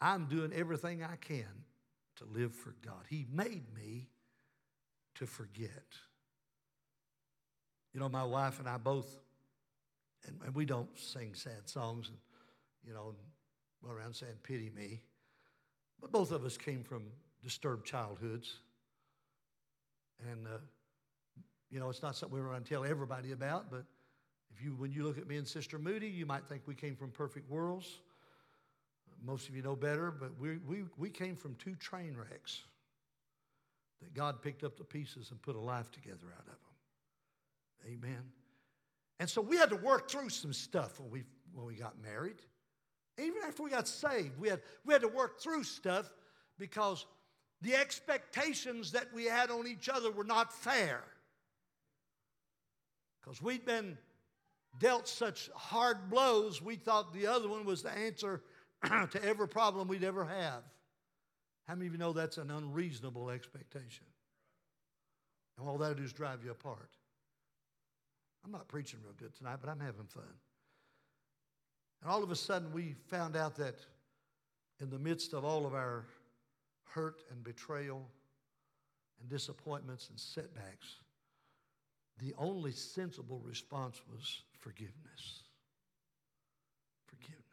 I'm 0.00 0.26
doing 0.26 0.52
everything 0.52 1.04
I 1.04 1.16
can 1.16 1.46
to 2.16 2.24
live 2.24 2.52
for 2.52 2.74
God. 2.84 3.04
He 3.08 3.26
made 3.32 3.72
me 3.74 4.08
to 5.16 5.26
forget. 5.26 5.70
You 7.92 8.00
know, 8.00 8.08
my 8.08 8.24
wife 8.24 8.58
and 8.58 8.68
I 8.68 8.76
both, 8.76 9.08
and, 10.26 10.40
and 10.44 10.54
we 10.54 10.64
don't 10.64 10.88
sing 10.98 11.34
sad 11.34 11.68
songs 11.68 12.08
and, 12.08 12.18
you 12.84 12.92
know, 12.92 13.14
go 13.84 13.92
around 13.92 14.14
saying, 14.14 14.32
pity 14.42 14.70
me. 14.74 15.00
But 16.00 16.12
both 16.12 16.32
of 16.32 16.44
us 16.44 16.56
came 16.56 16.82
from 16.82 17.04
disturbed 17.42 17.86
childhoods. 17.86 18.58
And, 20.30 20.46
uh, 20.46 20.58
you 21.70 21.80
know, 21.80 21.90
it's 21.90 22.02
not 22.02 22.16
something 22.16 22.38
we 22.38 22.44
want 22.44 22.64
to 22.64 22.68
tell 22.68 22.84
everybody 22.84 23.32
about, 23.32 23.70
but 23.70 23.84
if 24.54 24.64
you, 24.64 24.74
when 24.76 24.92
you 24.92 25.04
look 25.04 25.18
at 25.18 25.26
me 25.26 25.36
and 25.36 25.46
Sister 25.46 25.78
Moody, 25.78 26.08
you 26.08 26.26
might 26.26 26.46
think 26.48 26.62
we 26.66 26.74
came 26.74 26.94
from 26.94 27.10
perfect 27.10 27.50
worlds. 27.50 28.00
Most 29.24 29.48
of 29.48 29.56
you 29.56 29.62
know 29.62 29.74
better, 29.74 30.10
but 30.10 30.38
we, 30.38 30.58
we, 30.58 30.84
we 30.96 31.10
came 31.10 31.36
from 31.36 31.54
two 31.56 31.74
train 31.74 32.16
wrecks 32.16 32.62
that 34.00 34.14
God 34.14 34.42
picked 34.42 34.64
up 34.64 34.76
the 34.76 34.84
pieces 34.84 35.30
and 35.30 35.40
put 35.40 35.56
a 35.56 35.60
life 35.60 35.90
together 35.90 36.26
out 36.36 36.46
of 36.46 36.46
them. 36.46 37.94
Amen. 37.94 38.22
And 39.20 39.28
so 39.28 39.40
we 39.40 39.56
had 39.56 39.70
to 39.70 39.76
work 39.76 40.10
through 40.10 40.28
some 40.28 40.52
stuff 40.52 41.00
when 41.00 41.10
we, 41.10 41.22
when 41.54 41.66
we 41.66 41.74
got 41.74 42.00
married. 42.02 42.36
Even 43.18 43.42
after 43.46 43.62
we 43.62 43.70
got 43.70 43.86
saved, 43.86 44.38
we 44.38 44.48
had, 44.48 44.60
we 44.84 44.92
had 44.92 45.02
to 45.02 45.08
work 45.08 45.40
through 45.40 45.64
stuff 45.64 46.10
because 46.58 47.06
the 47.62 47.74
expectations 47.74 48.92
that 48.92 49.12
we 49.14 49.24
had 49.24 49.50
on 49.50 49.66
each 49.66 49.88
other 49.88 50.10
were 50.10 50.24
not 50.24 50.52
fair. 50.52 51.02
Because 53.22 53.40
we'd 53.40 53.64
been 53.64 53.96
dealt 54.78 55.08
such 55.08 55.50
hard 55.54 56.10
blows, 56.10 56.60
we 56.60 56.76
thought 56.76 57.12
the 57.12 57.26
other 57.26 57.48
one 57.48 57.64
was 57.64 57.82
the 57.82 57.92
answer 57.92 58.42
to 58.84 59.24
every 59.24 59.48
problem 59.48 59.88
we'd 59.88 60.04
ever 60.04 60.24
have. 60.24 60.62
How 61.66 61.74
many 61.74 61.86
of 61.86 61.92
you 61.92 61.98
know 61.98 62.12
that's 62.12 62.36
an 62.36 62.50
unreasonable 62.50 63.30
expectation? 63.30 64.06
And 65.58 65.68
all 65.68 65.78
that'll 65.78 65.94
do 65.94 66.02
is 66.02 66.12
drive 66.12 66.44
you 66.44 66.50
apart. 66.50 66.90
I'm 68.44 68.52
not 68.52 68.68
preaching 68.68 69.00
real 69.02 69.14
good 69.16 69.34
tonight, 69.34 69.58
but 69.62 69.70
I'm 69.70 69.80
having 69.80 70.06
fun. 70.06 70.24
And 72.02 72.10
all 72.10 72.22
of 72.22 72.30
a 72.30 72.36
sudden, 72.36 72.72
we 72.72 72.94
found 73.08 73.36
out 73.36 73.56
that 73.56 73.76
in 74.80 74.90
the 74.90 74.98
midst 74.98 75.32
of 75.32 75.44
all 75.44 75.66
of 75.66 75.74
our 75.74 76.04
hurt 76.84 77.22
and 77.30 77.42
betrayal 77.42 78.06
and 79.20 79.28
disappointments 79.28 80.08
and 80.10 80.18
setbacks, 80.18 80.96
the 82.18 82.34
only 82.38 82.72
sensible 82.72 83.40
response 83.44 84.00
was 84.10 84.42
forgiveness. 84.58 85.42
Forgiveness. 87.06 87.44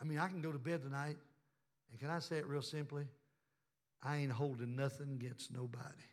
I 0.00 0.04
mean, 0.04 0.18
I 0.18 0.28
can 0.28 0.42
go 0.42 0.52
to 0.52 0.58
bed 0.58 0.82
tonight, 0.82 1.16
and 1.90 2.00
can 2.00 2.10
I 2.10 2.18
say 2.18 2.36
it 2.36 2.46
real 2.46 2.62
simply? 2.62 3.04
I 4.02 4.16
ain't 4.16 4.32
holding 4.32 4.74
nothing 4.74 5.12
against 5.12 5.52
nobody. 5.52 6.10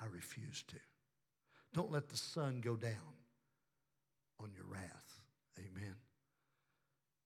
I 0.00 0.06
refuse 0.06 0.62
to. 0.68 0.76
Don't 1.74 1.90
let 1.90 2.08
the 2.08 2.16
sun 2.16 2.60
go 2.60 2.76
down 2.76 3.17
on 4.40 4.50
your 4.54 4.64
wrath. 4.66 5.20
Amen. 5.58 5.94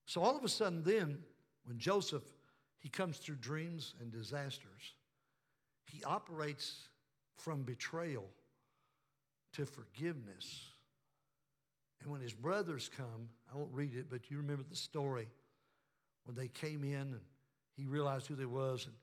So 0.05 0.21
all 0.21 0.37
of 0.37 0.43
a 0.43 0.49
sudden, 0.49 0.83
then, 0.83 1.19
when 1.65 1.77
Joseph 1.77 2.23
he 2.79 2.89
comes 2.89 3.17
through 3.17 3.35
dreams 3.35 3.93
and 4.01 4.11
disasters, 4.11 4.95
he 5.85 6.03
operates 6.03 6.89
from 7.37 7.63
betrayal 7.63 8.25
to 9.53 9.65
forgiveness. 9.65 10.71
And 12.01 12.11
when 12.11 12.19
his 12.19 12.33
brothers 12.33 12.89
come, 12.95 13.29
I 13.51 13.57
won't 13.57 13.71
read 13.71 13.95
it, 13.95 14.07
but 14.09 14.29
you 14.29 14.37
remember 14.37 14.63
the 14.69 14.75
story 14.75 15.29
when 16.25 16.35
they 16.35 16.49
came 16.49 16.83
in 16.83 16.93
and 16.93 17.21
he 17.77 17.85
realized 17.85 18.27
who 18.27 18.35
they 18.35 18.45
was 18.45 18.85
and 18.85 18.93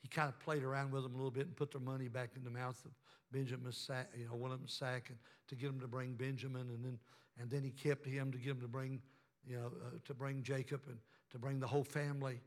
he 0.00 0.08
kind 0.08 0.28
of 0.28 0.38
played 0.40 0.62
around 0.62 0.92
with 0.92 1.02
them 1.02 1.12
a 1.12 1.16
little 1.16 1.30
bit 1.30 1.46
and 1.46 1.56
put 1.56 1.72
their 1.72 1.80
money 1.80 2.08
back 2.08 2.30
in 2.36 2.44
the 2.44 2.50
mouth 2.50 2.82
of 2.84 2.92
Benjamin's 3.32 3.76
sack, 3.76 4.10
you 4.16 4.24
know, 4.24 4.34
one 4.34 4.52
of 4.52 4.58
them's 4.58 4.72
sack, 4.72 5.10
and 5.10 5.18
to 5.48 5.56
get 5.56 5.66
them 5.66 5.80
to 5.80 5.88
bring 5.88 6.14
Benjamin, 6.14 6.70
and 6.70 6.84
then 6.84 6.98
and 7.38 7.50
then 7.50 7.62
he 7.62 7.70
kept 7.70 8.06
him 8.06 8.32
to 8.32 8.38
get 8.38 8.52
him 8.52 8.60
to 8.60 8.68
bring, 8.68 9.00
you 9.46 9.56
know, 9.56 9.66
uh, 9.66 9.98
to 10.04 10.14
bring 10.14 10.42
Jacob 10.42 10.82
and 10.88 10.98
to 11.30 11.38
bring 11.38 11.60
the 11.60 11.66
whole 11.66 11.84
family, 11.84 12.40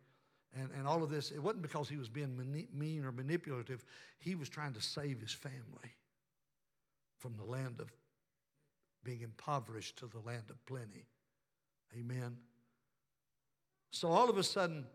and 0.56 0.70
and 0.78 0.88
all 0.88 1.04
of 1.04 1.10
this. 1.10 1.32
It 1.32 1.40
wasn't 1.40 1.62
because 1.62 1.90
he 1.90 1.98
was 1.98 2.10
being 2.10 2.36
mani- 2.36 2.68
mean 2.74 3.06
or 3.06 3.12
manipulative. 3.12 3.84
He 4.20 4.36
was 4.36 4.50
trying 4.50 4.74
to 4.74 4.82
save 4.82 5.20
his 5.20 5.32
family 5.32 5.94
from 7.18 7.36
the 7.36 7.44
land 7.44 7.80
of 7.80 7.92
being 9.04 9.22
impoverished 9.22 9.98
to 9.98 10.08
the 10.08 10.20
land 10.20 10.44
of 10.50 10.66
plenty. 10.66 11.06
Amen. 11.98 12.38
So 13.92 14.10
all 14.10 14.30
of 14.30 14.38
a 14.38 14.44
sudden, 14.44 14.86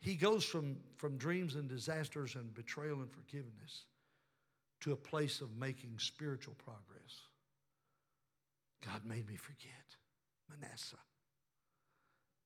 he 0.00 0.14
goes 0.14 0.44
from, 0.44 0.76
from 0.96 1.16
dreams 1.16 1.54
and 1.54 1.68
disasters 1.68 2.34
and 2.34 2.54
betrayal 2.54 3.00
and 3.00 3.10
forgiveness 3.10 3.84
to 4.80 4.92
a 4.92 4.96
place 4.96 5.40
of 5.40 5.56
making 5.56 5.98
spiritual 5.98 6.54
progress. 6.54 6.97
God 8.84 9.04
made 9.04 9.28
me 9.28 9.36
forget 9.36 9.96
Manasseh. 10.48 10.96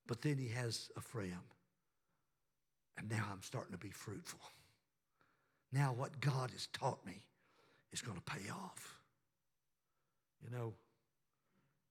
But 0.07 0.23
then 0.23 0.39
he 0.39 0.49
has 0.49 0.91
Ephraim. 0.97 1.39
And 2.99 3.09
now 3.09 3.25
I'm 3.31 3.43
starting 3.43 3.73
to 3.73 3.79
be 3.79 3.91
fruitful. 3.91 4.41
Now, 5.73 5.95
what 5.97 6.21
God 6.21 6.51
has 6.51 6.67
taught 6.73 7.05
me 7.07 7.25
is 7.93 8.03
going 8.03 8.19
to 8.19 8.23
pay 8.23 8.51
off. 8.51 8.99
You 10.43 10.51
know, 10.51 10.75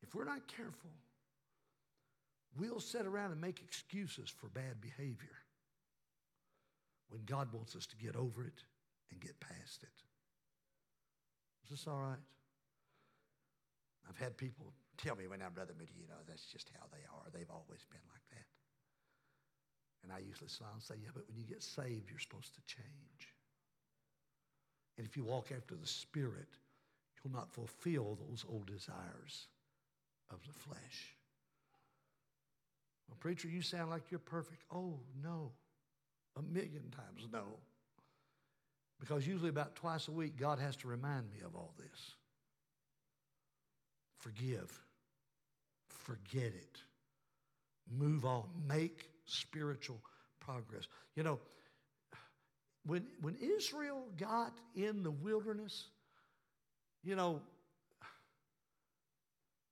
if 0.03 0.13
we're 0.13 0.25
not 0.25 0.47
careful, 0.47 0.91
we'll 2.57 2.79
sit 2.79 3.05
around 3.05 3.31
and 3.31 3.41
make 3.41 3.61
excuses 3.61 4.29
for 4.29 4.47
bad 4.47 4.81
behavior 4.81 5.37
when 7.09 7.21
God 7.25 7.51
wants 7.53 7.75
us 7.75 7.85
to 7.87 7.97
get 7.97 8.15
over 8.15 8.43
it 8.43 8.63
and 9.11 9.19
get 9.19 9.39
past 9.39 9.83
it. 9.83 9.89
Is 11.63 11.71
this 11.71 11.87
all 11.87 11.99
right? 11.99 12.19
I've 14.09 14.17
had 14.17 14.37
people 14.37 14.73
tell 14.97 15.15
me 15.15 15.27
when 15.27 15.41
I'm 15.41 15.53
Brother 15.53 15.73
Moody, 15.77 15.93
you 15.99 16.07
know, 16.07 16.21
that's 16.27 16.45
just 16.45 16.69
how 16.79 16.85
they 16.91 17.03
are. 17.13 17.29
They've 17.33 17.49
always 17.49 17.85
been 17.89 18.01
like 18.11 18.23
that. 18.31 18.45
And 20.03 20.11
I 20.11 20.19
usually 20.19 20.49
smile 20.49 20.71
and 20.73 20.81
say, 20.81 20.95
yeah, 21.01 21.09
but 21.13 21.27
when 21.27 21.37
you 21.37 21.45
get 21.45 21.61
saved, 21.61 22.09
you're 22.09 22.19
supposed 22.19 22.53
to 22.55 22.61
change. 22.65 23.35
And 24.97 25.05
if 25.05 25.15
you 25.15 25.23
walk 25.23 25.51
after 25.55 25.75
the 25.75 25.87
Spirit, 25.87 26.49
you'll 27.23 27.33
not 27.33 27.51
fulfill 27.51 28.17
those 28.27 28.45
old 28.49 28.65
desires 28.65 29.47
of 30.31 30.39
the 30.45 30.53
flesh. 30.53 31.15
Well, 33.07 33.17
preacher, 33.19 33.47
you 33.47 33.61
sound 33.61 33.89
like 33.89 34.09
you're 34.09 34.19
perfect. 34.19 34.63
Oh, 34.71 34.99
no. 35.23 35.51
A 36.37 36.41
million 36.41 36.89
times 36.91 37.27
no. 37.31 37.43
Because 38.99 39.27
usually 39.27 39.49
about 39.49 39.75
twice 39.75 40.07
a 40.07 40.11
week, 40.11 40.37
God 40.37 40.59
has 40.59 40.75
to 40.77 40.87
remind 40.87 41.29
me 41.29 41.39
of 41.45 41.55
all 41.55 41.73
this. 41.77 42.15
Forgive. 44.21 44.71
Forget 45.89 46.53
it. 46.53 46.77
Move 47.91 48.25
on. 48.25 48.43
Make 48.67 49.09
spiritual 49.25 49.99
progress. 50.39 50.87
You 51.15 51.23
know, 51.23 51.39
when, 52.85 53.05
when 53.21 53.35
Israel 53.35 54.03
got 54.17 54.53
in 54.75 55.03
the 55.03 55.11
wilderness, 55.11 55.89
you 57.03 57.15
know, 57.15 57.41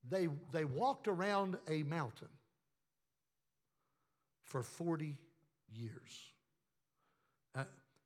they, 0.10 0.28
they 0.52 0.66
walked 0.66 1.08
around 1.08 1.58
a 1.70 1.84
mountain. 1.84 2.30
for 4.44 4.64
40 4.64 5.16
years. 5.76 6.32
Uh, 7.56 7.64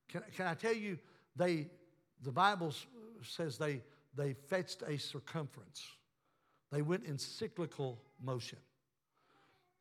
can, 0.10 0.22
can 0.36 0.48
I 0.48 0.56
tell 0.56 0.74
you, 0.74 1.00
they, 1.36 1.68
the 2.22 2.32
Bible 2.32 2.74
says 3.22 3.58
they, 3.58 3.82
they 4.16 4.34
fetched 4.34 4.84
a 4.86 4.98
circumference. 4.98 5.84
They 6.74 6.82
went 6.82 7.06
in 7.06 7.20
cyclical 7.20 8.00
motion. 8.22 8.58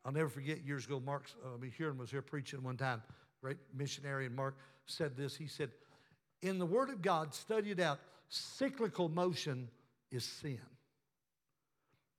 I'll 0.05 0.13
never 0.13 0.29
forget 0.29 0.63
years 0.63 0.85
ago, 0.85 1.01
Mark, 1.01 1.25
uh, 1.43 1.55
I 1.55 1.57
mean, 1.57 1.71
Huron 1.71 1.97
was 1.97 2.11
here 2.11 2.21
preaching 2.21 2.63
one 2.63 2.77
time, 2.77 3.03
great 3.41 3.57
missionary, 3.75 4.27
and 4.27 4.37
Mark 4.37 4.57
said 4.85 5.17
this. 5.17 5.35
He 5.35 5.47
said, 5.47 5.71
In 6.43 6.59
the 6.59 6.67
Word 6.67 6.91
of 6.91 7.01
God, 7.01 7.35
study 7.35 7.71
it 7.71 7.81
out, 7.81 7.99
cyclical 8.29 9.09
motion 9.09 9.71
is 10.11 10.23
sin. 10.23 10.61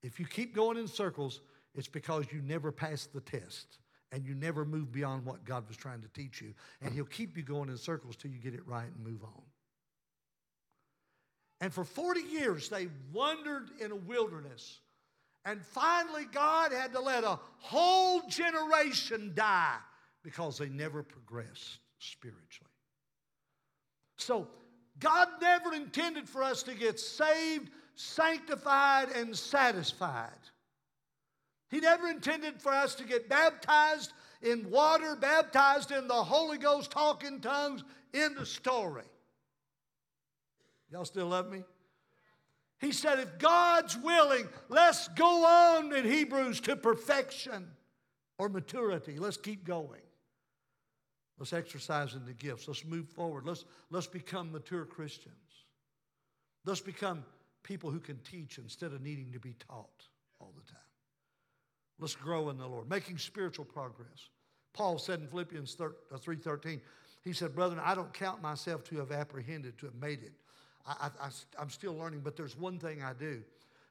If 0.02 0.20
you 0.20 0.26
keep 0.26 0.56
going 0.56 0.78
in 0.78 0.88
circles, 0.88 1.42
it's 1.76 1.88
because 1.88 2.26
you 2.32 2.42
never 2.42 2.72
passed 2.72 3.14
the 3.14 3.22
test 3.22 3.78
and 4.12 4.26
you 4.26 4.34
never 4.34 4.66
move 4.66 4.92
beyond 4.92 5.24
what 5.24 5.46
God 5.46 5.68
was 5.68 5.78
trying 5.78 6.02
to 6.02 6.08
teach 6.10 6.42
you. 6.42 6.54
And 6.82 6.94
He'll 6.94 7.06
keep 7.06 7.38
you 7.38 7.44
going 7.44 7.70
in 7.70 7.78
circles 7.78 8.16
till 8.16 8.32
you 8.32 8.40
get 8.40 8.56
it 8.56 8.66
right 8.68 8.88
and 8.88 9.06
move 9.06 9.24
on. 9.24 9.44
And 11.62 11.74
for 11.74 11.84
40 11.84 12.22
years, 12.22 12.70
they 12.70 12.88
wandered 13.12 13.70
in 13.80 13.92
a 13.92 13.96
wilderness. 13.96 14.80
And 15.46 15.62
finally, 15.62 16.26
God 16.32 16.72
had 16.72 16.94
to 16.94 17.00
let 17.00 17.24
a 17.24 17.40
whole 17.58 18.22
generation 18.28 19.34
die 19.36 19.78
because 20.24 20.58
they 20.58 20.70
never 20.70 21.04
progressed 21.04 21.80
spiritually. 22.00 22.70
So, 24.18 24.48
God 25.00 25.28
never 25.42 25.74
intended 25.74 26.30
for 26.30 26.44
us 26.44 26.64
to 26.64 26.76
get 26.76 27.00
saved, 27.00 27.72
sanctified, 27.96 29.10
and 29.10 29.36
satisfied. 29.36 30.30
He 31.70 31.80
never 31.80 32.08
intended 32.08 32.62
for 32.62 32.72
us 32.72 32.96
to 32.96 33.04
get 33.04 33.28
baptized 33.28 34.14
in 34.42 34.70
water, 34.70 35.16
baptized 35.16 35.92
in 35.92 36.08
the 36.08 36.14
Holy 36.14 36.58
Ghost, 36.58 36.92
talking 36.92 37.42
tongues, 37.42 37.84
in 38.14 38.36
the 38.36 38.46
story. 38.46 39.04
Y'all 40.94 41.06
still 41.06 41.28
love 41.28 41.52
me? 41.52 41.64
He 42.80 42.92
said, 42.92 43.18
if 43.20 43.40
God's 43.40 43.98
willing, 43.98 44.48
let's 44.70 45.08
go 45.10 45.44
on 45.44 45.92
in 45.96 46.06
Hebrews 46.06 46.60
to 46.62 46.76
perfection 46.76 47.68
or 48.38 48.48
maturity. 48.48 49.18
Let's 49.18 49.38
keep 49.38 49.66
going. 49.66 50.02
Let's 51.40 51.52
exercise 51.52 52.14
in 52.14 52.26
the 52.26 52.34
gifts. 52.34 52.68
Let's 52.68 52.86
move 52.86 53.10
forward. 53.10 53.46
Let's, 53.48 53.66
let's 53.90 54.06
become 54.06 54.52
mature 54.52 54.86
Christians. 54.86 55.34
Let's 56.64 56.82
become 56.82 57.26
people 57.64 57.90
who 57.90 58.00
can 58.00 58.20
teach 58.20 58.60
instead 58.60 58.94
of 58.94 59.02
needing 59.02 59.32
to 59.32 59.40
be 59.40 59.56
taught 59.68 60.08
all 60.40 60.54
the 60.56 60.72
time. 60.72 60.80
Let's 62.00 62.16
grow 62.16 62.50
in 62.50 62.58
the 62.58 62.68
Lord, 62.68 62.88
making 62.88 63.18
spiritual 63.18 63.66
progress. 63.66 64.30
Paul 64.74 65.00
said 65.00 65.22
in 65.22 65.28
Philippians 65.28 65.76
uh, 65.80 66.18
3.13, 66.18 66.82
he 67.24 67.34
said, 67.34 67.56
Brethren, 67.56 67.82
I 67.84 67.96
don't 67.96 68.14
count 68.14 68.42
myself 68.42 68.84
to 68.86 68.98
have 68.98 69.12
apprehended, 69.12 69.80
to 69.80 69.86
have 69.88 69.96
made 69.96 70.22
it. 70.22 70.34
I, 70.86 71.10
I, 71.22 71.30
I'm 71.60 71.70
still 71.70 71.96
learning, 71.96 72.22
but 72.24 72.36
there's 72.36 72.58
one 72.58 72.78
thing 72.80 73.04
I 73.04 73.14
do. 73.14 73.42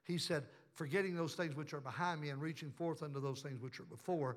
He 0.04 0.18
said, 0.18 0.44
forgetting 0.74 1.14
those 1.14 1.34
things 1.34 1.54
which 1.54 1.72
are 1.72 1.80
behind 1.80 2.20
me 2.20 2.30
and 2.30 2.40
reaching 2.40 2.70
forth 2.70 3.02
unto 3.02 3.20
those 3.20 3.40
things 3.40 3.60
which 3.60 3.80
are 3.80 3.84
before, 3.84 4.36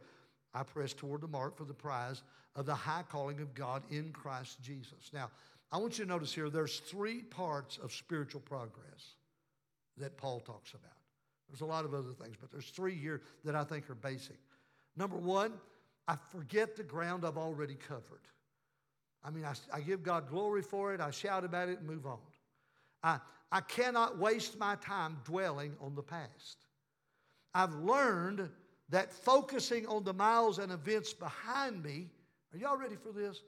I 0.54 0.64
press 0.64 0.94
toward 0.94 1.22
the 1.22 1.28
mark 1.28 1.58
for 1.58 1.66
the 1.66 1.74
prize 1.74 2.24
of 2.56 2.66
the 2.66 2.76
high 2.76 3.04
calling 3.10 3.42
of 3.42 3.54
God 3.54 3.84
in 3.90 4.12
Christ 4.12 4.62
Jesus. 4.62 5.12
Now, 5.14 5.30
I 5.72 5.78
want 5.78 5.98
you 5.98 6.06
to 6.06 6.10
notice 6.10 6.34
here 6.34 6.50
there's 6.50 6.80
three 6.80 7.22
parts 7.22 7.78
of 7.78 7.92
spiritual 7.92 8.42
progress 8.42 9.16
that 9.98 10.18
Paul 10.18 10.40
talks 10.40 10.72
about. 10.72 10.92
There's 11.50 11.62
a 11.62 11.66
lot 11.66 11.86
of 11.86 11.94
other 11.94 12.12
things, 12.12 12.36
but 12.40 12.52
there's 12.52 12.70
three 12.70 12.96
here 12.96 13.22
that 13.44 13.56
I 13.56 13.64
think 13.64 13.90
are 13.90 13.96
basic. 13.96 14.38
Number 14.96 15.18
one, 15.18 15.54
I 16.08 16.16
forget 16.32 16.76
the 16.76 16.84
ground 16.84 17.26
I've 17.26 17.38
already 17.38 17.76
covered. 17.76 18.22
I 19.24 19.32
mean, 19.32 19.44
I, 19.44 19.54
I 19.74 19.82
give 19.82 20.04
God 20.04 20.30
glory 20.30 20.62
for 20.62 20.94
it, 20.94 21.02
I 21.02 21.12
shout 21.12 21.44
about 21.44 21.70
it 21.70 21.80
and 21.80 21.88
move 21.88 22.06
on. 22.06 22.20
I, 23.06 23.20
I 23.52 23.62
cannot 23.62 24.18
waste 24.18 24.58
my 24.58 24.76
time 24.78 25.18
dwelling 25.24 25.76
on 25.80 25.94
the 25.94 26.02
past. 26.02 26.66
I've 27.54 27.74
learned 27.76 28.50
that 28.90 29.14
focusing 29.14 29.86
on 29.86 30.04
the 30.04 30.14
miles 30.14 30.58
and 30.58 30.72
events 30.72 31.14
behind 31.14 31.84
me, 31.84 32.10
are 32.52 32.58
y'all 32.58 32.78
ready 32.78 32.96
for 32.96 33.12
this? 33.12 33.42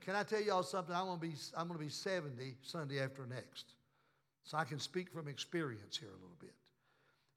Can 0.00 0.14
I 0.14 0.22
tell 0.22 0.40
y'all 0.40 0.62
something? 0.62 0.94
I'm 0.94 1.06
gonna 1.06 1.20
be, 1.20 1.34
I'm 1.56 1.66
gonna 1.66 1.78
be 1.78 1.88
70 1.88 2.54
Sunday 2.62 3.00
after 3.00 3.26
next. 3.26 3.74
So 4.44 4.56
I 4.56 4.64
can 4.64 4.78
speak 4.78 5.10
from 5.10 5.28
experience 5.28 5.96
here 5.96 6.08
a 6.08 6.22
little 6.22 6.36
bit. 6.40 6.54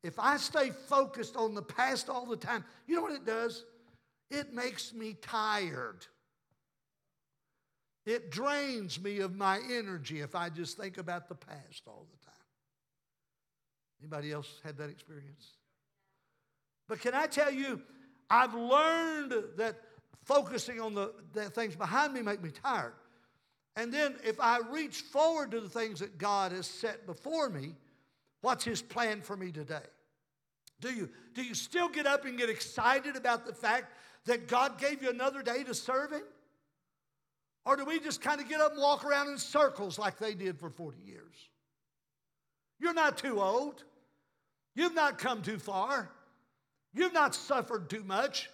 If 0.04 0.20
I 0.20 0.38
stay 0.38 0.70
focused 0.70 1.36
on 1.36 1.56
the 1.56 1.62
past 1.62 2.10
all 2.10 2.26
the 2.28 2.38
time, 2.38 2.64
you 2.88 2.96
know 2.96 3.02
what 3.02 3.14
it 3.14 3.26
does? 3.26 3.66
It 4.30 4.54
makes 4.54 4.94
me 4.94 5.16
tired. 5.22 6.06
It 8.06 8.30
drains 8.30 9.02
me 9.02 9.20
of 9.20 9.36
my 9.36 9.60
energy 9.72 10.22
if 10.22 10.36
I 10.36 10.50
just 10.50 10.78
think 10.78 10.98
about 10.98 11.28
the 11.28 11.36
past 11.36 11.84
all 11.88 12.06
the 12.12 12.26
time. 12.26 12.36
Anybody 14.00 14.32
else 14.32 14.60
had 14.64 14.78
that 14.78 14.90
experience? 14.90 15.54
But 16.88 17.00
can 17.00 17.16
I 17.16 17.26
tell 17.26 17.52
you, 17.52 17.82
I've 18.30 18.54
learned 18.54 19.34
that 19.58 19.82
focusing 20.24 20.80
on 20.80 20.94
the, 20.94 21.14
the 21.34 21.50
things 21.50 21.76
behind 21.76 22.14
me 22.14 22.22
make 22.22 22.44
me 22.44 22.52
tired. 22.52 22.94
And 23.76 23.94
then 23.94 24.16
if 24.24 24.40
I 24.40 24.60
reach 24.72 25.02
forward 25.02 25.52
to 25.52 25.60
the 25.60 25.70
things 25.70 26.00
that 26.00 26.18
God 26.18 26.52
has 26.52 26.68
set 26.68 27.06
before 27.06 27.50
me, 27.50 27.76
what's 28.42 28.64
his 28.64 28.82
plan 28.82 29.22
for 29.22 29.36
me 29.36 29.52
today? 29.52 29.80
Do 30.80 30.94
you, 30.94 31.10
do 31.34 31.44
you 31.44 31.54
still 31.54 31.90
get 31.90 32.06
up 32.06 32.26
and 32.26 32.38
get 32.38 32.50
excited 32.50 33.16
about 33.16 33.46
the 33.46 33.54
fact 33.54 33.94
that 34.26 34.48
God 34.48 34.78
gave 34.78 35.02
you 35.02 35.10
another 35.10 35.42
day 35.42 35.64
to 35.64 35.74
serve 35.74 36.12
him? 36.12 36.24
Or 37.66 37.76
do 37.76 37.86
we 37.86 38.00
just 38.00 38.22
kind 38.22 38.40
of 38.40 38.48
get 38.48 38.62
up 38.62 38.74
and 38.74 38.82
walk 38.82 39.04
around 39.04 39.30
in 39.30 39.38
circles 39.38 39.98
like 39.98 40.20
they 40.20 40.36
did 40.36 40.60
for 40.60 40.70
40 40.70 41.00
years? 41.04 41.36
You're 42.80 42.94
not 42.94 43.18
too 43.18 43.42
old. 43.42 43.84
You've 44.76 44.94
not 44.94 45.18
come 45.18 45.42
too 45.42 45.58
far. 45.58 46.10
You've 46.94 47.14
not 47.14 47.34
suffered 47.34 47.90
too 47.90 48.04
much. 48.04 48.50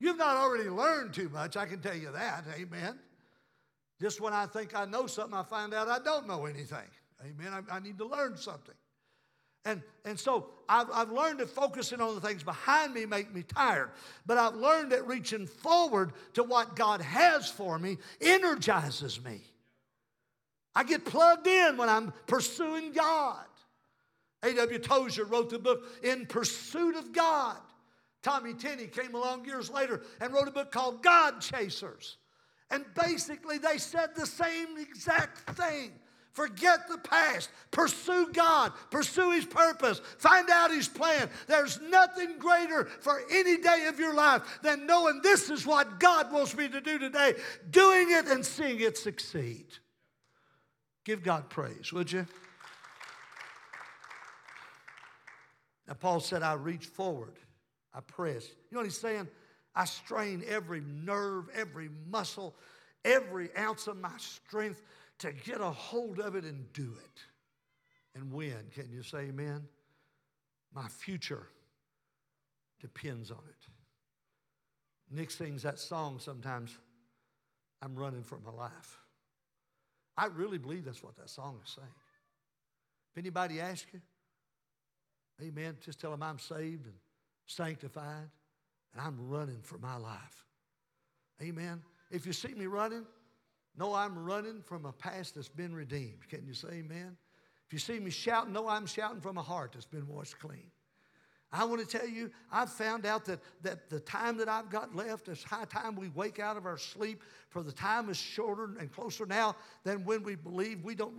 You've 0.00 0.18
not 0.18 0.36
already 0.36 0.68
learned 0.68 1.14
too 1.14 1.28
much, 1.28 1.56
I 1.56 1.64
can 1.64 1.80
tell 1.80 1.94
you 1.94 2.10
that. 2.10 2.44
Amen. 2.56 2.98
Just 4.00 4.20
when 4.20 4.32
I 4.32 4.46
think 4.46 4.74
I 4.74 4.84
know 4.84 5.06
something, 5.06 5.38
I 5.38 5.44
find 5.44 5.72
out 5.72 5.88
I 5.88 6.00
don't 6.00 6.26
know 6.26 6.46
anything. 6.46 6.88
Amen. 7.24 7.64
I, 7.70 7.76
I 7.76 7.78
need 7.78 7.98
to 7.98 8.04
learn 8.04 8.36
something. 8.36 8.74
And, 9.64 9.82
and 10.04 10.18
so 10.18 10.48
I've, 10.68 10.88
I've 10.92 11.10
learned 11.12 11.38
that 11.40 11.48
focusing 11.48 12.00
on 12.00 12.14
the 12.14 12.20
things 12.20 12.42
behind 12.42 12.94
me 12.94 13.06
make 13.06 13.32
me 13.32 13.42
tired. 13.42 13.90
But 14.26 14.38
I've 14.38 14.56
learned 14.56 14.92
that 14.92 15.06
reaching 15.06 15.46
forward 15.46 16.12
to 16.34 16.42
what 16.42 16.74
God 16.74 17.00
has 17.00 17.48
for 17.48 17.78
me 17.78 17.98
energizes 18.20 19.22
me. 19.22 19.40
I 20.74 20.84
get 20.84 21.04
plugged 21.04 21.46
in 21.46 21.76
when 21.76 21.88
I'm 21.88 22.12
pursuing 22.26 22.92
God. 22.92 23.44
A.W. 24.42 24.78
Tozer 24.78 25.24
wrote 25.24 25.50
the 25.50 25.58
book 25.58 25.84
In 26.02 26.26
Pursuit 26.26 26.96
of 26.96 27.12
God. 27.12 27.58
Tommy 28.22 28.54
Tenney 28.54 28.86
came 28.86 29.14
along 29.14 29.44
years 29.44 29.70
later 29.70 30.02
and 30.20 30.32
wrote 30.32 30.48
a 30.48 30.52
book 30.52 30.72
called 30.72 31.02
God 31.02 31.40
Chasers. 31.40 32.16
And 32.70 32.84
basically, 32.94 33.58
they 33.58 33.78
said 33.78 34.14
the 34.14 34.26
same 34.26 34.78
exact 34.78 35.38
thing. 35.56 35.92
Forget 36.32 36.88
the 36.88 36.98
past. 36.98 37.50
Pursue 37.70 38.30
God. 38.32 38.72
Pursue 38.90 39.32
His 39.32 39.44
purpose. 39.44 40.00
Find 40.18 40.48
out 40.50 40.70
His 40.70 40.88
plan. 40.88 41.28
There's 41.46 41.80
nothing 41.80 42.38
greater 42.38 42.86
for 42.86 43.22
any 43.30 43.58
day 43.58 43.86
of 43.88 43.98
your 43.98 44.14
life 44.14 44.42
than 44.62 44.86
knowing 44.86 45.20
this 45.22 45.50
is 45.50 45.66
what 45.66 46.00
God 46.00 46.32
wants 46.32 46.56
me 46.56 46.68
to 46.68 46.80
do 46.80 46.98
today, 46.98 47.34
doing 47.70 48.10
it 48.10 48.26
and 48.28 48.44
seeing 48.44 48.80
it 48.80 48.96
succeed. 48.96 49.66
Give 51.04 51.22
God 51.22 51.50
praise, 51.50 51.92
would 51.92 52.10
you? 52.10 52.26
Now, 55.86 55.94
Paul 55.94 56.20
said, 56.20 56.42
I 56.42 56.54
reach 56.54 56.86
forward, 56.86 57.34
I 57.92 58.00
press. 58.00 58.46
You 58.46 58.74
know 58.74 58.78
what 58.78 58.86
he's 58.86 58.98
saying? 58.98 59.28
I 59.74 59.84
strain 59.84 60.44
every 60.46 60.80
nerve, 60.80 61.46
every 61.54 61.90
muscle, 62.08 62.54
every 63.04 63.54
ounce 63.56 63.86
of 63.86 63.98
my 63.98 64.16
strength 64.16 64.80
to 65.22 65.32
get 65.32 65.60
a 65.60 65.70
hold 65.70 66.18
of 66.18 66.34
it 66.34 66.44
and 66.44 66.72
do 66.72 66.92
it. 67.04 67.20
And 68.14 68.30
win. 68.30 68.58
Can 68.74 68.90
you 68.92 69.02
say 69.02 69.20
amen? 69.20 69.62
My 70.74 70.86
future 70.88 71.46
depends 72.80 73.30
on 73.30 73.38
it. 73.48 73.66
Nick 75.10 75.30
sings 75.30 75.62
that 75.62 75.78
song 75.78 76.18
sometimes. 76.18 76.76
I'm 77.80 77.94
running 77.94 78.22
for 78.22 78.38
my 78.44 78.52
life. 78.52 78.98
I 80.16 80.26
really 80.26 80.58
believe 80.58 80.84
that's 80.84 81.02
what 81.02 81.16
that 81.16 81.30
song 81.30 81.58
is 81.64 81.72
saying. 81.72 81.88
If 83.12 83.18
anybody 83.18 83.60
asks 83.60 83.86
you, 83.92 84.00
amen, 85.40 85.76
just 85.84 86.00
tell 86.00 86.10
them 86.10 86.22
I'm 86.22 86.38
saved 86.38 86.86
and 86.86 86.94
sanctified 87.46 88.28
and 88.92 89.00
I'm 89.00 89.16
running 89.28 89.60
for 89.62 89.78
my 89.78 89.96
life. 89.96 90.44
Amen. 91.40 91.80
If 92.10 92.26
you 92.26 92.32
see 92.32 92.54
me 92.54 92.66
running, 92.66 93.06
know 93.76 93.94
I'm 93.94 94.18
running 94.18 94.62
from 94.62 94.84
a 94.84 94.92
past 94.92 95.34
that's 95.34 95.48
been 95.48 95.74
redeemed. 95.74 96.28
Can 96.28 96.46
you 96.46 96.54
say 96.54 96.68
amen? 96.74 97.16
If 97.66 97.72
you 97.72 97.78
see 97.78 97.98
me 97.98 98.10
shouting, 98.10 98.52
no, 98.52 98.68
I'm 98.68 98.86
shouting 98.86 99.20
from 99.20 99.38
a 99.38 99.42
heart 99.42 99.72
that's 99.72 99.86
been 99.86 100.06
washed 100.06 100.38
clean. 100.38 100.70
I 101.52 101.64
want 101.64 101.86
to 101.86 101.98
tell 101.98 102.08
you, 102.08 102.30
I've 102.50 102.70
found 102.70 103.04
out 103.04 103.26
that, 103.26 103.40
that 103.62 103.90
the 103.90 104.00
time 104.00 104.38
that 104.38 104.48
I've 104.48 104.70
got 104.70 104.96
left 104.96 105.28
is 105.28 105.42
high 105.44 105.66
time 105.66 105.96
we 105.96 106.08
wake 106.08 106.38
out 106.38 106.56
of 106.56 106.64
our 106.64 106.78
sleep, 106.78 107.22
for 107.50 107.62
the 107.62 107.72
time 107.72 108.08
is 108.08 108.16
shorter 108.16 108.70
and 108.80 108.90
closer 108.90 109.26
now 109.26 109.54
than 109.84 110.02
when 110.06 110.22
we 110.22 110.34
believe 110.34 110.82
we 110.82 110.94
don't. 110.94 111.14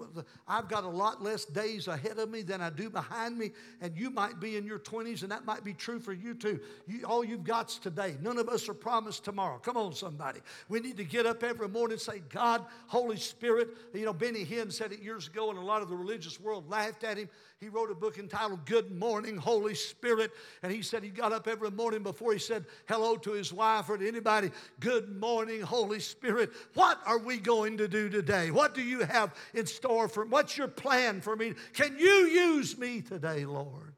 I've 0.47 0.67
got 0.67 0.85
a 0.85 0.89
lot 0.89 1.21
less 1.21 1.45
days 1.45 1.87
ahead 1.87 2.17
of 2.17 2.31
me 2.31 2.41
than 2.41 2.61
I 2.61 2.71
do 2.71 2.89
behind 2.89 3.37
me, 3.37 3.51
and 3.79 3.95
you 3.95 4.09
might 4.09 4.39
be 4.39 4.57
in 4.57 4.65
your 4.65 4.79
20s, 4.79 5.21
and 5.21 5.31
that 5.31 5.45
might 5.45 5.63
be 5.63 5.73
true 5.73 5.99
for 5.99 6.13
you 6.13 6.33
too. 6.33 6.59
You, 6.87 7.05
all 7.05 7.23
you've 7.23 7.43
got's 7.43 7.77
today. 7.77 8.15
None 8.19 8.39
of 8.39 8.49
us 8.49 8.67
are 8.67 8.73
promised 8.73 9.23
tomorrow. 9.23 9.59
Come 9.59 9.77
on, 9.77 9.93
somebody. 9.93 10.39
We 10.67 10.79
need 10.79 10.97
to 10.97 11.03
get 11.03 11.27
up 11.27 11.43
every 11.43 11.67
morning 11.67 11.93
and 11.93 12.01
say, 12.01 12.23
God, 12.29 12.65
Holy 12.87 13.17
Spirit. 13.17 13.69
You 13.93 14.05
know, 14.05 14.13
Benny 14.13 14.43
Hinn 14.43 14.73
said 14.73 14.91
it 14.91 15.03
years 15.03 15.27
ago, 15.27 15.51
and 15.51 15.59
a 15.59 15.61
lot 15.61 15.83
of 15.83 15.89
the 15.89 15.95
religious 15.95 16.39
world 16.39 16.67
laughed 16.67 17.03
at 17.03 17.17
him. 17.17 17.29
He 17.59 17.69
wrote 17.69 17.91
a 17.91 17.95
book 17.95 18.17
entitled 18.17 18.65
Good 18.65 18.91
Morning, 18.91 19.37
Holy 19.37 19.75
Spirit. 19.75 20.22
And 20.61 20.71
he 20.71 20.81
said 20.81 21.03
he 21.03 21.09
got 21.09 21.31
up 21.31 21.47
every 21.47 21.71
morning 21.71 22.03
before 22.03 22.33
he 22.33 22.39
said 22.39 22.65
hello 22.87 23.15
to 23.17 23.31
his 23.31 23.51
wife 23.53 23.89
or 23.89 23.97
to 23.97 24.07
anybody. 24.07 24.51
Good 24.79 25.19
morning, 25.19 25.61
Holy 25.61 25.99
Spirit. 25.99 26.51
What 26.73 26.99
are 27.05 27.19
we 27.19 27.37
going 27.37 27.77
to 27.77 27.87
do 27.87 28.09
today? 28.09 28.51
What 28.51 28.73
do 28.73 28.81
you 28.81 29.01
have 29.01 29.33
in 29.53 29.65
store 29.65 30.07
for 30.07 30.25
me? 30.25 30.31
What's 30.31 30.57
your 30.57 30.67
plan 30.67 31.21
for 31.21 31.35
me? 31.35 31.53
Can 31.73 31.97
you 31.97 32.27
use 32.27 32.77
me 32.77 33.01
today, 33.01 33.45
Lord? 33.45 33.95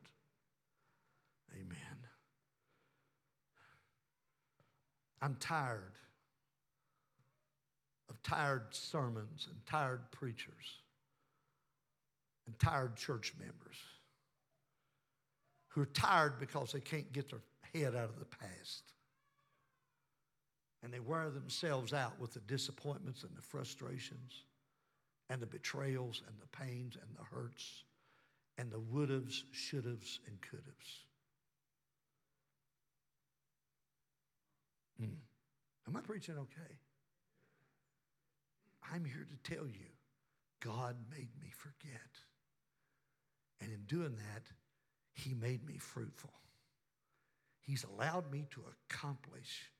Amen. 1.54 1.98
I'm 5.22 5.36
tired 5.36 5.94
of 8.10 8.22
tired 8.24 8.68
sermons 8.72 9.48
and 9.50 9.66
tired 9.66 10.12
preachers 10.12 10.80
and 12.46 12.58
tired 12.60 12.96
church 12.96 13.34
members 13.40 13.78
who 15.76 15.82
are 15.82 15.88
tired 15.88 16.40
because 16.40 16.72
they 16.72 16.80
can't 16.80 17.12
get 17.12 17.30
their 17.30 17.42
head 17.74 17.96
out 17.96 18.10
of 18.10 18.18
the 18.18 18.26
past. 18.26 18.94
And 20.82 20.94
they 20.94 21.02
wear 21.02 21.30
themselves 21.30 21.92
out 21.92 22.18
with 22.18 22.34
the 22.34 22.40
disappointments 22.42 23.24
and 23.24 23.36
the 23.36 23.42
frustrations 23.42 24.46
and 25.30 25.42
the 25.42 25.46
betrayals 25.46 26.22
and 26.28 26.38
the 26.40 26.58
pains 26.58 26.96
and 26.96 27.10
the 27.18 27.24
hurts 27.24 27.84
and 28.58 28.72
the 28.72 28.80
would 28.80 29.10
haves, 29.10 29.44
should 29.52 29.84
haves, 29.84 30.22
and 30.28 30.40
could 30.40 30.64
haves. 30.66 31.04
Mm. 35.02 35.18
Am 35.90 35.98
I 35.98 36.00
preaching 36.00 36.36
okay? 36.38 36.76
I'm 38.94 39.04
here 39.04 39.26
to 39.30 39.52
tell 39.52 39.66
you 39.66 39.90
God 40.62 40.96
made 41.12 41.32
me 41.42 41.52
forget. 41.52 42.00
And 43.60 43.74
in 43.74 43.82
doing 43.88 44.16
that, 44.16 44.44
He 45.16 45.34
made 45.34 45.66
me 45.66 45.78
fruitful. 45.78 46.34
He's 47.62 47.84
allowed 47.84 48.32
me 48.32 48.46
to 48.52 48.62
accomplish 48.90 49.72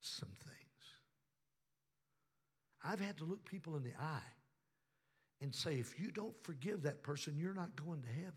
some 0.00 0.30
things. 0.42 0.56
I've 2.82 3.00
had 3.00 3.18
to 3.18 3.24
look 3.24 3.44
people 3.44 3.76
in 3.76 3.82
the 3.82 3.94
eye 4.00 4.32
and 5.42 5.54
say, 5.54 5.74
if 5.74 6.00
you 6.00 6.10
don't 6.10 6.34
forgive 6.44 6.82
that 6.82 7.02
person, 7.02 7.36
you're 7.36 7.52
not 7.52 7.76
going 7.76 8.00
to 8.02 8.08
heaven. 8.08 8.32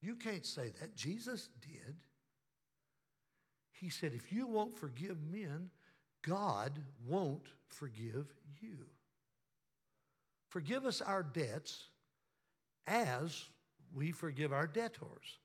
You 0.00 0.16
can't 0.16 0.46
say 0.46 0.72
that. 0.80 0.96
Jesus 0.96 1.48
did. 1.60 1.96
He 3.72 3.88
said, 3.90 4.12
if 4.14 4.32
you 4.32 4.46
won't 4.46 4.78
forgive 4.78 5.18
men, 5.30 5.70
God 6.22 6.72
won't 7.04 7.48
forgive 7.68 8.32
you. 8.60 8.78
Forgive 10.48 10.86
us 10.86 11.02
our 11.02 11.22
debts 11.22 11.88
as 12.86 13.44
we 13.94 14.12
forgive 14.12 14.52
our 14.52 14.66
debtors. 14.66 15.38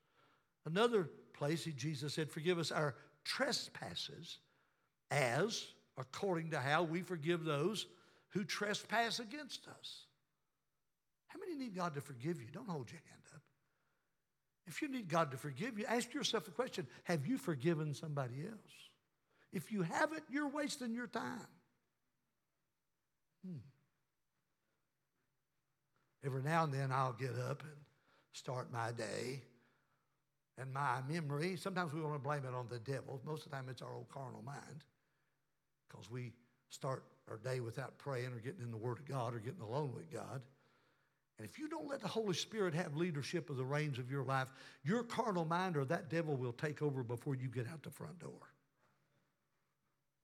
Another 0.65 1.09
place, 1.33 1.65
Jesus 1.75 2.13
said, 2.13 2.29
Forgive 2.29 2.59
us 2.59 2.71
our 2.71 2.95
trespasses 3.23 4.39
as 5.11 5.67
according 5.97 6.51
to 6.51 6.59
how 6.59 6.83
we 6.83 7.01
forgive 7.01 7.43
those 7.43 7.87
who 8.29 8.43
trespass 8.43 9.19
against 9.19 9.67
us. 9.67 10.05
How 11.27 11.39
many 11.39 11.55
need 11.55 11.75
God 11.75 11.95
to 11.95 12.01
forgive 12.01 12.41
you? 12.41 12.47
Don't 12.51 12.69
hold 12.69 12.91
your 12.91 13.01
hand 13.09 13.21
up. 13.33 13.41
If 14.67 14.81
you 14.81 14.87
need 14.87 15.09
God 15.09 15.31
to 15.31 15.37
forgive 15.37 15.79
you, 15.79 15.85
ask 15.87 16.13
yourself 16.13 16.45
the 16.45 16.51
question 16.51 16.87
Have 17.03 17.25
you 17.25 17.37
forgiven 17.37 17.93
somebody 17.93 18.43
else? 18.45 18.73
If 19.51 19.71
you 19.71 19.81
haven't, 19.81 20.23
you're 20.29 20.47
wasting 20.47 20.93
your 20.93 21.07
time. 21.07 21.47
Hmm. 23.45 23.57
Every 26.23 26.43
now 26.43 26.65
and 26.65 26.73
then 26.73 26.91
I'll 26.91 27.13
get 27.13 27.35
up 27.35 27.63
and 27.63 27.78
start 28.33 28.71
my 28.71 28.91
day. 28.91 29.41
And 30.57 30.73
my 30.73 30.99
memory, 31.07 31.55
sometimes 31.55 31.93
we 31.93 32.01
want 32.01 32.15
to 32.15 32.19
blame 32.19 32.43
it 32.45 32.53
on 32.53 32.67
the 32.69 32.79
devil. 32.79 33.21
Most 33.25 33.45
of 33.45 33.51
the 33.51 33.55
time 33.55 33.67
it's 33.69 33.81
our 33.81 33.93
old 33.93 34.09
carnal 34.09 34.41
mind 34.45 34.83
because 35.87 36.11
we 36.11 36.33
start 36.69 37.03
our 37.29 37.37
day 37.37 37.61
without 37.61 37.97
praying 37.97 38.27
or 38.33 38.39
getting 38.39 38.61
in 38.61 38.71
the 38.71 38.77
Word 38.77 38.99
of 38.99 39.05
God 39.05 39.33
or 39.33 39.39
getting 39.39 39.61
alone 39.61 39.93
with 39.95 40.11
God. 40.11 40.41
And 41.37 41.47
if 41.47 41.57
you 41.57 41.69
don't 41.69 41.87
let 41.87 42.01
the 42.01 42.07
Holy 42.07 42.33
Spirit 42.33 42.73
have 42.73 42.97
leadership 42.97 43.49
of 43.49 43.55
the 43.55 43.63
reins 43.63 43.97
of 43.97 44.11
your 44.11 44.23
life, 44.23 44.49
your 44.83 45.03
carnal 45.03 45.45
mind 45.45 45.77
or 45.77 45.85
that 45.85 46.09
devil 46.09 46.35
will 46.35 46.51
take 46.51 46.81
over 46.81 47.03
before 47.03 47.35
you 47.35 47.47
get 47.47 47.65
out 47.71 47.81
the 47.81 47.89
front 47.89 48.19
door. 48.19 48.51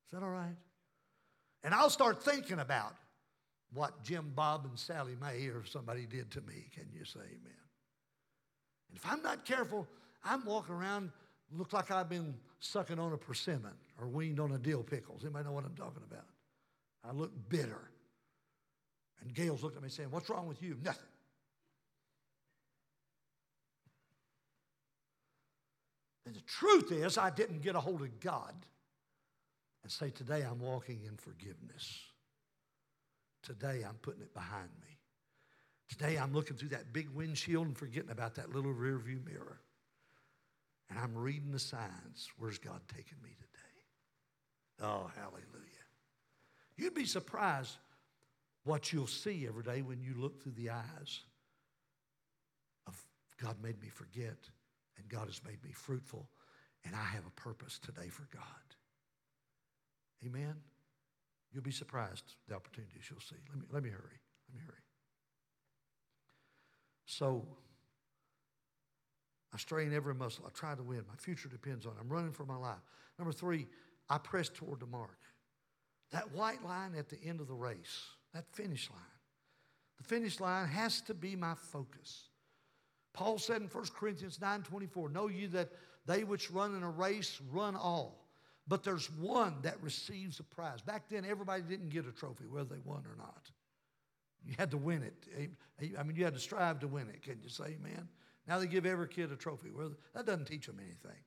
Is 0.08 0.12
that 0.12 0.24
all 0.24 0.32
right? 0.32 0.56
And 1.64 1.74
I'll 1.74 1.90
start 1.90 2.22
thinking 2.22 2.60
about 2.60 2.96
what 3.74 4.04
Jim 4.04 4.32
Bob 4.36 4.66
and 4.66 4.78
Sally 4.78 5.16
May 5.22 5.48
or 5.48 5.64
somebody 5.66 6.06
did 6.06 6.30
to 6.32 6.42
me. 6.42 6.68
Can 6.74 6.86
you 6.94 7.06
say 7.06 7.22
amen? 7.22 7.65
And 8.90 8.98
if 8.98 9.06
I'm 9.10 9.22
not 9.22 9.46
careful, 9.46 9.88
I'm 10.24 10.46
walking 10.46 10.76
around, 10.76 11.12
look 11.52 11.74
like 11.74 11.92
I've 11.92 12.10
been 12.10 12.36
sucking 12.60 13.00
on 13.00 13.14
a 13.14 13.18
persimmon 13.18 13.74
or 14.00 14.08
weaned 14.08 14.40
on 14.40 14.52
a 14.52 14.58
dill 14.58 14.84
pickles. 14.84 15.24
Anybody 15.24 15.46
know 15.46 15.52
what 15.52 15.66
I'm 15.66 15.76
talking 15.76 16.04
about? 16.10 16.26
I 17.08 17.12
look 17.12 17.32
bitter. 17.50 17.90
And 19.22 19.34
Gail's 19.34 19.64
looked 19.64 19.78
at 19.78 19.84
me 19.84 19.90
saying, 19.90 20.12
What's 20.12 20.30
wrong 20.30 20.48
with 20.48 20.62
you? 20.62 20.78
Nothing. 20.84 21.04
And 26.26 26.36
the 26.36 26.42
truth 26.42 26.92
is, 26.92 27.18
I 27.18 27.30
didn't 27.30 27.62
get 27.62 27.76
a 27.76 27.80
hold 27.80 28.02
of 28.02 28.20
God 28.20 28.54
and 29.84 29.92
say, 29.92 30.10
Today 30.10 30.42
I'm 30.42 30.60
walking 30.60 31.02
in 31.06 31.16
forgiveness. 31.18 32.02
Today 33.44 33.84
I'm 33.88 33.96
putting 34.02 34.22
it 34.22 34.34
behind 34.34 34.70
me. 34.82 34.95
Today 35.90 36.18
I'm 36.18 36.34
looking 36.34 36.58
through 36.58 36.70
that 36.70 36.94
big 36.94 37.10
windshield 37.10 37.68
and 37.68 37.78
forgetting 37.78 38.12
about 38.12 38.36
that 38.36 38.54
little 38.54 38.74
rear 38.74 38.98
view 38.98 39.20
mirror. 39.26 39.60
And 40.90 41.00
I'm 41.00 41.16
reading 41.16 41.52
the 41.52 41.60
signs. 41.60 42.30
Where's 42.38 42.58
God 42.58 42.82
taking 42.88 43.18
me 43.24 43.32
today? 43.32 44.88
Oh, 44.88 45.10
hallelujah. 45.16 45.86
You'd 46.78 46.94
be 46.94 47.06
surprised 47.06 47.78
what 48.64 48.92
you'll 48.92 49.08
see 49.08 49.46
every 49.48 49.64
day 49.64 49.82
when 49.82 50.02
you 50.02 50.16
look 50.18 50.42
through 50.42 50.54
the 50.54 50.72
eyes 50.72 51.22
of 52.88 53.02
God 53.42 53.56
made 53.64 53.82
me 53.82 53.90
forget 53.90 54.38
and 54.98 55.08
God 55.08 55.28
has 55.28 55.42
made 55.44 55.64
me 55.64 55.72
fruitful 55.72 56.28
and 56.84 56.96
I 56.96 57.04
have 57.04 57.26
a 57.26 57.42
purpose 57.42 57.80
today 57.80 58.10
for 58.10 58.28
God. 58.34 58.44
Amen. 60.26 60.56
You'll 61.52 61.64
be 61.64 61.72
surprised 61.72 62.36
the 62.48 62.56
opportunities 62.56 63.04
you'll 63.10 63.20
see. 63.22 63.36
Let 63.50 63.60
me, 63.60 63.66
let 63.72 63.84
me 63.84 63.90
hurry. 63.90 64.20
Let 64.50 64.56
me 64.56 64.62
hurry. 64.66 64.85
So, 67.06 67.46
I 69.54 69.58
strain 69.58 69.94
every 69.94 70.14
muscle. 70.14 70.44
I 70.46 70.50
try 70.52 70.76
to 70.76 70.84
win. 70.84 71.04
My 71.08 71.16
future 71.18 71.48
depends 71.48 71.86
on 71.86 71.94
it. 71.94 71.98
I'm 72.02 72.10
running 72.10 72.34
for 72.34 72.46
my 72.46 72.58
life. 72.58 72.82
Number 73.18 73.32
three, 73.32 73.68
I 74.10 74.18
press 74.18 74.50
toward 74.50 74.82
the 74.82 74.86
mark. 74.86 75.18
That 76.12 76.32
white 76.34 76.64
line 76.64 76.94
at 76.96 77.10
the 77.10 77.22
end 77.24 77.40
of 77.40 77.48
the 77.48 77.54
race, 77.54 78.04
that 78.34 78.46
finish 78.54 78.90
line. 78.90 79.00
The 79.98 80.04
finish 80.04 80.40
line 80.40 80.68
has 80.68 81.02
to 81.02 81.14
be 81.14 81.36
my 81.36 81.54
focus. 81.56 82.30
Paul 83.14 83.38
said 83.38 83.62
in 83.62 83.70
1 83.70 83.86
Corinthians 83.96 84.40
9:24, 84.40 85.10
Know 85.10 85.28
you 85.28 85.48
that 85.50 85.72
they 86.06 86.24
which 86.24 86.52
run 86.52 86.76
in 86.76 86.84
a 86.84 86.90
race 86.90 87.40
run 87.52 87.76
all, 87.76 88.28
but 88.68 88.84
there's 88.84 89.10
one 89.12 89.62
that 89.62 89.82
receives 89.82 90.40
a 90.40 90.44
prize. 90.44 90.82
Back 90.82 91.08
then, 91.08 91.24
everybody 91.24 91.64
didn't 91.64 91.90
get 91.90 92.06
a 92.06 92.12
trophy, 92.12 92.46
whether 92.46 92.76
they 92.76 92.82
won 92.84 93.06
or 93.08 93.16
not. 93.16 93.50
You 94.46 94.54
had 94.58 94.72
to 94.72 94.78
win 94.78 95.04
it. 95.04 95.50
I 95.98 96.04
mean, 96.04 96.16
you 96.16 96.24
had 96.24 96.36
to 96.36 96.40
strive 96.40 96.80
to 96.80 96.88
win 96.88 97.10
it. 97.10 97.24
Can 97.24 97.40
you 97.42 97.50
say 97.50 97.78
amen? 97.80 98.08
Now 98.48 98.60
they 98.60 98.68
give 98.68 98.86
every 98.86 99.08
kid 99.08 99.32
a 99.32 99.36
trophy. 99.36 99.72
Well, 99.76 99.92
that 100.14 100.26
doesn't 100.26 100.46
teach 100.46 100.68
them 100.68 100.80
anything. 100.80 101.20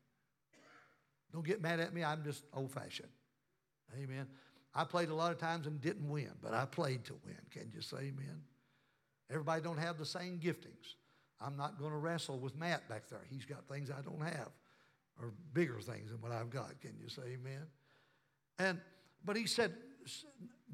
Don't 1.33 1.45
get 1.45 1.61
mad 1.61 1.81
at 1.81 1.93
me. 1.93 2.05
I'm 2.05 2.23
just 2.25 2.45
old 2.55 2.71
fashioned. 2.71 3.09
Amen. 4.01 4.27
I 4.75 4.85
played 4.85 5.09
a 5.09 5.15
lot 5.15 5.33
of 5.33 5.39
times 5.39 5.67
and 5.67 5.81
didn't 5.81 6.09
win, 6.09 6.31
but 6.41 6.55
I 6.55 6.65
played 6.65 7.05
to 7.07 7.15
win. 7.25 7.39
Can 7.51 7.71
you 7.75 7.81
say 7.81 7.97
amen? 7.97 8.43
Everybody 9.31 9.63
don't 9.63 9.79
have 9.79 9.99
the 9.99 10.07
same 10.07 10.39
giftings. 10.39 10.95
I'm 11.41 11.57
not 11.57 11.79
going 11.79 11.91
to 11.91 11.99
wrestle 11.99 12.39
with 12.39 12.57
Matt 12.57 12.89
back 12.89 13.09
there. 13.09 13.21
He's 13.31 13.45
got 13.45 13.67
things 13.69 13.91
I 13.91 14.01
don't 14.01 14.23
have 14.23 14.51
or 15.21 15.33
bigger 15.53 15.81
things 15.81 16.11
than 16.11 16.21
what 16.21 16.33
I've 16.33 16.51
got. 16.51 16.81
Can 16.81 16.93
you 17.01 17.09
say 17.09 17.23
amen? 17.35 17.67
And 18.59 18.81
but 19.25 19.37
he 19.37 19.47
said 19.47 19.75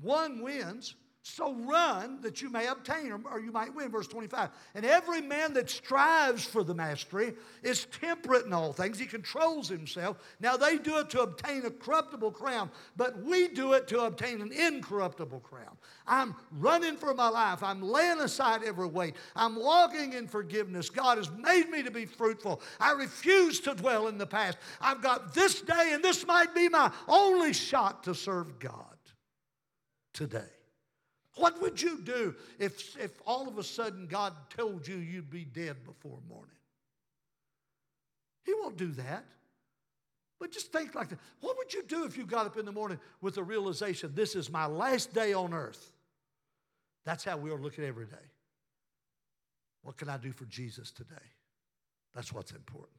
one 0.01 0.43
wins, 0.43 0.95
So 1.27 1.55
run 1.55 2.21
that 2.21 2.43
you 2.43 2.51
may 2.51 2.67
obtain 2.67 3.11
or, 3.11 3.41
you 3.41 3.51
might 3.51 3.75
win. 3.75 3.91
Verse 3.91 4.07
25. 4.07 4.51
And 4.75 4.85
every 4.85 5.23
man 5.23 5.55
that 5.55 5.71
strives 5.71 6.45
for 6.45 6.63
the 6.63 6.75
mastery 6.75 7.33
is 7.63 7.87
temperate 7.87 8.45
in 8.45 8.53
all 8.53 8.75
things. 8.75 8.99
He 8.99 9.07
controls 9.07 9.67
himself. 9.67 10.19
Now 10.39 10.59
they 10.59 10.77
do 10.77 10.99
it 10.99 11.09
to 11.11 11.23
obtain 11.23 11.65
a 11.65 11.71
corruptible 11.71 12.33
crown, 12.33 12.71
but 12.95 13.23
we 13.23 13.49
do 13.49 13.73
it 13.73 13.89
to 13.89 14.03
obtain 14.03 14.43
an 14.43 14.53
incorruptible 14.53 15.41
crown. 15.41 15.79
I'm 16.07 16.35
running 16.51 16.99
for 16.99 17.15
my 17.15 17.31
life. 17.31 17.63
I'm 17.63 17.81
laying 17.81 18.21
aside 18.21 18.63
every 18.63 18.87
weight. 18.87 19.17
I'm 19.35 19.57
walking 19.57 20.13
in 20.13 20.29
forgiveness. 20.29 20.91
God 20.91 21.17
has 21.17 21.31
made 21.31 21.71
me 21.71 21.83
to 21.85 21.91
be 21.91 22.05
fruitful. 22.05 22.61
I 22.79 22.93
refuse 22.93 23.61
to 23.61 23.75
dwell 23.75 24.09
in 24.09 24.19
the 24.19 24.27
past. 24.27 24.59
I've 24.79 25.01
got 25.01 25.33
this 25.33 25.63
day, 25.63 25.93
and 25.95 26.05
this 26.05 26.27
might 26.27 26.55
be 26.55 26.69
my 26.69 26.93
only 27.09 27.55
shot 27.55 28.05
to 28.05 28.15
serve 28.15 28.59
God 28.59 28.99
today. 30.13 30.51
What 31.37 31.61
would 31.61 31.81
you 31.81 32.01
do 32.01 32.35
if, 32.59 32.97
if 32.97 33.11
all 33.27 33.49
of 33.49 33.59
a 33.59 33.65
sudden 33.65 34.07
God 34.07 34.35
told 34.51 34.87
you 34.87 34.97
you'd 34.97 35.31
be 35.31 35.45
dead 35.45 35.85
before 35.85 36.19
morning? 36.29 36.51
He 38.45 38.55
won't 38.55 38.77
do 38.77 38.89
that. 38.93 39.25
But 40.39 40.53
just 40.53 40.73
think 40.73 40.95
like 40.95 41.09
that. 41.09 41.19
What 41.41 41.57
would 41.57 41.73
you 41.73 41.83
do 41.83 42.05
if 42.05 42.17
you 42.17 42.27
got 42.27 42.47
up 42.47 42.57
in 42.57 42.67
the 42.67 42.73
morning 42.73 42.99
with 43.21 43.37
the 43.37 43.43
realization, 43.43 44.13
this 44.15 44.37
is 44.37 44.51
my 44.51 44.67
last 44.67 45.15
day 45.15 45.33
on 45.33 45.55
earth? 45.55 45.93
That's 47.05 47.25
how 47.25 47.37
we 47.37 47.51
are 47.51 47.59
looking 47.59 47.85
every 47.85 48.07
day. 48.07 48.17
What 49.83 49.97
can 49.97 50.09
I 50.09 50.17
do 50.17 50.33
for 50.33 50.45
Jesus 50.47 50.91
today? 50.91 51.15
That's 52.15 52.33
what's 52.33 52.53
important. 52.53 52.91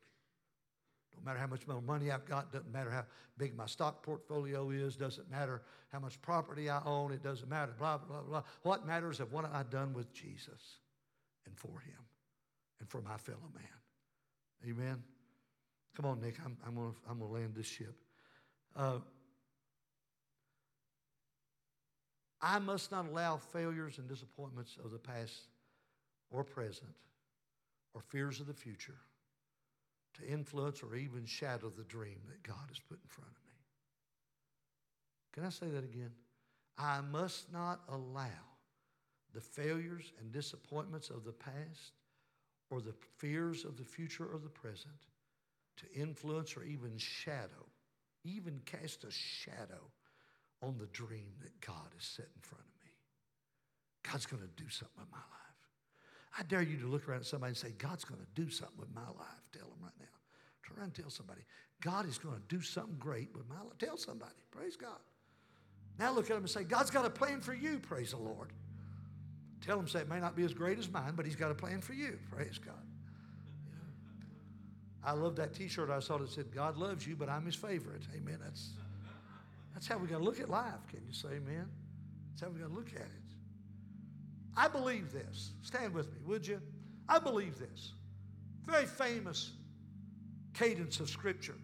Don't 1.16 1.26
matter 1.26 1.40
how 1.40 1.48
much 1.48 1.62
money 1.86 2.12
I've 2.12 2.26
got, 2.26 2.52
doesn't 2.52 2.72
matter 2.72 2.90
how 2.90 3.06
big 3.38 3.56
my 3.56 3.66
stock 3.66 4.04
portfolio 4.04 4.70
is, 4.70 4.96
doesn't 4.96 5.30
matter 5.32 5.62
how 5.92 6.00
much 6.00 6.22
property 6.22 6.70
I 6.70 6.82
own, 6.86 7.12
it 7.12 7.24
doesn't 7.24 7.50
matter, 7.50 7.74
blah, 7.78 7.98
blah, 7.98 8.22
blah. 8.22 8.44
What 8.64 8.86
matters 8.86 9.20
is 9.20 9.32
what 9.32 9.46
I've 9.52 9.70
done 9.70 9.94
with 9.94 10.12
Jesus 10.14 10.80
and 11.46 11.58
for 11.58 11.80
him 11.80 12.04
and 12.80 12.90
for 12.90 13.02
my 13.02 13.18
fellow 13.18 13.50
man. 13.54 14.70
Amen? 14.70 15.04
Come 15.96 16.06
on, 16.06 16.20
Nick, 16.20 16.36
I'm, 16.44 16.58
I'm 16.68 16.76
going 16.76 16.92
to 16.92 16.98
I'm 17.10 17.20
gonna 17.20 17.32
land 17.32 17.54
this 17.56 17.68
ship. 17.68 17.96
Uh, 18.76 19.00
I 22.42 22.60
must 22.60 22.92
not 22.92 23.08
allow 23.08 23.38
failures 23.38 23.98
and 23.98 24.08
disappointments 24.08 24.78
of 24.84 24.92
the 24.92 25.00
past 25.00 25.34
or 26.30 26.44
present 26.44 26.94
or 27.94 28.02
fears 28.02 28.40
of 28.40 28.48
the 28.48 28.54
future 28.54 28.98
to 30.18 30.28
influence 30.28 30.82
or 30.82 30.96
even 30.96 31.26
shadow 31.26 31.70
the 31.70 31.84
dream 31.84 32.20
that 32.30 32.44
God 32.44 32.68
has 32.70 32.80
put 32.80 33.00
in 33.02 33.08
front 33.08 33.30
of 33.30 33.38
me. 33.48 33.54
Can 35.34 35.46
I 35.46 35.50
say 35.50 35.68
that 35.68 35.84
again? 35.84 36.12
I 36.78 37.02
must 37.02 37.52
not 37.52 37.82
allow 37.90 38.28
the 39.34 39.42
failures 39.42 40.14
and 40.20 40.32
disappointments 40.32 41.10
of 41.10 41.26
the 41.26 41.34
past 41.34 41.94
or 42.70 42.82
the 42.82 42.96
fears 43.18 43.66
of 43.66 43.78
the 43.78 43.84
future 43.84 44.26
or 44.26 44.40
the 44.40 44.50
present 44.50 44.96
to 45.78 45.94
influence 45.94 46.56
or 46.56 46.64
even 46.64 46.98
shadow, 46.98 47.66
even 48.24 48.62
cast 48.66 49.04
a 49.04 49.12
shadow 49.12 49.92
on 50.62 50.78
the 50.78 50.88
dream 50.88 51.34
that 51.42 51.60
God 51.62 51.92
has 51.96 52.06
set 52.06 52.28
in 52.34 52.42
front 52.42 52.64
of 52.64 52.86
me. 52.86 52.92
God's 54.10 54.26
going 54.26 54.42
to 54.42 54.64
do 54.64 54.70
something 54.70 55.04
in 55.04 55.12
my 55.12 55.18
life. 55.18 55.45
I 56.38 56.44
dare 56.44 56.62
you 56.62 56.78
to 56.78 56.88
look 56.88 57.08
around 57.08 57.20
at 57.20 57.26
somebody 57.26 57.50
and 57.52 57.58
say, 57.58 57.74
God's 57.78 58.04
going 58.04 58.20
to 58.20 58.42
do 58.42 58.50
something 58.50 58.78
with 58.78 58.94
my 58.94 59.02
life. 59.02 59.44
Tell 59.54 59.68
them 59.68 59.80
right 59.82 59.94
now. 60.00 60.06
Turn 60.68 60.78
around 60.78 60.88
and 60.88 60.96
tell 60.96 61.10
somebody, 61.10 61.42
God 61.82 62.08
is 62.08 62.18
going 62.18 62.36
to 62.36 62.42
do 62.56 62.62
something 62.62 62.96
great 63.00 63.30
with 63.34 63.48
my 63.48 63.56
life. 63.56 63.78
Tell 63.80 63.98
somebody, 63.98 64.34
praise 64.52 64.76
God. 64.76 65.00
Now 65.98 66.12
look 66.12 66.26
at 66.26 66.34
them 66.34 66.40
and 66.40 66.50
say, 66.50 66.64
God's 66.64 66.92
got 66.92 67.06
a 67.06 67.10
plan 67.10 67.40
for 67.40 67.54
you, 67.54 67.80
praise 67.80 68.12
the 68.12 68.18
Lord. 68.18 68.52
Tell 69.66 69.78
them, 69.78 69.88
say, 69.88 70.00
it 70.00 70.10
may 70.10 70.20
not 70.20 70.36
be 70.36 70.44
as 70.44 70.54
great 70.54 70.78
as 70.78 70.92
mine, 70.92 71.14
but 71.16 71.26
He's 71.26 71.36
got 71.36 71.52
a 71.52 71.56
plan 71.56 71.80
for 71.80 71.94
you, 71.94 72.20
praise 72.30 72.58
God. 72.58 72.76
I 75.04 75.12
love 75.12 75.36
that 75.36 75.54
t 75.54 75.68
shirt 75.68 75.90
I 75.90 76.00
saw 76.00 76.18
that 76.18 76.30
said, 76.30 76.52
God 76.54 76.78
loves 76.78 77.08
you, 77.08 77.16
but 77.16 77.30
I'm 77.30 77.46
His 77.46 77.56
favorite. 77.56 78.02
Amen. 78.16 78.40
That's, 78.44 78.72
that's 79.74 79.88
how 79.88 79.98
we 79.98 80.08
got 80.08 80.18
to 80.18 80.24
look 80.24 80.40
at 80.40 80.50
life. 80.50 80.86
Can 80.90 81.02
you 81.08 81.14
say 81.14 81.30
amen? 81.36 81.70
That's 82.32 82.42
how 82.42 82.50
we 82.50 82.60
got 82.60 82.70
to 82.70 82.74
look 82.74 82.90
at 82.90 83.02
it. 83.02 83.25
I 84.58 84.68
believe 84.68 85.12
this. 85.12 85.52
Stand 85.62 85.94
with 85.94 86.12
me, 86.14 86.20
would 86.26 86.48
you? 86.48 86.62
I 87.08 87.20
believe 87.20 87.60
this. 87.60 87.94
Very 88.66 88.86
famous 88.86 89.52
cadence 90.54 91.00
of 91.00 91.10
Scripture. 91.10 91.56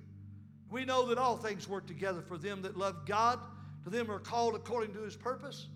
We 0.69 0.85
know 0.85 1.07
that 1.07 1.17
all 1.17 1.37
things 1.37 1.67
work 1.67 1.87
together 1.87 2.21
for 2.21 2.37
them 2.37 2.61
that 2.61 2.77
love 2.77 3.05
God, 3.05 3.39
to 3.83 3.89
them 3.89 4.11
are 4.11 4.19
called 4.19 4.55
according 4.55 4.93
to 4.93 5.01
his 5.01 5.15
purpose. 5.15 5.67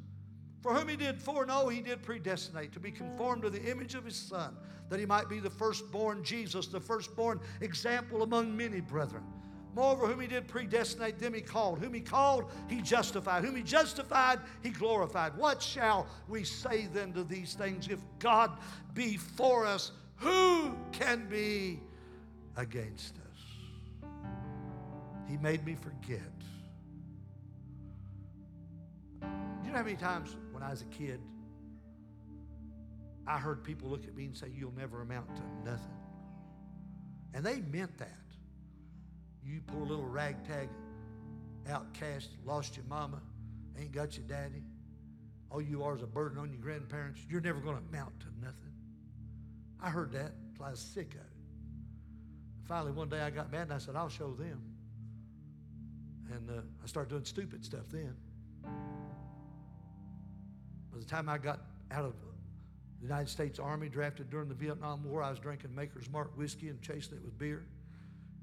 For 0.62 0.74
whom 0.74 0.88
he 0.88 0.96
did 0.96 1.22
foreknow, 1.22 1.68
he 1.68 1.82
did 1.82 2.02
predestinate 2.02 2.72
to 2.74 2.80
be 2.80 2.92
conformed 2.92 3.44
to 3.44 3.50
the 3.50 3.64
image 3.70 3.94
of 3.94 4.06
his 4.06 4.16
Son, 4.16 4.56
that 4.90 5.00
he 5.00 5.06
might 5.06 5.30
be 5.30 5.40
the 5.40 5.50
firstborn 5.50 6.24
Jesus, 6.24 6.68
the 6.68 6.80
firstborn 6.80 7.40
example 7.62 8.24
among 8.24 8.56
many 8.56 8.82
brethren. 8.82 9.24
Moreover, 9.76 10.08
whom 10.08 10.22
he 10.22 10.28
did 10.28 10.48
predestinate, 10.48 11.20
them 11.20 11.34
he 11.34 11.42
called. 11.42 11.80
Whom 11.80 11.94
he 11.94 12.00
called, 12.00 12.50
he 12.70 12.82
justified. 12.82 13.44
Whom 13.44 13.58
he 13.58 13.62
justified, 13.62 14.40
he 14.64 14.70
glorified. 14.70 15.36
What 15.36 15.62
shall 15.62 16.08
we 16.30 16.46
say 16.46 16.88
then 16.94 17.12
to 17.12 17.26
these 17.26 17.56
things? 17.56 17.90
If 17.90 18.00
God 18.20 18.52
be 18.94 19.18
for 19.18 19.66
us, 19.66 19.92
who 20.16 20.74
can 20.94 21.28
be 21.28 21.82
against 22.56 23.16
us? 23.18 24.10
He 25.28 25.36
made 25.36 25.66
me 25.66 25.76
forget. 25.76 26.22
You 29.22 29.72
know 29.72 29.78
how 29.78 29.84
many 29.84 29.98
times 29.98 30.38
when 30.54 30.64
I 30.64 30.70
was 30.70 30.84
a 30.84 30.86
kid, 30.86 31.20
I 33.28 33.40
heard 33.40 33.62
people 33.62 33.90
look 33.90 34.08
at 34.08 34.16
me 34.16 34.26
and 34.26 34.38
say, 34.38 34.48
You'll 34.56 34.76
never 34.78 35.02
amount 35.02 35.36
to 35.36 35.42
nothing. 35.70 35.92
And 37.34 37.46
they 37.46 37.60
meant 37.60 37.98
that. 37.98 38.25
You 39.46 39.62
poor 39.68 39.86
little 39.86 40.08
ragtag 40.08 40.70
outcast, 41.70 42.30
lost 42.46 42.76
your 42.76 42.86
mama, 42.86 43.22
ain't 43.80 43.92
got 43.92 44.18
your 44.18 44.26
daddy. 44.28 44.64
All 45.52 45.62
you 45.62 45.84
are 45.84 45.96
is 45.96 46.02
a 46.02 46.08
burden 46.08 46.40
on 46.40 46.52
your 46.52 46.62
grandparents. 46.62 47.22
You're 47.30 47.42
never 47.42 47.60
going 47.60 47.78
to 47.78 47.84
amount 47.90 48.20
to 48.22 48.28
nothing. 48.42 48.74
I 49.82 49.90
heard 49.90 50.12
that 50.14 50.32
until 50.50 50.66
I 50.66 50.72
was 50.72 50.80
sick 50.80 51.14
of 51.14 51.20
it. 51.22 51.28
Finally, 52.68 52.94
one 52.94 53.10
day 53.10 53.20
I 53.20 53.30
got 53.30 53.52
mad 53.52 53.64
and 53.64 53.74
I 53.74 53.78
said, 53.78 53.96
I'll 53.96 54.10
show 54.10 54.34
them. 54.34 54.62
And 56.32 56.50
uh, 56.50 56.62
I 56.84 56.88
started 56.88 57.10
doing 57.10 57.26
stupid 57.26 57.64
stuff 57.64 57.86
then. 57.92 58.16
By 60.92 61.00
the 61.00 61.06
time 61.06 61.30
I 61.30 61.38
got 61.38 61.60
out 61.92 62.06
of 62.06 62.14
the 62.20 63.04
United 63.04 63.30
States 63.30 63.60
Army, 63.60 63.90
drafted 63.90 64.32
during 64.32 64.50
the 64.50 64.56
Vietnam 64.56 65.04
War, 65.04 65.22
I 65.22 65.30
was 65.30 65.38
drinking 65.38 65.76
Maker's 65.76 66.10
Mark 66.10 66.36
whiskey 66.36 66.70
and 66.70 66.82
chasing 66.82 67.18
it 67.18 67.24
with 67.24 67.38
beer 67.38 67.68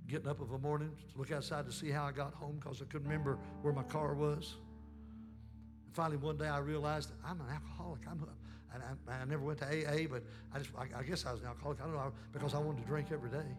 getting 0.08 0.28
up 0.28 0.40
of 0.40 0.52
a 0.52 0.58
morning 0.58 0.90
to 1.12 1.18
look 1.18 1.32
outside 1.32 1.66
to 1.66 1.72
see 1.72 1.90
how 1.90 2.04
I 2.04 2.12
got 2.12 2.34
home 2.34 2.56
because 2.60 2.82
I 2.82 2.84
couldn't 2.86 3.08
remember 3.08 3.38
where 3.62 3.72
my 3.72 3.82
car 3.84 4.14
was. 4.14 4.54
And 5.86 5.94
finally, 5.94 6.16
one 6.16 6.36
day 6.36 6.48
I 6.48 6.58
realized 6.58 7.10
I'm 7.24 7.40
an 7.40 7.46
alcoholic. 7.52 8.00
I'm 8.10 8.22
a, 8.22 8.74
and 8.74 8.82
I, 9.08 9.22
I 9.22 9.24
never 9.24 9.42
went 9.44 9.58
to 9.60 9.66
AA, 9.66 10.06
but 10.08 10.22
I 10.54 10.58
just 10.58 10.70
I, 10.76 10.86
I, 10.98 11.02
guess 11.02 11.26
I 11.26 11.32
was 11.32 11.40
an 11.40 11.46
alcoholic. 11.46 11.80
I 11.80 11.84
don't 11.84 11.94
know 11.94 12.12
because 12.32 12.54
I 12.54 12.58
wanted 12.58 12.82
to 12.82 12.86
drink 12.86 13.08
every 13.12 13.30
day. 13.30 13.56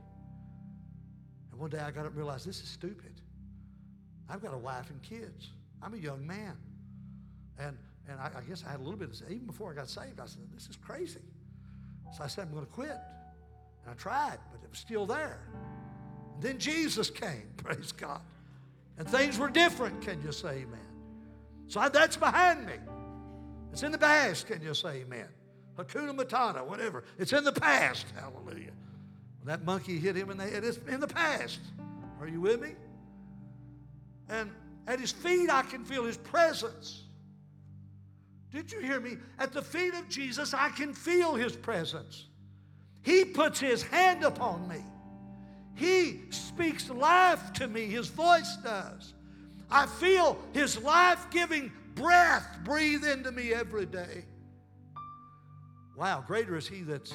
And 1.52 1.60
one 1.60 1.70
day 1.70 1.80
I 1.80 1.92
got 1.92 2.02
up 2.02 2.08
and 2.08 2.16
realized 2.16 2.48
this 2.48 2.62
is 2.62 2.70
stupid. 2.70 3.22
I've 4.30 4.42
got 4.42 4.54
a 4.54 4.58
wife 4.58 4.90
and 4.90 5.02
kids. 5.02 5.50
I'm 5.82 5.94
a 5.94 5.98
young 5.98 6.26
man, 6.26 6.58
and 7.60 7.78
and 8.10 8.20
I, 8.20 8.32
I 8.38 8.42
guess 8.42 8.64
I 8.68 8.72
had 8.72 8.80
a 8.80 8.84
little 8.84 9.00
bit 9.00 9.10
of 9.10 9.32
even 9.32 9.46
before 9.46 9.72
I 9.72 9.76
got 9.76 9.90
saved. 9.90 10.20
I 10.20 10.26
said 10.26 10.42
this 10.54 10.68
is 10.68 10.78
crazy. 10.78 11.22
So 12.16 12.24
I 12.24 12.28
said 12.28 12.48
I'm 12.48 12.54
going 12.54 12.66
to 12.66 12.72
quit, 12.72 12.90
and 12.90 13.92
I 13.92 13.94
tried, 13.94 14.38
but 14.52 14.64
it 14.64 14.70
was 14.70 14.80
still 14.80 15.06
there. 15.06 15.40
Then 16.40 16.58
Jesus 16.58 17.10
came, 17.10 17.48
praise 17.58 17.92
God. 17.92 18.22
And 18.98 19.08
things 19.08 19.38
were 19.38 19.50
different. 19.50 20.02
Can 20.02 20.22
you 20.22 20.32
say 20.32 20.50
amen? 20.50 20.80
So 21.68 21.88
that's 21.90 22.18
behind 22.18 22.66
me. 22.66 22.74
It's 23.72 23.82
in 23.82 23.92
the 23.92 23.98
past. 23.98 24.48
Can 24.48 24.62
you 24.62 24.74
say 24.74 25.02
amen? 25.02 25.28
Hakuna 25.78 26.16
Matata, 26.16 26.66
whatever. 26.66 27.04
It's 27.18 27.34
in 27.34 27.44
the 27.44 27.52
past. 27.52 28.06
Hallelujah. 28.16 28.72
When 29.42 29.48
that 29.48 29.66
monkey 29.66 29.98
hit 29.98 30.16
him 30.16 30.30
in 30.30 30.38
the 30.38 30.44
head, 30.44 30.64
it's 30.64 30.78
in 30.88 31.00
the 31.00 31.08
past. 31.08 31.60
Are 32.22 32.28
you 32.28 32.40
with 32.40 32.62
me? 32.62 32.74
And 34.30 34.52
at 34.88 35.00
his 35.00 35.12
feet, 35.12 35.50
I 35.50 35.64
can 35.64 35.84
feel 35.84 36.04
his 36.04 36.18
presence. 36.18 37.04
Did 38.52 38.72
you 38.72 38.80
hear 38.80 39.00
me? 39.00 39.18
At 39.40 39.52
the 39.52 39.62
feet 39.62 39.96
of 39.96 40.08
Jesus, 40.08 40.54
I 40.54 40.70
can 40.70 40.94
feel 40.94 41.34
his 41.34 41.56
presence. 41.56 42.28
He 43.02 43.26
puts 43.26 43.60
his 43.60 43.82
hand 43.82 44.24
upon 44.24 44.68
me. 44.68 44.84
He 45.76 46.22
speaks 46.30 46.90
life 46.90 47.54
to 47.54 47.68
me, 47.68 47.86
His 47.86 48.08
voice 48.08 48.58
does. 48.64 49.14
I 49.70 49.86
feel 49.86 50.38
His 50.54 50.82
life 50.82 51.26
giving 51.32 51.72
breath 51.96 52.60
breathe 52.64 53.06
into 53.06 53.32
me 53.32 53.54
every 53.54 53.86
day. 53.86 54.26
Wow, 55.98 56.24
greater 56.26 56.56
is 56.58 56.68
He 56.68 56.82
that's 56.82 57.14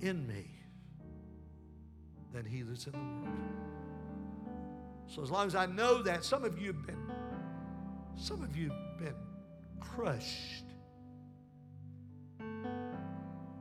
in 0.00 0.26
me 0.26 0.46
than 2.32 2.44
He 2.44 2.62
that's 2.62 2.86
in 2.86 2.92
the 2.92 2.98
world. 2.98 3.38
So 5.08 5.22
as 5.22 5.30
long 5.30 5.46
as 5.46 5.54
I 5.54 5.66
know 5.66 6.02
that, 6.02 6.24
some 6.24 6.44
of 6.44 6.58
you 6.58 6.68
have 6.68 6.86
been, 6.86 7.12
some 8.16 8.42
of 8.42 8.56
you 8.56 8.70
have 8.70 8.98
been 8.98 9.14
crushed. 9.80 10.64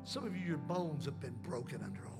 Some 0.03 0.23
of 0.25 0.35
you, 0.37 0.45
your 0.45 0.57
bones 0.57 1.05
have 1.05 1.19
been 1.19 1.35
broken 1.41 1.81
under 1.83 2.01
all. 2.07 2.14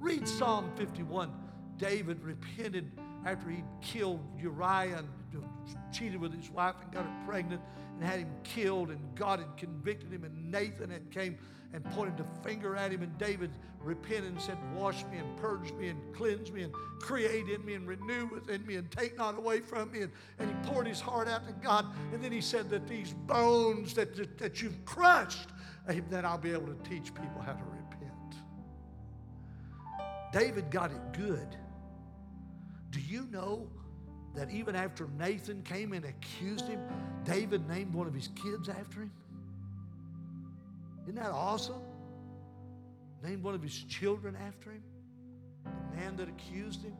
Read 0.00 0.26
Psalm 0.28 0.70
51. 0.76 1.32
David 1.78 2.22
repented 2.22 2.90
after 3.24 3.50
he 3.50 3.62
killed 3.82 4.20
Uriah 4.38 4.98
and 4.98 5.08
cheated 5.92 6.20
with 6.20 6.34
his 6.34 6.50
wife 6.50 6.74
and 6.82 6.92
got 6.92 7.04
her 7.04 7.24
pregnant 7.26 7.60
and 7.94 8.04
had 8.04 8.20
him 8.20 8.30
killed, 8.44 8.90
and 8.90 9.00
God 9.14 9.38
had 9.38 9.56
convicted 9.56 10.12
him, 10.12 10.24
and 10.24 10.50
Nathan 10.50 10.90
had 10.90 11.10
came 11.10 11.38
and 11.72 11.84
pointed 11.92 12.20
a 12.20 12.46
finger 12.46 12.76
at 12.76 12.92
him, 12.92 13.02
and 13.02 13.16
David 13.18 13.50
repented 13.80 14.32
and 14.32 14.40
said, 14.40 14.58
Wash 14.74 15.04
me 15.06 15.18
and 15.18 15.36
purge 15.36 15.72
me 15.72 15.88
and 15.88 16.14
cleanse 16.14 16.52
me 16.52 16.62
and 16.62 16.72
create 17.00 17.48
in 17.48 17.64
me 17.64 17.74
and 17.74 17.86
renew 17.86 18.26
within 18.26 18.66
me 18.66 18.76
and 18.76 18.90
take 18.90 19.16
not 19.16 19.36
away 19.38 19.60
from 19.60 19.90
me. 19.92 20.02
And, 20.02 20.12
and 20.38 20.48
he 20.48 20.70
poured 20.70 20.86
his 20.86 21.00
heart 21.00 21.28
out 21.28 21.46
to 21.46 21.52
God. 21.54 21.86
And 22.12 22.22
then 22.22 22.32
he 22.32 22.40
said 22.40 22.68
that 22.70 22.86
these 22.86 23.12
bones 23.12 23.94
that, 23.94 24.14
that, 24.16 24.38
that 24.38 24.62
you've 24.62 24.84
crushed, 24.84 25.48
eh, 25.88 26.00
then 26.10 26.24
I'll 26.24 26.38
be 26.38 26.52
able 26.52 26.66
to 26.66 26.88
teach 26.88 27.14
people 27.14 27.40
how 27.44 27.52
to 27.52 27.64
repent. 27.64 27.85
David 30.32 30.70
got 30.70 30.90
it 30.90 31.12
good. 31.12 31.56
Do 32.90 33.00
you 33.00 33.26
know 33.30 33.68
that 34.34 34.50
even 34.50 34.76
after 34.76 35.08
Nathan 35.18 35.62
came 35.62 35.92
and 35.92 36.04
accused 36.04 36.66
him, 36.66 36.80
David 37.24 37.66
named 37.68 37.94
one 37.94 38.06
of 38.06 38.14
his 38.14 38.28
kids 38.28 38.68
after 38.68 39.00
him? 39.00 39.12
Isn't 41.04 41.16
that 41.16 41.30
awesome? 41.30 41.80
Named 43.22 43.42
one 43.42 43.54
of 43.54 43.62
his 43.62 43.84
children 43.84 44.36
after 44.46 44.72
him, 44.72 44.82
the 45.64 45.96
man 45.96 46.16
that 46.16 46.28
accused 46.28 46.82
him. 46.82 46.94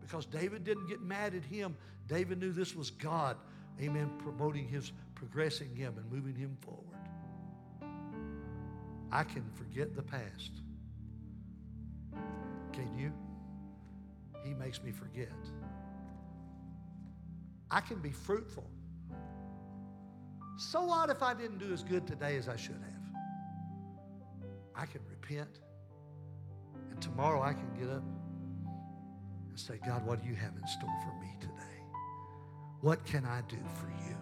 Because 0.00 0.26
David 0.26 0.64
didn't 0.64 0.88
get 0.88 1.00
mad 1.00 1.34
at 1.34 1.44
him. 1.44 1.76
David 2.08 2.40
knew 2.40 2.52
this 2.52 2.74
was 2.74 2.90
God, 2.90 3.36
amen, 3.80 4.10
promoting 4.18 4.66
his, 4.66 4.90
progressing 5.14 5.74
him 5.76 5.94
and 5.96 6.10
moving 6.10 6.34
him 6.34 6.56
forward. 6.60 6.86
I 9.12 9.22
can 9.24 9.44
forget 9.54 9.94
the 9.94 10.02
past. 10.02 10.50
Can 12.72 12.96
you? 12.96 13.12
He 14.44 14.54
makes 14.54 14.82
me 14.82 14.90
forget. 14.90 15.32
I 17.70 17.80
can 17.80 17.98
be 17.98 18.10
fruitful. 18.10 18.68
So 20.56 20.82
what 20.84 21.08
if 21.10 21.22
I 21.22 21.34
didn't 21.34 21.58
do 21.58 21.72
as 21.72 21.82
good 21.82 22.06
today 22.06 22.36
as 22.36 22.48
I 22.48 22.56
should 22.56 22.74
have? 22.74 23.00
I 24.74 24.86
can 24.86 25.00
repent. 25.08 25.60
And 26.90 27.00
tomorrow 27.00 27.42
I 27.42 27.52
can 27.52 27.70
get 27.78 27.88
up 27.88 28.02
and 29.48 29.58
say, 29.58 29.78
God, 29.86 30.04
what 30.06 30.22
do 30.22 30.28
you 30.28 30.34
have 30.34 30.52
in 30.56 30.66
store 30.66 30.90
for 31.02 31.14
me 31.20 31.34
today? 31.40 31.54
What 32.80 33.04
can 33.04 33.24
I 33.24 33.42
do 33.48 33.58
for 33.78 33.88
you? 34.08 34.16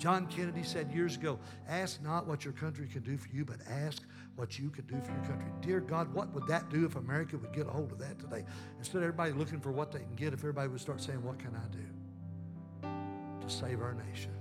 John 0.00 0.26
Kennedy 0.28 0.62
said 0.62 0.90
years 0.90 1.16
ago, 1.16 1.38
ask 1.68 2.02
not 2.02 2.26
what 2.26 2.42
your 2.42 2.54
country 2.54 2.88
can 2.88 3.02
do 3.02 3.18
for 3.18 3.28
you, 3.28 3.44
but 3.44 3.56
ask 3.68 4.02
what 4.34 4.58
you 4.58 4.70
can 4.70 4.86
do 4.86 4.98
for 5.02 5.12
your 5.12 5.24
country. 5.24 5.52
Dear 5.60 5.80
God, 5.80 6.12
what 6.14 6.32
would 6.32 6.46
that 6.46 6.70
do 6.70 6.86
if 6.86 6.96
America 6.96 7.36
would 7.36 7.52
get 7.52 7.66
a 7.66 7.70
hold 7.70 7.92
of 7.92 7.98
that 7.98 8.18
today? 8.18 8.46
Instead 8.78 8.96
of 8.98 9.02
everybody 9.02 9.32
looking 9.32 9.60
for 9.60 9.70
what 9.70 9.92
they 9.92 9.98
can 9.98 10.14
get, 10.16 10.32
if 10.32 10.40
everybody 10.40 10.68
would 10.68 10.80
start 10.80 11.02
saying, 11.02 11.22
What 11.22 11.38
can 11.38 11.54
I 11.54 11.68
do 11.68 13.46
to 13.46 13.54
save 13.54 13.82
our 13.82 13.92
nation? 13.92 14.32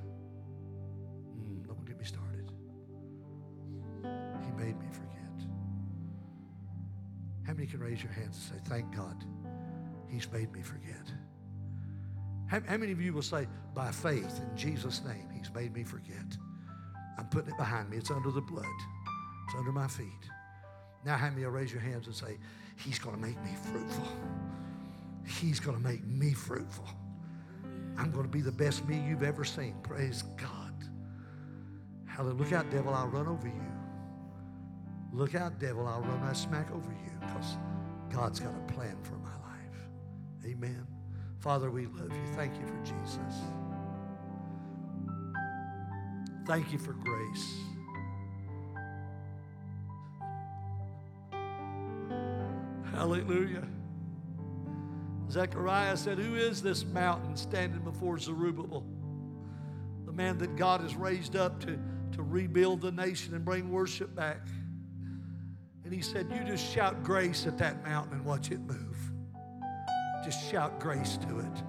Mm, 1.38 1.68
don't 1.68 1.86
get 1.86 2.00
me 2.00 2.06
started. 2.06 2.50
He 4.02 4.64
made 4.64 4.80
me 4.80 4.88
forget. 4.94 5.46
How 7.46 7.54
many 7.54 7.68
can 7.68 7.82
raise 7.82 8.02
your 8.02 8.14
hands 8.14 8.50
and 8.50 8.62
say, 8.62 8.70
Thank 8.70 8.96
God, 8.96 9.26
He's 10.08 10.32
made 10.32 10.54
me 10.54 10.62
forget? 10.62 11.12
How, 12.48 12.62
how 12.66 12.78
many 12.78 12.94
of 12.94 13.02
you 13.02 13.12
will 13.12 13.22
say, 13.22 13.46
By 13.76 13.92
faith 13.92 14.40
in 14.40 14.58
Jesus' 14.58 15.04
name, 15.04 15.29
He's 15.40 15.54
made 15.54 15.74
me 15.74 15.84
forget? 15.84 16.38
I'm 17.18 17.26
putting 17.28 17.50
it 17.50 17.58
behind 17.58 17.90
me. 17.90 17.98
It's 17.98 18.12
under 18.12 18.32
the 18.32 18.42
blood, 18.42 18.66
it's 19.48 19.56
under 19.56 19.72
my 19.72 19.88
feet. 19.88 20.30
Now, 21.06 21.18
many 21.18 21.44
will 21.44 21.52
raise 21.52 21.72
your 21.72 21.82
hands 21.82 22.08
and 22.08 22.16
say, 22.16 22.38
He's 22.76 23.00
going 23.00 23.16
to 23.16 23.22
make 23.22 23.42
me 23.44 23.52
fruitful? 23.72 24.08
He's 25.26 25.60
going 25.60 25.78
to 25.78 25.84
make 25.84 26.06
me 26.06 26.34
fruitful. 26.34 26.88
I'm 27.98 28.12
going 28.12 28.24
to 28.24 28.32
be 28.32 28.42
the 28.42 28.52
best 28.52 28.88
me 28.88 29.04
you've 29.08 29.24
ever 29.24 29.44
seen. 29.44 29.76
Praise 29.84 30.24
God. 30.38 30.74
Hallelujah. 32.06 32.44
Look 32.44 32.54
out, 32.54 32.72
devil, 32.72 32.94
I'll 32.94 33.08
run 33.08 33.28
over 33.28 33.48
you. 33.48 33.54
Look 35.12 35.36
out, 35.36 35.60
devil, 35.60 35.88
I'll 35.88 36.02
run 36.02 36.22
my 36.22 36.34
smack 36.34 36.72
over 36.72 36.92
you 36.92 37.12
because 37.20 37.58
God's 38.10 38.40
got 38.40 38.54
a 38.56 38.74
plan 38.74 38.98
for 39.04 39.16
my 39.16 39.34
life. 39.34 39.90
Amen. 40.46 40.86
Father, 41.40 41.70
we 41.72 41.88
love 41.88 42.12
you. 42.12 42.36
Thank 42.36 42.54
you 42.56 42.66
for 42.66 42.78
Jesus. 42.84 43.42
Thank 46.50 46.72
you 46.72 46.80
for 46.80 46.94
grace. 46.94 47.58
Hallelujah. 52.92 53.68
Zechariah 55.30 55.96
said, 55.96 56.18
Who 56.18 56.34
is 56.34 56.64
this 56.64 56.86
mountain 56.86 57.38
standing 57.38 57.82
before 57.82 58.18
Zerubbabel? 58.18 58.84
The 60.08 60.12
man 60.12 60.40
that 60.40 60.56
God 60.56 60.82
has 60.82 60.96
raised 60.96 61.36
up 61.36 61.60
to, 61.60 61.78
to 62.14 62.24
rebuild 62.24 62.82
the 62.82 62.94
nation 62.94 63.36
and 63.36 63.46
bring 63.46 63.70
worship 63.70 64.16
back. 64.16 64.48
And 65.86 65.94
he 65.94 66.02
said, 66.02 66.32
You 66.34 66.44
just 66.44 66.74
shout 66.74 67.04
grace 67.04 67.46
at 67.46 67.60
that 67.60 67.86
mountain 67.86 68.14
and 68.14 68.26
watch 68.26 68.50
it 68.50 68.60
move. 68.62 68.98
Just 70.26 70.50
shout 70.50 70.80
grace 70.80 71.18
to 71.18 71.42
it. 71.42 71.64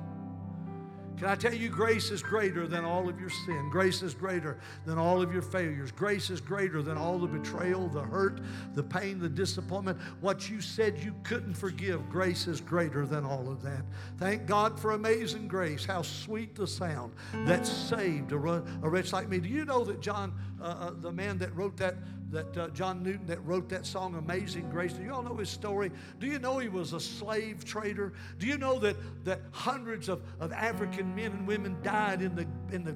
Can 1.21 1.29
I 1.29 1.35
tell 1.35 1.53
you, 1.53 1.69
grace 1.69 2.11
is 2.11 2.23
greater 2.23 2.67
than 2.67 2.83
all 2.83 3.07
of 3.07 3.21
your 3.21 3.29
sin. 3.29 3.69
Grace 3.69 4.01
is 4.01 4.15
greater 4.15 4.57
than 4.87 4.97
all 4.97 5.21
of 5.21 5.31
your 5.35 5.43
failures. 5.43 5.93
Grace 5.93 6.31
is 6.31 6.41
greater 6.41 6.81
than 6.81 6.97
all 6.97 7.19
the 7.19 7.27
betrayal, 7.27 7.89
the 7.89 8.01
hurt, 8.01 8.41
the 8.73 8.83
pain, 8.83 9.19
the 9.19 9.29
disappointment. 9.29 9.99
What 10.23 10.49
you 10.49 10.63
said 10.63 10.99
you 10.99 11.15
couldn't 11.23 11.53
forgive, 11.53 12.09
grace 12.09 12.47
is 12.47 12.63
greater 12.63 13.05
than 13.05 13.27
all 13.27 13.51
of 13.51 13.61
that. 13.61 13.83
Thank 14.17 14.47
God 14.47 14.81
for 14.81 14.93
amazing 14.93 15.47
grace. 15.47 15.85
How 15.85 16.01
sweet 16.01 16.55
the 16.55 16.67
sound 16.67 17.13
that 17.45 17.67
saved 17.67 18.33
a, 18.33 18.39
wretch 18.39 19.13
like 19.13 19.29
me. 19.29 19.41
Do 19.41 19.51
you 19.51 19.67
know 19.67 19.85
that 19.85 20.01
John, 20.01 20.33
uh, 20.59 20.65
uh, 20.65 20.91
the 21.03 21.13
man 21.13 21.37
that 21.37 21.55
wrote 21.55 21.77
that, 21.77 21.97
that 22.31 22.57
uh, 22.57 22.69
John 22.69 23.03
Newton 23.03 23.27
that 23.27 23.45
wrote 23.45 23.69
that 23.71 23.85
song, 23.85 24.15
Amazing 24.15 24.71
Grace. 24.71 24.93
Do 24.93 25.03
you 25.03 25.13
all 25.13 25.23
know 25.23 25.37
his 25.37 25.51
story? 25.51 25.91
Do 26.21 26.27
you 26.27 26.39
know 26.39 26.59
he 26.59 26.69
was 26.69 26.93
a 26.93 27.01
slave 27.01 27.65
trader? 27.65 28.13
Do 28.39 28.47
you 28.47 28.57
know 28.57 28.79
that, 28.79 28.97
that 29.25 29.41
hundreds 29.51 30.09
of, 30.09 30.23
of 30.39 30.53
African 30.53 31.10
men 31.15 31.33
and 31.33 31.47
women 31.47 31.77
died 31.83 32.23
in 32.23 32.35
the, 32.35 32.47
in 32.75 32.85
the 32.85 32.95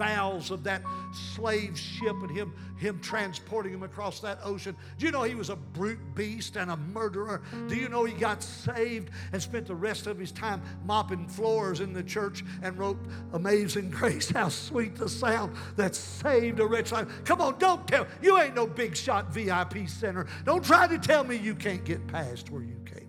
bowels 0.00 0.50
of 0.50 0.64
that 0.64 0.80
slave 1.12 1.78
ship 1.78 2.16
and 2.22 2.30
him, 2.30 2.54
him 2.78 2.98
transporting 3.00 3.74
him 3.74 3.82
across 3.82 4.20
that 4.20 4.38
ocean. 4.42 4.74
Do 4.96 5.04
you 5.04 5.12
know 5.12 5.24
he 5.24 5.34
was 5.34 5.50
a 5.50 5.56
brute 5.56 6.00
beast 6.14 6.56
and 6.56 6.70
a 6.70 6.76
murderer? 6.78 7.42
Do 7.68 7.76
you 7.76 7.90
know 7.90 8.04
he 8.04 8.14
got 8.14 8.42
saved 8.42 9.10
and 9.32 9.42
spent 9.42 9.66
the 9.66 9.74
rest 9.74 10.06
of 10.06 10.18
his 10.18 10.32
time 10.32 10.62
mopping 10.86 11.28
floors 11.28 11.80
in 11.80 11.92
the 11.92 12.02
church 12.02 12.42
and 12.62 12.78
wrote 12.78 12.98
Amazing 13.34 13.90
Grace? 13.90 14.30
How 14.30 14.48
sweet 14.48 14.96
the 14.96 15.08
sound 15.08 15.54
that 15.76 15.94
saved 15.94 16.60
a 16.60 16.66
wretch 16.66 16.92
life. 16.92 17.06
Come 17.24 17.42
on, 17.42 17.58
don't 17.58 17.86
tell. 17.86 18.06
You 18.22 18.38
ain't 18.38 18.54
no 18.54 18.66
big 18.66 18.96
shot 18.96 19.30
VIP 19.34 19.86
center. 19.86 20.26
Don't 20.46 20.64
try 20.64 20.86
to 20.86 20.98
tell 20.98 21.24
me 21.24 21.36
you 21.36 21.54
can't 21.54 21.84
get 21.84 22.06
past 22.06 22.50
where 22.50 22.62
you 22.62 22.80
came 22.86 22.99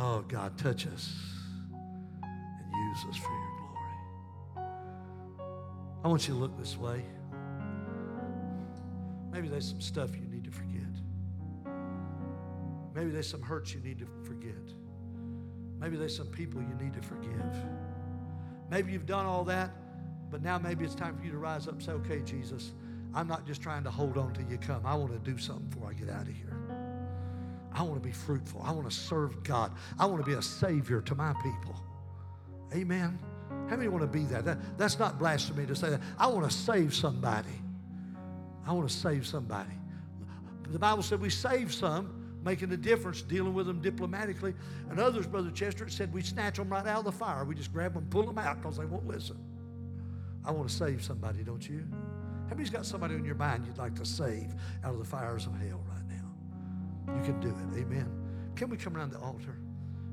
Oh, 0.00 0.24
God, 0.28 0.56
touch 0.56 0.86
us 0.86 1.12
and 2.22 2.88
use 2.88 3.04
us 3.10 3.16
for 3.16 3.32
your 3.32 3.50
glory. 3.58 4.70
I 6.04 6.08
want 6.08 6.28
you 6.28 6.34
to 6.34 6.40
look 6.40 6.56
this 6.56 6.76
way. 6.76 7.04
Maybe 9.32 9.48
there's 9.48 9.68
some 9.68 9.80
stuff 9.80 10.14
you 10.14 10.28
need 10.28 10.44
to 10.44 10.52
forget. 10.52 10.82
Maybe 12.94 13.10
there's 13.10 13.28
some 13.28 13.42
hurts 13.42 13.74
you 13.74 13.80
need 13.80 13.98
to 13.98 14.06
forget. 14.22 14.54
Maybe 15.80 15.96
there's 15.96 16.16
some 16.16 16.28
people 16.28 16.62
you 16.62 16.74
need 16.80 16.94
to 16.94 17.02
forgive. 17.02 17.56
Maybe 18.70 18.92
you've 18.92 19.06
done 19.06 19.26
all 19.26 19.42
that, 19.46 19.72
but 20.30 20.42
now 20.42 20.58
maybe 20.58 20.84
it's 20.84 20.94
time 20.94 21.16
for 21.16 21.24
you 21.24 21.32
to 21.32 21.38
rise 21.38 21.66
up 21.66 21.74
and 21.74 21.82
say, 21.82 21.92
okay, 21.92 22.20
Jesus, 22.22 22.72
I'm 23.14 23.26
not 23.26 23.44
just 23.48 23.60
trying 23.60 23.82
to 23.82 23.90
hold 23.90 24.16
on 24.16 24.32
till 24.32 24.46
you 24.46 24.58
come. 24.58 24.86
I 24.86 24.94
want 24.94 25.12
to 25.12 25.18
do 25.18 25.38
something 25.38 25.66
before 25.66 25.90
I 25.90 25.92
get 25.92 26.08
out 26.08 26.28
of 26.28 26.34
here. 26.34 26.57
I 27.78 27.82
want 27.82 27.94
to 27.94 28.06
be 28.06 28.12
fruitful. 28.12 28.60
I 28.64 28.72
want 28.72 28.90
to 28.90 28.96
serve 28.96 29.44
God. 29.44 29.72
I 30.00 30.06
want 30.06 30.20
to 30.20 30.28
be 30.28 30.36
a 30.36 30.42
savior 30.42 31.00
to 31.02 31.14
my 31.14 31.32
people. 31.34 31.76
Amen. 32.74 33.16
How 33.70 33.76
many 33.76 33.88
want 33.88 34.02
to 34.02 34.08
be 34.08 34.24
that? 34.24 34.44
that? 34.46 34.58
That's 34.76 34.98
not 34.98 35.16
blasphemy 35.16 35.64
to 35.66 35.76
say 35.76 35.90
that. 35.90 36.00
I 36.18 36.26
want 36.26 36.50
to 36.50 36.56
save 36.56 36.92
somebody. 36.92 37.54
I 38.66 38.72
want 38.72 38.88
to 38.88 38.94
save 38.94 39.28
somebody. 39.28 39.70
The 40.70 40.78
Bible 40.78 41.04
said 41.04 41.20
we 41.20 41.30
save 41.30 41.72
some, 41.72 42.40
making 42.44 42.72
a 42.72 42.76
difference, 42.76 43.22
dealing 43.22 43.54
with 43.54 43.68
them 43.68 43.80
diplomatically. 43.80 44.54
And 44.90 44.98
others, 44.98 45.28
Brother 45.28 45.52
Chester, 45.52 45.88
said 45.88 46.12
we 46.12 46.22
snatch 46.22 46.56
them 46.56 46.68
right 46.68 46.84
out 46.84 46.98
of 46.98 47.04
the 47.04 47.12
fire. 47.12 47.44
We 47.44 47.54
just 47.54 47.72
grab 47.72 47.94
them, 47.94 48.08
pull 48.10 48.26
them 48.26 48.38
out 48.38 48.60
because 48.60 48.76
they 48.76 48.86
won't 48.86 49.06
listen. 49.06 49.38
I 50.44 50.50
want 50.50 50.68
to 50.68 50.74
save 50.74 51.04
somebody, 51.04 51.44
don't 51.44 51.66
you? 51.66 51.86
Many's 52.48 52.70
got 52.70 52.86
somebody 52.86 53.14
on 53.14 53.24
your 53.24 53.36
mind 53.36 53.66
you'd 53.66 53.78
like 53.78 53.94
to 53.94 54.04
save 54.04 54.52
out 54.82 54.94
of 54.94 54.98
the 54.98 55.04
fires 55.04 55.46
of 55.46 55.52
hell 55.60 55.80
right? 55.88 55.97
You 57.16 57.22
can 57.24 57.40
do 57.40 57.48
it. 57.48 57.80
Amen. 57.80 58.10
Can 58.56 58.68
we 58.70 58.76
come 58.76 58.96
around 58.96 59.12
the 59.12 59.18
altar? 59.20 59.58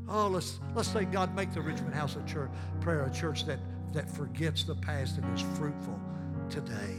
Oh, 0.08 0.28
let's 0.28 0.60
let's 0.76 0.90
say 0.90 1.06
God 1.06 1.36
make 1.36 1.52
the 1.54 1.62
Richmond 1.62 1.96
House 1.96 2.16
of 2.16 2.26
Church 2.26 2.52
prayer 2.80 3.06
a 3.06 3.12
church 3.12 3.46
that 3.46 3.60
that 3.94 4.10
forgets 4.10 4.64
the 4.64 4.76
past 4.76 5.18
and 5.18 5.38
is 5.38 5.44
fruitful 5.58 6.00
today. 6.50 6.96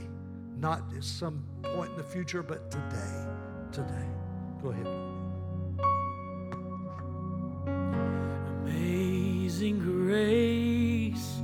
Not 0.58 0.82
at 0.96 1.04
some 1.04 1.44
point 1.62 1.90
in 1.90 1.96
the 1.98 2.02
future, 2.02 2.42
but 2.42 2.70
today. 2.70 3.26
Today. 3.70 4.06
Go 4.62 4.70
ahead. 4.70 4.86
Amazing 8.64 9.78
grace, 9.80 11.40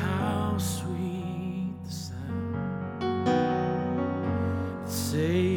how 0.00 0.56
sweet 0.58 1.76
the 1.84 1.90
sound. 1.90 2.56
Save 4.88 5.55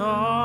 song. 0.00 0.39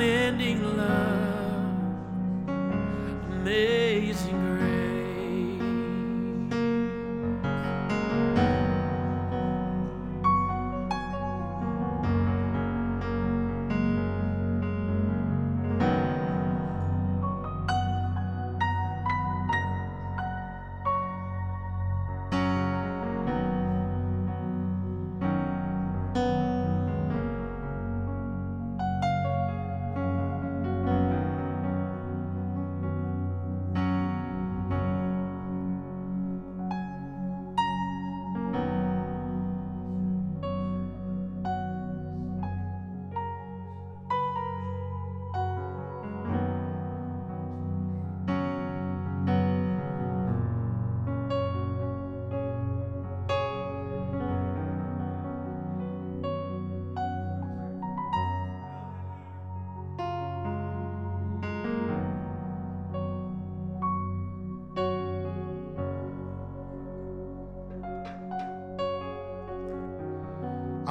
Unending 0.00 0.78
love 0.78 0.99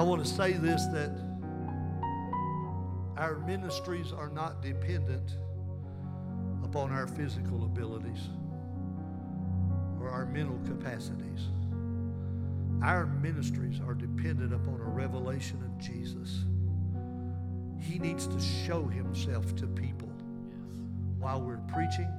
want 0.09 0.25
to 0.25 0.33
say 0.33 0.53
this 0.53 0.87
that 0.87 1.11
our 3.15 3.37
ministries 3.45 4.11
are 4.11 4.29
not 4.29 4.59
dependent 4.59 5.37
upon 6.63 6.91
our 6.91 7.05
physical 7.05 7.63
abilities 7.63 8.21
or 10.01 10.09
our 10.09 10.25
mental 10.25 10.59
capacities. 10.65 11.49
Our 12.81 13.05
ministries 13.05 13.79
are 13.85 13.93
dependent 13.93 14.51
upon 14.51 14.81
a 14.81 14.89
revelation 14.89 15.61
of 15.61 15.77
Jesus. 15.77 16.39
He 17.79 17.99
needs 17.99 18.25
to 18.25 18.39
show 18.65 18.87
himself 18.87 19.55
to 19.57 19.67
people 19.67 20.09
while 21.19 21.39
we're 21.39 21.61
preaching, 21.71 22.09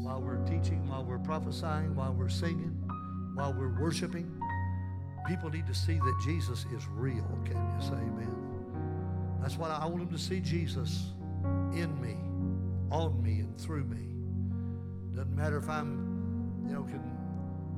while 0.00 0.22
we're 0.22 0.42
teaching, 0.46 0.88
while 0.88 1.04
we're 1.04 1.18
prophesying, 1.18 1.94
while 1.94 2.14
we're 2.14 2.30
singing, 2.30 2.70
while 3.34 3.52
we're 3.52 3.78
worshiping. 3.78 4.34
People 5.26 5.50
need 5.50 5.66
to 5.66 5.74
see 5.74 5.98
that 5.98 6.16
Jesus 6.24 6.64
is 6.74 6.86
real. 6.88 7.26
Can 7.44 7.56
you 7.56 7.80
say 7.80 7.94
amen? 7.94 8.42
That's 9.40 9.56
what 9.56 9.70
I 9.70 9.86
want 9.86 9.98
them 9.98 10.10
to 10.10 10.18
see 10.18 10.40
Jesus 10.40 11.12
in 11.72 12.00
me, 12.00 12.16
on 12.90 13.22
me, 13.22 13.40
and 13.40 13.58
through 13.60 13.84
me. 13.84 14.12
Doesn't 15.16 15.34
matter 15.34 15.56
if 15.56 15.68
I'm, 15.68 16.62
you 16.66 16.74
know, 16.74 16.82
can 16.84 17.02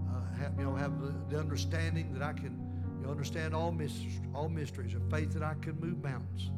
uh, 0.09 0.39
have, 0.39 0.53
you 0.59 0.65
know, 0.65 0.75
have 0.75 1.01
the, 1.01 1.15
the 1.29 1.39
understanding 1.39 2.13
that 2.13 2.23
I 2.23 2.33
can, 2.33 2.61
you 2.99 3.07
know, 3.07 3.11
understand 3.11 3.55
all 3.55 3.73
mysteries, 3.73 4.21
all 4.35 4.49
mysteries 4.49 4.95
of 4.95 5.03
faith 5.11 5.33
that 5.33 5.43
I 5.43 5.55
can 5.61 5.79
move 5.81 6.03
mountains. 6.03 6.51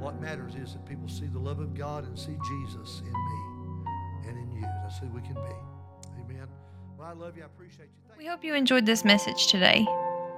What 0.00 0.20
matters 0.20 0.54
is 0.54 0.74
that 0.74 0.86
people 0.86 1.08
see 1.08 1.26
the 1.26 1.38
love 1.38 1.58
of 1.58 1.74
God 1.74 2.06
and 2.06 2.18
see 2.18 2.36
Jesus 2.48 3.00
in 3.00 3.12
me 3.12 4.28
and 4.28 4.38
in 4.38 4.52
you. 4.52 4.66
That's 4.82 4.98
who 4.98 5.06
we 5.08 5.22
can 5.22 5.34
be. 5.34 6.10
Amen. 6.20 6.46
Well, 6.98 7.08
I 7.08 7.12
love 7.12 7.36
you. 7.36 7.42
I 7.42 7.46
appreciate 7.46 7.86
you. 7.86 8.08
Thank 8.08 8.18
We 8.18 8.26
hope 8.26 8.44
you 8.44 8.54
enjoyed 8.54 8.84
this 8.84 9.04
message 9.04 9.46
today. 9.46 9.86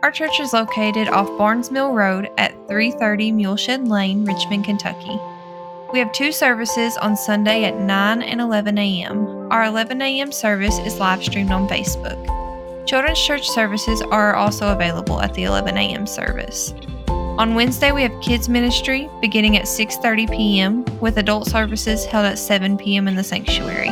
Our 0.02 0.12
church 0.12 0.38
is 0.38 0.52
located 0.52 1.08
off 1.08 1.26
Barnes 1.36 1.72
Mill 1.72 1.92
Road 1.92 2.30
at 2.38 2.52
330 2.68 3.32
Muleshed 3.32 3.88
Lane, 3.88 4.24
Richmond, 4.24 4.64
Kentucky. 4.64 5.18
We 5.92 5.98
have 5.98 6.12
two 6.12 6.30
services 6.30 6.96
on 6.98 7.16
Sunday 7.16 7.64
at 7.64 7.80
9 7.80 8.22
and 8.22 8.40
11 8.40 8.78
a.m. 8.78 9.50
Our 9.50 9.64
11 9.64 10.00
a.m. 10.00 10.30
service 10.30 10.78
is 10.78 11.00
live 11.00 11.24
streamed 11.24 11.50
on 11.50 11.68
Facebook. 11.68 12.16
Children's 12.86 13.20
church 13.20 13.48
services 13.48 14.00
are 14.02 14.36
also 14.36 14.68
available 14.68 15.20
at 15.20 15.34
the 15.34 15.42
11 15.42 15.76
a.m. 15.76 16.06
service. 16.06 16.72
On 17.08 17.56
Wednesday, 17.56 17.90
we 17.90 18.02
have 18.02 18.22
kids 18.22 18.48
ministry 18.48 19.10
beginning 19.20 19.56
at 19.56 19.64
6:30 19.64 20.30
p.m. 20.30 20.84
with 21.00 21.18
adult 21.18 21.48
services 21.48 22.04
held 22.04 22.24
at 22.24 22.38
7 22.38 22.76
p.m. 22.76 23.08
in 23.08 23.16
the 23.16 23.24
sanctuary. 23.24 23.90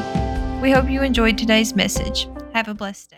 We 0.62 0.70
hope 0.70 0.88
you 0.88 1.02
enjoyed 1.02 1.36
today's 1.36 1.74
message. 1.74 2.28
Have 2.54 2.68
a 2.68 2.74
blessed 2.74 3.10
day. 3.10 3.16